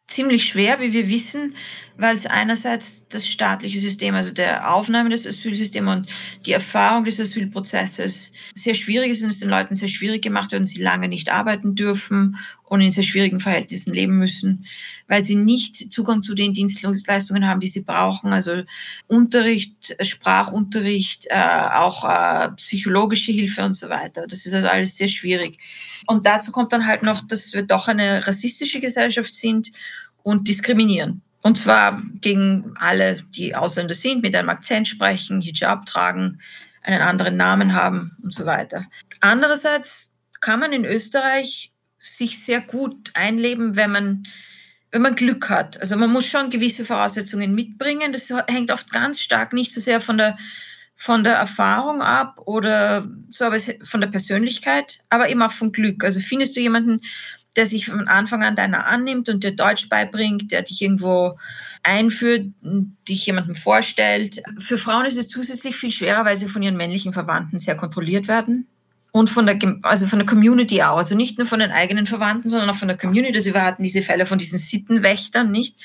[0.08, 1.56] ziemlich schwer, wie wir wissen,
[1.98, 6.10] weil es einerseits das staatliche System, also der Aufnahme des Asylsystems und
[6.46, 10.62] die Erfahrung des Asylprozesses sehr schwierig ist und es den Leuten sehr schwierig gemacht wird
[10.62, 14.66] und sie lange nicht arbeiten dürfen und in sehr schwierigen Verhältnissen leben müssen,
[15.08, 18.64] weil sie nicht Zugang zu den Dienstleistungen haben, die sie brauchen, also
[19.08, 24.28] Unterricht, Sprachunterricht, äh, auch äh, psychologische Hilfe und so weiter.
[24.28, 25.60] Das ist also alles sehr schwierig.
[26.08, 29.72] Und dazu kommt dann halt noch, dass wir doch eine rassistische Gesellschaft sind
[30.24, 31.22] und diskriminieren.
[31.42, 36.40] Und zwar gegen alle, die Ausländer sind, mit einem Akzent sprechen, Hijab tragen,
[36.88, 38.86] einen anderen Namen haben und so weiter.
[39.20, 44.24] Andererseits kann man in Österreich sich sehr gut einleben, wenn man
[44.90, 45.80] wenn man Glück hat.
[45.82, 48.14] Also man muss schon gewisse Voraussetzungen mitbringen.
[48.14, 50.38] Das hängt oft ganz stark nicht so sehr von der
[50.96, 56.04] von der Erfahrung ab oder so, aber von der Persönlichkeit, aber eben auch von Glück.
[56.04, 57.02] Also findest du jemanden,
[57.58, 61.38] der sich von Anfang an deiner annimmt und dir Deutsch beibringt, der dich irgendwo
[61.84, 64.42] einführt, dich jemandem vorstellt.
[64.60, 68.28] Für Frauen ist es zusätzlich viel schwerer, weil sie von ihren männlichen Verwandten sehr kontrolliert
[68.28, 68.68] werden.
[69.12, 70.98] Und von der, also von der Community auch.
[70.98, 73.36] Also nicht nur von den eigenen Verwandten, sondern auch von der Community.
[73.36, 75.76] Also wir hatten diese Fälle von diesen Sittenwächtern, nicht?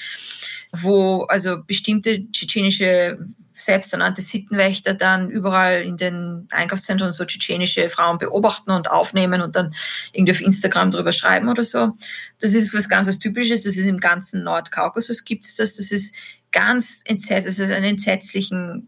[0.73, 3.19] Wo also bestimmte tschetschenische
[3.53, 9.75] selbsternannte Sittenwächter dann überall in den Einkaufszentren so tschetschenische Frauen beobachten und aufnehmen und dann
[10.13, 11.93] irgendwie auf Instagram drüber schreiben oder so.
[12.41, 13.63] Das ist was ganz was Typisches.
[13.63, 15.77] Das ist im ganzen Nordkaukasus gibt es das.
[15.77, 16.17] Das ist
[16.51, 17.57] ganz entsetzlich.
[17.57, 18.87] Das ist einen entsetzlichen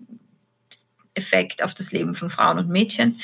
[1.14, 3.20] Effekt auf das Leben von Frauen und Mädchen.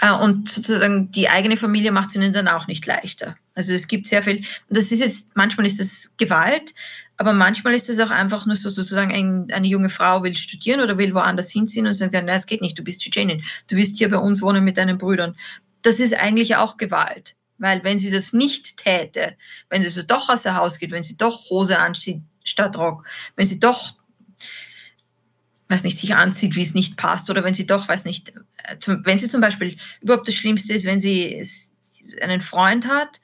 [0.00, 3.36] Äh, und sozusagen die eigene Familie macht es ihnen dann auch nicht leichter.
[3.54, 6.74] Also es gibt sehr viel, das ist jetzt, manchmal ist das Gewalt,
[7.16, 10.80] aber manchmal ist es auch einfach nur so, sozusagen ein, eine junge Frau will studieren
[10.80, 13.98] oder will woanders hinziehen und sagt, nein, es geht nicht, du bist Tschetschenin, du wirst
[13.98, 15.36] hier bei uns wohnen mit deinen Brüdern.
[15.82, 17.36] Das ist eigentlich auch Gewalt.
[17.58, 19.36] Weil wenn sie das nicht täte,
[19.70, 23.06] wenn sie so doch aus der Haus geht, wenn sie doch Hose anzieht statt Rock,
[23.36, 23.94] wenn sie doch,
[25.68, 28.30] weiß nicht, sich anzieht, wie es nicht passt, oder wenn sie doch, weiß nicht,
[28.64, 31.46] äh, wenn sie zum Beispiel, überhaupt das Schlimmste ist, wenn sie
[32.20, 33.20] einen Freund hat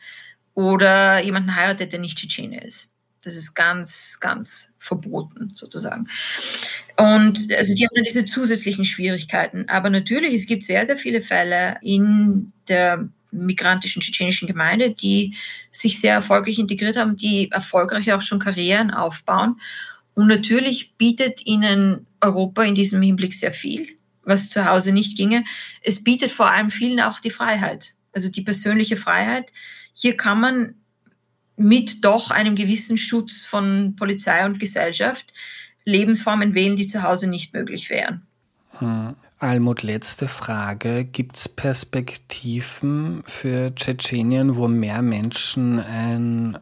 [0.55, 2.90] oder jemanden heiratet, der nicht Tschetschene ist.
[3.23, 6.09] Das ist ganz, ganz verboten sozusagen.
[6.97, 9.69] Und also die haben dann diese zusätzlichen Schwierigkeiten.
[9.69, 15.37] Aber natürlich, es gibt sehr, sehr viele Fälle in der migrantischen tschetschenischen Gemeinde, die
[15.71, 19.61] sich sehr erfolgreich integriert haben, die erfolgreich auch schon Karrieren aufbauen.
[20.15, 23.89] Und natürlich bietet ihnen Europa in diesem Hinblick sehr viel,
[24.25, 25.45] was zu Hause nicht ginge.
[25.83, 29.53] Es bietet vor allem vielen auch die Freiheit, also die persönliche Freiheit.
[29.95, 30.75] Hier kann man
[31.61, 35.33] mit doch einem gewissen Schutz von Polizei und Gesellschaft
[35.85, 38.23] Lebensformen wählen, die zu Hause nicht möglich wären.
[38.79, 39.15] Hm.
[39.39, 41.05] Almut, letzte Frage.
[41.05, 46.59] Gibt es Perspektiven für Tschetschenien, wo mehr Menschen ein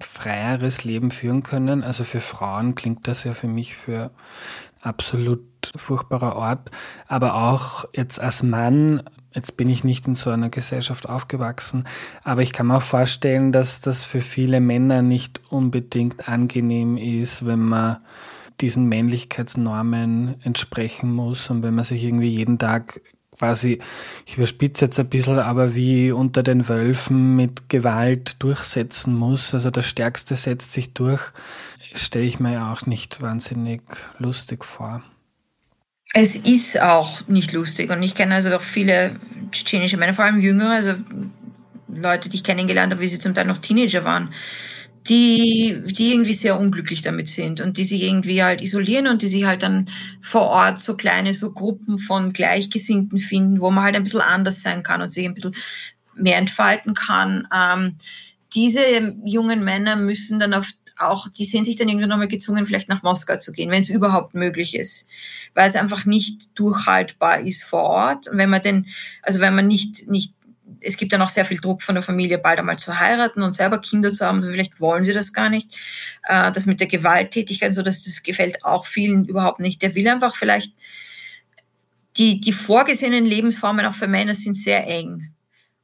[0.00, 1.82] freieres Leben führen können?
[1.82, 4.10] Also für Frauen klingt das ja für mich für
[4.80, 5.44] absolut
[5.76, 6.70] furchtbarer Ort.
[7.06, 9.02] Aber auch jetzt als Mann
[9.34, 11.84] Jetzt bin ich nicht in so einer Gesellschaft aufgewachsen,
[12.22, 17.46] aber ich kann mir auch vorstellen, dass das für viele Männer nicht unbedingt angenehm ist,
[17.46, 17.98] wenn man
[18.60, 23.00] diesen Männlichkeitsnormen entsprechen muss und wenn man sich irgendwie jeden Tag
[23.36, 23.80] quasi,
[24.26, 29.54] ich überspitze jetzt ein bisschen, aber wie unter den Wölfen mit Gewalt durchsetzen muss.
[29.54, 31.22] Also der Stärkste setzt sich durch,
[31.94, 33.82] stelle ich mir ja auch nicht wahnsinnig
[34.18, 35.02] lustig vor.
[36.12, 39.16] Es ist auch nicht lustig und ich kenne also auch viele
[39.50, 40.94] tschetschenische Männer, vor allem jüngere, also
[41.88, 44.32] Leute, die ich kennengelernt habe, wie sie zum Teil noch Teenager waren,
[45.08, 49.26] die, die irgendwie sehr unglücklich damit sind und die sich irgendwie halt isolieren und die
[49.26, 49.88] sich halt dann
[50.20, 54.62] vor Ort so kleine, so Gruppen von Gleichgesinnten finden, wo man halt ein bisschen anders
[54.62, 55.56] sein kann und sich ein bisschen
[56.14, 57.48] mehr entfalten kann.
[57.54, 57.96] Ähm,
[58.54, 58.80] diese
[59.24, 60.68] jungen Männer müssen dann auf
[61.08, 63.88] auch, die sehen sich dann irgendwann nochmal gezwungen, vielleicht nach Moskau zu gehen, wenn es
[63.88, 65.08] überhaupt möglich ist,
[65.54, 68.28] weil es einfach nicht durchhaltbar ist vor Ort.
[68.28, 68.86] Und wenn man denn,
[69.22, 70.34] also wenn man nicht, nicht
[70.80, 73.52] es gibt dann auch sehr viel Druck von der Familie, bald einmal zu heiraten und
[73.52, 74.36] selber Kinder zu haben.
[74.36, 75.76] Also vielleicht wollen sie das gar nicht.
[76.26, 79.82] Äh, das mit der Gewalttätigkeit, so dass das gefällt auch vielen überhaupt nicht.
[79.82, 80.72] Der will einfach vielleicht
[82.16, 85.32] die, die vorgesehenen Lebensformen auch für Männer sind sehr eng.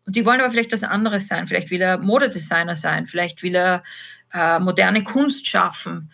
[0.04, 1.46] Und die wollen aber vielleicht was anderes sein.
[1.46, 3.06] Vielleicht will er Modedesigner sein.
[3.06, 3.82] Vielleicht will er
[4.32, 6.10] äh, moderne Kunst schaffen.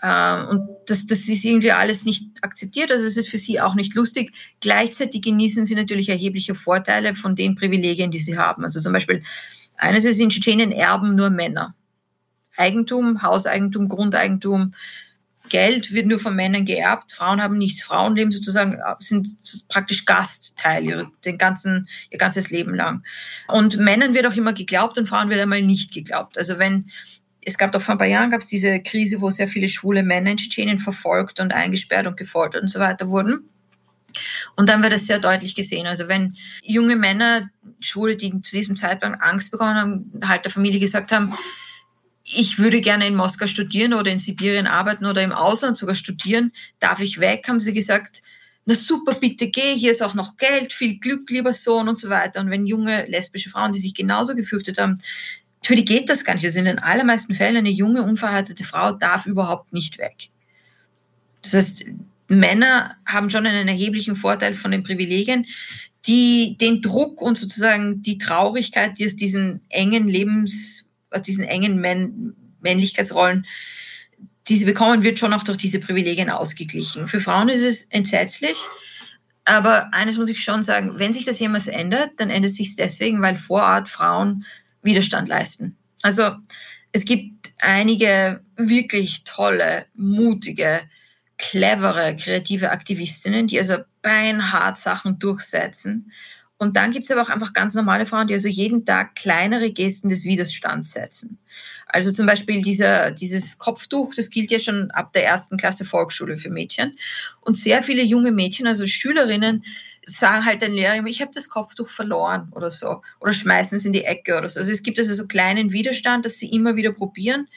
[0.00, 2.90] Äh, und das, das ist irgendwie alles nicht akzeptiert.
[2.90, 4.32] Also es ist für sie auch nicht lustig.
[4.60, 8.64] Gleichzeitig genießen sie natürlich erhebliche Vorteile von den Privilegien, die sie haben.
[8.64, 9.22] Also zum Beispiel,
[9.76, 11.74] eines ist, in Tschetschenien erben nur Männer.
[12.56, 14.74] Eigentum, Hauseigentum, Grundeigentum,
[15.48, 17.12] Geld wird nur von Männern geerbt.
[17.12, 17.82] Frauen haben nichts.
[17.82, 19.28] Frauen leben sozusagen, sind
[19.68, 23.04] praktisch Gastteil ihres, den ganzen, ihr ganzes Leben lang.
[23.48, 26.36] Und Männern wird auch immer geglaubt und Frauen wird einmal nicht geglaubt.
[26.36, 26.90] Also wenn
[27.42, 30.02] es gab doch vor ein paar Jahren gab es diese Krise, wo sehr viele schwule
[30.02, 33.48] Männer in Tschetschenien verfolgt und eingesperrt und gefoltert und so weiter wurden.
[34.56, 35.86] Und dann wird das sehr deutlich gesehen.
[35.86, 37.50] Also wenn junge Männer,
[37.80, 41.32] Schwule, die zu diesem Zeitpunkt Angst bekommen haben, halt der Familie gesagt haben,
[42.24, 46.52] ich würde gerne in Moskau studieren oder in Sibirien arbeiten oder im Ausland sogar studieren,
[46.78, 48.22] darf ich weg, haben sie gesagt,
[48.66, 52.08] na super, bitte geh, hier ist auch noch Geld, viel Glück, lieber Sohn und so
[52.08, 52.40] weiter.
[52.40, 54.98] Und wenn junge lesbische Frauen, die sich genauso gefürchtet haben,
[55.62, 56.44] für die geht das gar nicht.
[56.44, 60.30] Also in den allermeisten Fällen eine junge, unverheiratete Frau darf überhaupt nicht weg.
[61.42, 61.84] Das heißt,
[62.28, 65.46] Männer haben schon einen erheblichen Vorteil von den Privilegien,
[66.06, 71.80] die den Druck und sozusagen die Traurigkeit, die aus diesen engen Lebens, aus diesen engen
[71.80, 73.46] Männ Männlichkeitsrollen,
[74.48, 77.08] die sie bekommen, wird schon auch durch diese Privilegien ausgeglichen.
[77.08, 78.56] Für Frauen ist es entsetzlich.
[79.44, 82.76] Aber eines muss ich schon sagen, wenn sich das jemals ändert, dann ändert es sich
[82.76, 84.44] deswegen, weil vor Ort Frauen
[84.82, 85.76] Widerstand leisten.
[86.02, 86.32] Also
[86.92, 90.80] es gibt einige wirklich tolle, mutige,
[91.38, 96.12] clevere, kreative Aktivistinnen, die also beinhart Sachen durchsetzen.
[96.58, 99.72] Und dann gibt es aber auch einfach ganz normale Frauen, die also jeden Tag kleinere
[99.72, 101.38] Gesten des Widerstands setzen.
[101.92, 106.36] Also zum Beispiel dieser, dieses Kopftuch, das gilt ja schon ab der ersten Klasse Volksschule
[106.36, 106.98] für Mädchen.
[107.40, 109.64] Und sehr viele junge Mädchen, also Schülerinnen,
[110.02, 113.02] sagen halt den Lehrer immer, ich habe das Kopftuch verloren oder so.
[113.20, 114.60] Oder schmeißen es in die Ecke oder so.
[114.60, 117.48] Also es gibt also so kleinen Widerstand, dass sie immer wieder probieren.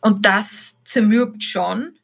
[0.00, 1.98] Und das zermürbt schon.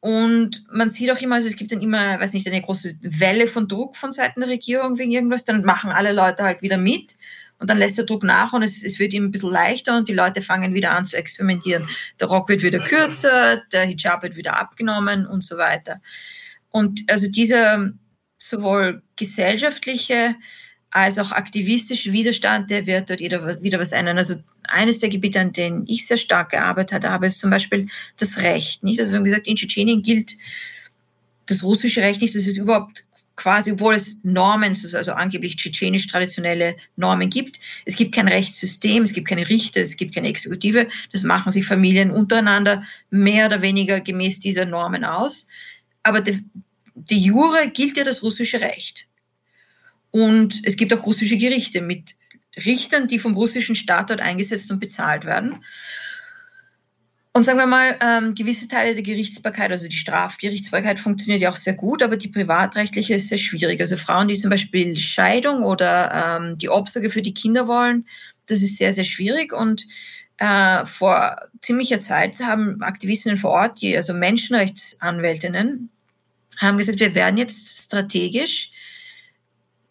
[0.00, 3.48] Und man sieht auch immer, also es gibt dann immer, weiß nicht, eine große Welle
[3.48, 7.16] von Druck von Seiten der Regierung wegen irgendwas, dann machen alle Leute halt wieder mit
[7.58, 10.08] und dann lässt der Druck nach und es, es wird ihm ein bisschen leichter und
[10.08, 11.88] die Leute fangen wieder an zu experimentieren.
[12.20, 16.00] Der Rock wird wieder kürzer, der Hijab wird wieder abgenommen und so weiter.
[16.70, 17.90] Und also dieser
[18.36, 20.36] sowohl gesellschaftliche
[20.90, 24.16] als auch aktivistische Widerstand, der wird dort wieder was, wieder was ändern.
[24.16, 28.38] Also eines der Gebiete, an denen ich sehr stark gearbeitet habe, ist zum Beispiel das
[28.38, 28.84] Recht.
[28.84, 29.00] Nicht?
[29.00, 30.32] Also wir haben gesagt, in Tschetschenien gilt
[31.46, 33.07] das russische Recht nicht, das ist überhaupt
[33.38, 37.60] quasi, obwohl es Normen, also angeblich tschetschenisch traditionelle Normen gibt.
[37.84, 40.88] Es gibt kein Rechtssystem, es gibt keine Richter, es gibt keine Exekutive.
[41.12, 45.46] Das machen sich Familien untereinander mehr oder weniger gemäß dieser Normen aus.
[46.02, 46.44] Aber die,
[46.94, 49.06] die Jure gilt ja das russische Recht.
[50.10, 52.16] Und es gibt auch russische Gerichte mit
[52.66, 55.60] Richtern, die vom russischen Staat dort eingesetzt und bezahlt werden.
[57.38, 61.56] Und sagen wir mal, ähm, gewisse Teile der Gerichtsbarkeit, also die Strafgerichtsbarkeit funktioniert ja auch
[61.56, 63.80] sehr gut, aber die privatrechtliche ist sehr schwierig.
[63.80, 68.08] Also Frauen, die zum Beispiel Scheidung oder ähm, die Obsorge für die Kinder wollen,
[68.48, 69.52] das ist sehr, sehr schwierig.
[69.52, 69.86] Und
[70.38, 75.90] äh, vor ziemlicher Zeit haben Aktivistinnen vor Ort, die, also Menschenrechtsanwältinnen,
[76.58, 78.72] haben gesagt, wir werden jetzt strategisch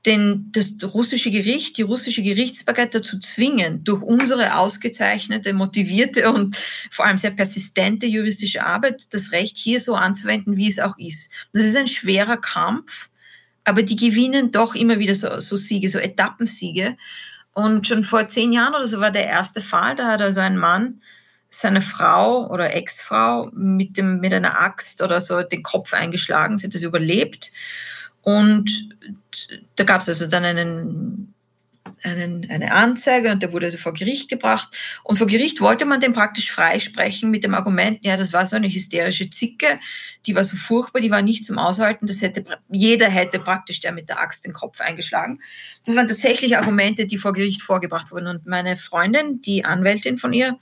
[0.08, 6.56] den, das russische Gericht, die russische Gerichtsbarkeit dazu zwingen, durch unsere ausgezeichnete, motivierte und
[6.90, 11.32] vor allem sehr persistente juristische Arbeit das Recht hier so anzuwenden, wie es auch ist.
[11.52, 13.10] Das ist ein schwerer Kampf,
[13.66, 16.96] aber die gewinnen doch immer wieder so, so Siege, so Etappensiege.
[17.54, 20.58] Und schon vor zehn Jahren oder so war der erste Fall, da hat also ein
[20.58, 21.02] Mann
[21.50, 26.76] seine Frau oder Ex-Frau mit, mit einer Axt oder so den Kopf eingeschlagen, sie hat
[26.76, 27.52] das überlebt.
[28.28, 28.90] Und
[29.78, 31.34] da gab es also dann einen,
[32.04, 34.68] einen, eine Anzeige und der wurde also vor Gericht gebracht.
[35.06, 38.58] Und vor Gericht wollte man den praktisch freisprechen mit dem Argument, ja, das war so
[38.58, 39.80] eine hysterische Zicke,
[40.26, 43.94] die war so furchtbar, die war nicht zum Aushalten, das hätte, jeder hätte praktisch der
[43.94, 45.40] mit der Axt den Kopf eingeschlagen.
[45.86, 48.28] Das waren tatsächlich Argumente, die vor Gericht vorgebracht wurden.
[48.28, 50.60] Und meine Freundin, die Anwältin von ihr,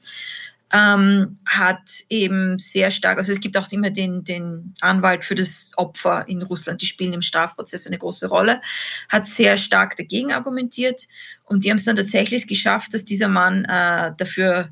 [0.76, 5.72] ähm, hat eben sehr stark, also es gibt auch immer den, den Anwalt für das
[5.78, 8.62] Opfer in Russland, die spielen im Strafprozess eine große Rolle,
[9.08, 11.08] hat sehr stark dagegen argumentiert.
[11.46, 14.70] Und die haben es dann tatsächlich geschafft, dass dieser Mann äh, dafür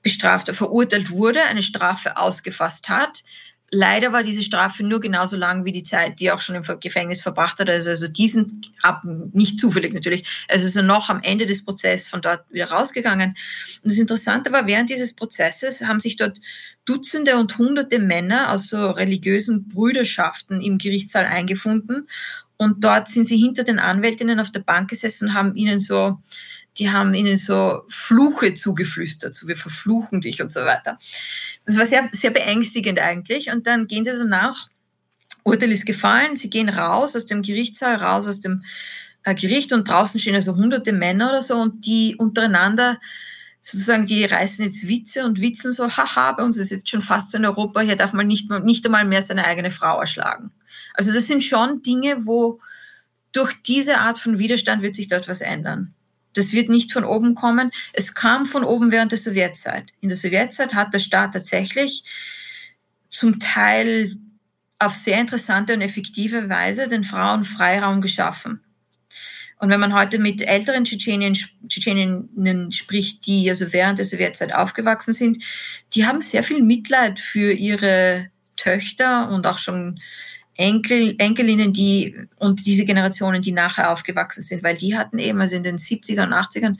[0.00, 3.22] bestraft, verurteilt wurde, eine Strafe ausgefasst hat,
[3.72, 6.64] Leider war diese Strafe nur genauso lang wie die Zeit, die er auch schon im
[6.80, 7.70] Gefängnis verbracht hat.
[7.70, 8.62] Also, also diesen
[9.32, 10.26] nicht zufällig natürlich.
[10.48, 13.36] Also so noch am Ende des Prozesses von dort wieder rausgegangen.
[13.82, 16.40] Und das Interessante war, während dieses Prozesses haben sich dort
[16.84, 22.08] Dutzende und Hunderte Männer aus so religiösen Brüderschaften im Gerichtssaal eingefunden.
[22.56, 26.18] Und dort sind sie hinter den Anwältinnen auf der Bank gesessen und haben ihnen so
[26.78, 30.98] die haben ihnen so Fluche zugeflüstert, so wir verfluchen dich und so weiter.
[31.70, 33.50] Das war sehr, sehr beängstigend eigentlich.
[33.50, 34.68] Und dann gehen sie so nach,
[35.44, 38.62] Urteil ist gefallen, sie gehen raus aus dem Gerichtssaal, raus aus dem
[39.22, 42.98] äh, Gericht und draußen stehen also hunderte Männer oder so und die untereinander
[43.60, 47.30] sozusagen, die reißen jetzt Witze und witzen so, haha, bei uns ist jetzt schon fast
[47.30, 50.50] so in Europa, hier darf man nicht, nicht einmal mehr seine eigene Frau erschlagen.
[50.94, 52.60] Also das sind schon Dinge, wo
[53.32, 55.94] durch diese Art von Widerstand wird sich dort was ändern.
[56.34, 57.70] Das wird nicht von oben kommen.
[57.92, 59.92] Es kam von oben während der Sowjetzeit.
[60.00, 62.04] In der Sowjetzeit hat der Staat tatsächlich
[63.08, 64.16] zum Teil
[64.78, 68.60] auf sehr interessante und effektive Weise den Frauen Freiraum geschaffen.
[69.58, 71.36] Und wenn man heute mit älteren Tschetschenien,
[71.68, 75.44] Tschetscheninnen spricht, die also während der Sowjetzeit aufgewachsen sind,
[75.94, 80.00] die haben sehr viel Mitleid für ihre Töchter und auch schon
[80.60, 85.56] Enkel, Enkelinnen, die und diese Generationen, die nachher aufgewachsen sind, weil die hatten eben also
[85.56, 86.76] in den 70er und 80ern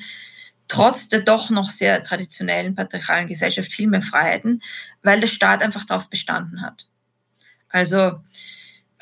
[0.68, 4.62] trotz der doch noch sehr traditionellen patriarchalen Gesellschaft viel mehr Freiheiten,
[5.02, 6.88] weil der Staat einfach darauf bestanden hat.
[7.70, 8.20] Also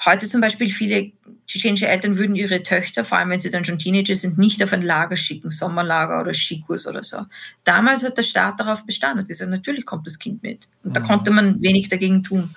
[0.06, 1.10] heute zum Beispiel viele
[1.46, 4.72] tschetschenische Eltern würden ihre Töchter, vor allem wenn sie dann schon Teenager sind, nicht auf
[4.72, 7.26] ein Lager schicken, Sommerlager oder Skikurs oder so.
[7.64, 10.68] Damals hat der Staat darauf bestanden und gesagt, natürlich kommt das Kind mit.
[10.84, 11.06] Und da mhm.
[11.06, 12.54] konnte man wenig dagegen tun.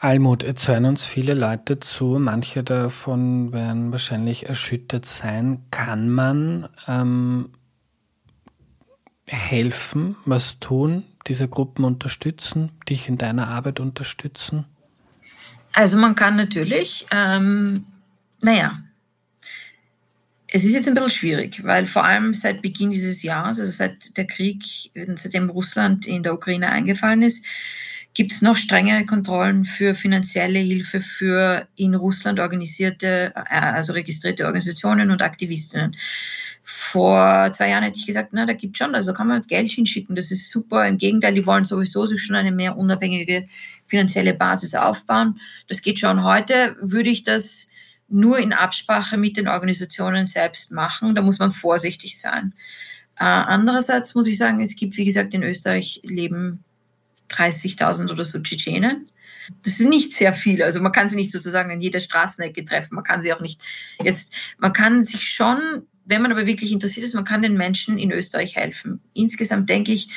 [0.00, 5.64] Almut, jetzt hören uns viele Leute zu, manche davon werden wahrscheinlich erschüttert sein.
[5.72, 7.50] Kann man ähm,
[9.26, 14.66] helfen, was tun, diese Gruppen unterstützen, dich in deiner Arbeit unterstützen?
[15.72, 17.84] Also man kann natürlich, ähm,
[18.40, 18.80] naja,
[20.46, 24.16] es ist jetzt ein bisschen schwierig, weil vor allem seit Beginn dieses Jahres, also seit
[24.16, 24.62] der Krieg,
[25.16, 27.44] seitdem Russland in der Ukraine eingefallen ist,
[28.18, 34.44] gibt es noch strengere Kontrollen für finanzielle Hilfe für in Russland organisierte, äh, also registrierte
[34.44, 35.94] Organisationen und Aktivistinnen.
[36.64, 40.16] Vor zwei Jahren hätte ich gesagt, na, da gibt schon, also kann man Geld hinschicken,
[40.16, 40.84] das ist super.
[40.88, 43.46] Im Gegenteil, die wollen sowieso sich schon eine mehr unabhängige
[43.86, 45.38] finanzielle Basis aufbauen.
[45.68, 46.24] Das geht schon.
[46.24, 47.70] Heute würde ich das
[48.08, 51.14] nur in Absprache mit den Organisationen selbst machen.
[51.14, 52.52] Da muss man vorsichtig sein.
[53.14, 56.64] Äh, andererseits muss ich sagen, es gibt, wie gesagt, in Österreich leben
[57.30, 59.08] 30.000 oder so Tschetschenen.
[59.62, 60.62] Das ist nicht sehr viel.
[60.62, 62.94] Also man kann sie nicht sozusagen an jeder Straßenecke treffen.
[62.94, 63.62] Man kann sie auch nicht
[64.02, 65.58] jetzt, man kann sich schon,
[66.04, 69.00] wenn man aber wirklich interessiert ist, man kann den Menschen in Österreich helfen.
[69.14, 70.08] Insgesamt denke ich,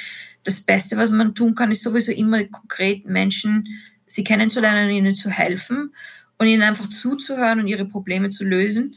[0.43, 3.67] das Beste, was man tun kann, ist sowieso immer konkret Menschen,
[4.07, 5.93] sie kennenzulernen, ihnen zu helfen
[6.37, 8.95] und ihnen einfach zuzuhören und ihre Probleme zu lösen.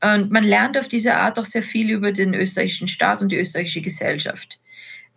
[0.00, 3.36] Und man lernt auf diese Art auch sehr viel über den österreichischen Staat und die
[3.36, 4.60] österreichische Gesellschaft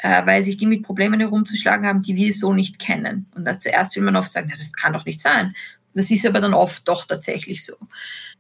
[0.02, 3.28] äh, weil sich die mit Problemen herumzuschlagen haben, die wir so nicht kennen.
[3.36, 5.56] Und das zuerst will man oft sagen, das kann doch nicht sein.
[5.94, 7.74] Das ist aber dann oft doch tatsächlich so.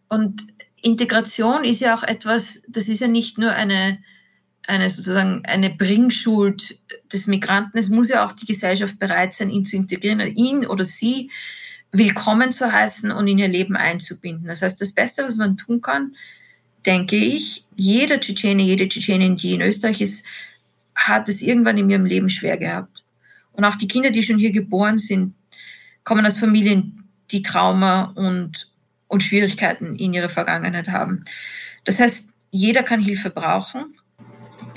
[0.09, 0.41] Und
[0.81, 3.99] Integration ist ja auch etwas, das ist ja nicht nur eine,
[4.65, 6.79] eine sozusagen eine Bringschuld
[7.13, 7.77] des Migranten.
[7.77, 11.29] Es muss ja auch die Gesellschaft bereit sein, ihn zu integrieren, ihn oder sie
[11.91, 14.47] willkommen zu heißen und in ihr Leben einzubinden.
[14.47, 16.15] Das heißt, das Beste, was man tun kann,
[16.87, 20.25] denke ich, jeder Tschetschene, jede Tschetschenin, die in Österreich ist,
[20.95, 23.05] hat es irgendwann in ihrem Leben schwer gehabt.
[23.53, 25.35] Und auch die Kinder, die schon hier geboren sind,
[26.03, 28.71] kommen aus Familien, die Trauma und,
[29.07, 31.23] und Schwierigkeiten in ihrer Vergangenheit haben.
[31.83, 33.95] Das heißt, jeder kann Hilfe brauchen.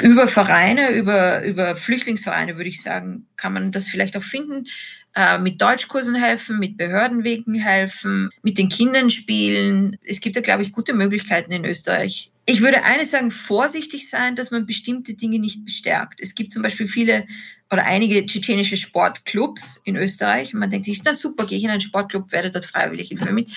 [0.02, 4.66] Über Vereine, über, über Flüchtlingsvereine würde ich sagen, kann man das vielleicht auch finden.
[5.14, 9.96] Äh, mit Deutschkursen helfen, mit Behördenwegen helfen, mit den Kindern spielen.
[10.04, 14.36] Es gibt ja, glaube ich, gute Möglichkeiten in Österreich, ich würde eines sagen, vorsichtig sein,
[14.36, 16.20] dass man bestimmte Dinge nicht bestärkt.
[16.20, 17.26] Es gibt zum Beispiel viele
[17.70, 20.52] oder einige tschetschenische Sportclubs in Österreich.
[20.52, 23.50] Man denkt sich, na super, gehe ich in einen Sportclub, werde dort freiwillig mit.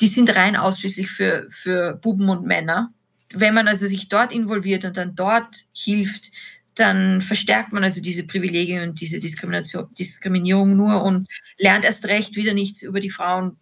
[0.00, 2.92] Die sind rein ausschließlich für, für Buben und Männer.
[3.32, 6.30] Wenn man also sich dort involviert und dann dort hilft,
[6.74, 12.36] dann verstärkt man also diese Privilegien und diese Diskrimination, Diskriminierung nur und lernt erst recht
[12.36, 13.56] wieder nichts über die Frauen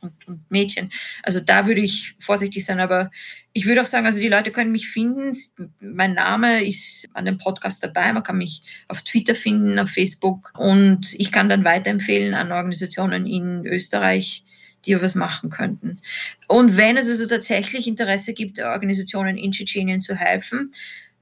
[0.00, 0.90] und, und Mädchen.
[1.22, 3.10] Also da würde ich vorsichtig sein, aber
[3.52, 5.36] ich würde auch sagen, also die Leute können mich finden.
[5.80, 8.12] Mein Name ist an dem Podcast dabei.
[8.12, 13.26] Man kann mich auf Twitter finden, auf Facebook und ich kann dann weiterempfehlen an Organisationen
[13.26, 14.44] in Österreich,
[14.86, 16.00] die was machen könnten.
[16.46, 20.72] Und wenn es also tatsächlich Interesse gibt, Organisationen in Tschetschenien zu helfen,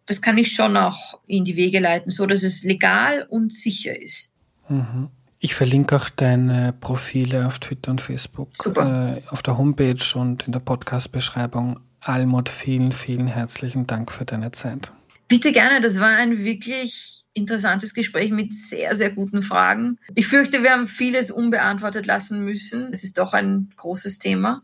[0.05, 4.01] das kann ich schon auch in die Wege leiten, so dass es legal und sicher
[4.01, 4.31] ist.
[4.69, 5.09] Mhm.
[5.39, 8.49] Ich verlinke auch deine Profile auf Twitter und Facebook.
[8.55, 9.19] Super.
[9.19, 11.81] Äh, auf der Homepage und in der Podcast-Beschreibung.
[12.01, 14.93] Almut, vielen, vielen herzlichen Dank für deine Zeit.
[15.29, 19.99] Bitte gerne, das war ein wirklich interessantes Gespräch mit sehr, sehr guten Fragen.
[20.15, 22.93] Ich fürchte, wir haben vieles unbeantwortet lassen müssen.
[22.93, 24.63] Es ist doch ein großes Thema.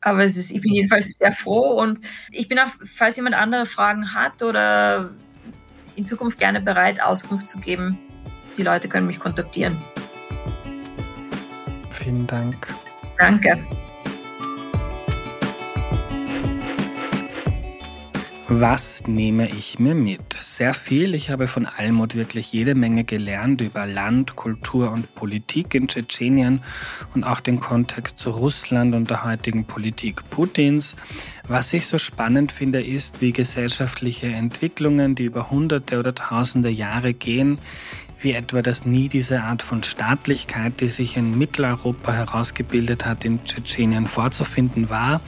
[0.00, 3.66] Aber es ist, ich bin jedenfalls sehr froh und ich bin auch, falls jemand andere
[3.66, 5.10] Fragen hat oder
[5.96, 7.98] in Zukunft gerne bereit, Auskunft zu geben,
[8.56, 9.82] die Leute können mich kontaktieren.
[11.96, 12.74] Vielen Dank.
[13.18, 13.58] Danke.
[18.48, 20.34] Was nehme ich mir mit?
[20.34, 21.14] Sehr viel.
[21.14, 26.62] Ich habe von Almut wirklich jede Menge gelernt über Land, Kultur und Politik in Tschetschenien
[27.12, 30.94] und auch den Kontext zu Russland und der heutigen Politik Putins.
[31.48, 37.14] Was ich so spannend finde, ist, wie gesellschaftliche Entwicklungen, die über Hunderte oder Tausende Jahre
[37.14, 37.58] gehen,
[38.26, 43.44] wie etwa das nie diese Art von Staatlichkeit, die sich in Mitteleuropa herausgebildet hat, in
[43.44, 45.20] Tschetschenien vorzufinden war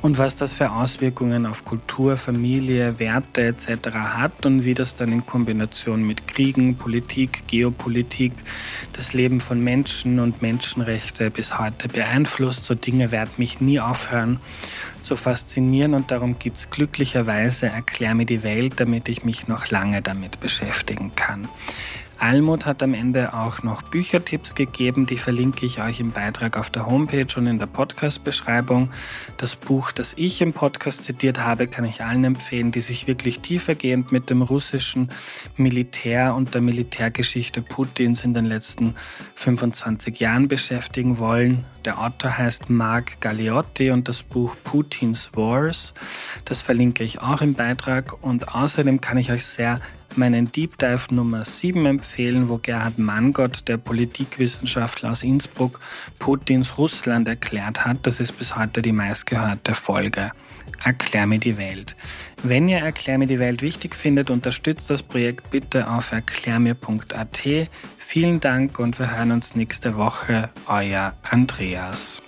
[0.00, 3.88] und was das für Auswirkungen auf Kultur, Familie, Werte etc.
[3.90, 8.32] hat und wie das dann in Kombination mit Kriegen, Politik, Geopolitik
[8.92, 12.64] das Leben von Menschen und Menschenrechte bis heute beeinflusst.
[12.64, 14.38] So Dinge werden mich nie aufhören
[15.02, 19.68] zu faszinieren und darum gibt es glücklicherweise Erklär mir die Welt, damit ich mich noch
[19.70, 21.48] lange damit beschäftigen kann.
[22.18, 26.70] Almut hat am Ende auch noch Büchertipps gegeben, die verlinke ich euch im Beitrag auf
[26.70, 28.90] der Homepage und in der Podcast-Beschreibung.
[29.36, 33.40] Das Buch, das ich im Podcast zitiert habe, kann ich allen empfehlen, die sich wirklich
[33.40, 35.10] tiefergehend mit dem russischen
[35.56, 38.94] Militär und der Militärgeschichte Putins in den letzten
[39.34, 41.64] 25 Jahren beschäftigen wollen.
[41.84, 45.94] Der Autor heißt Mark Galliotti und das Buch Putins Wars.
[46.44, 49.80] Das verlinke ich auch im Beitrag und außerdem kann ich euch sehr
[50.16, 55.80] meinen Deep Dive Nummer 7 empfehlen, wo Gerhard Manngott, der Politikwissenschaftler aus Innsbruck,
[56.18, 58.06] Putins Russland erklärt hat.
[58.06, 60.32] Das ist bis heute die meistgehörte Folge.
[60.82, 61.96] Erklär mir die Welt.
[62.42, 67.42] Wenn ihr Erklär mir die Welt wichtig findet, unterstützt das Projekt bitte auf erklärmir.at.
[67.96, 70.50] Vielen Dank und wir hören uns nächste Woche.
[70.66, 72.22] Euer Andreas.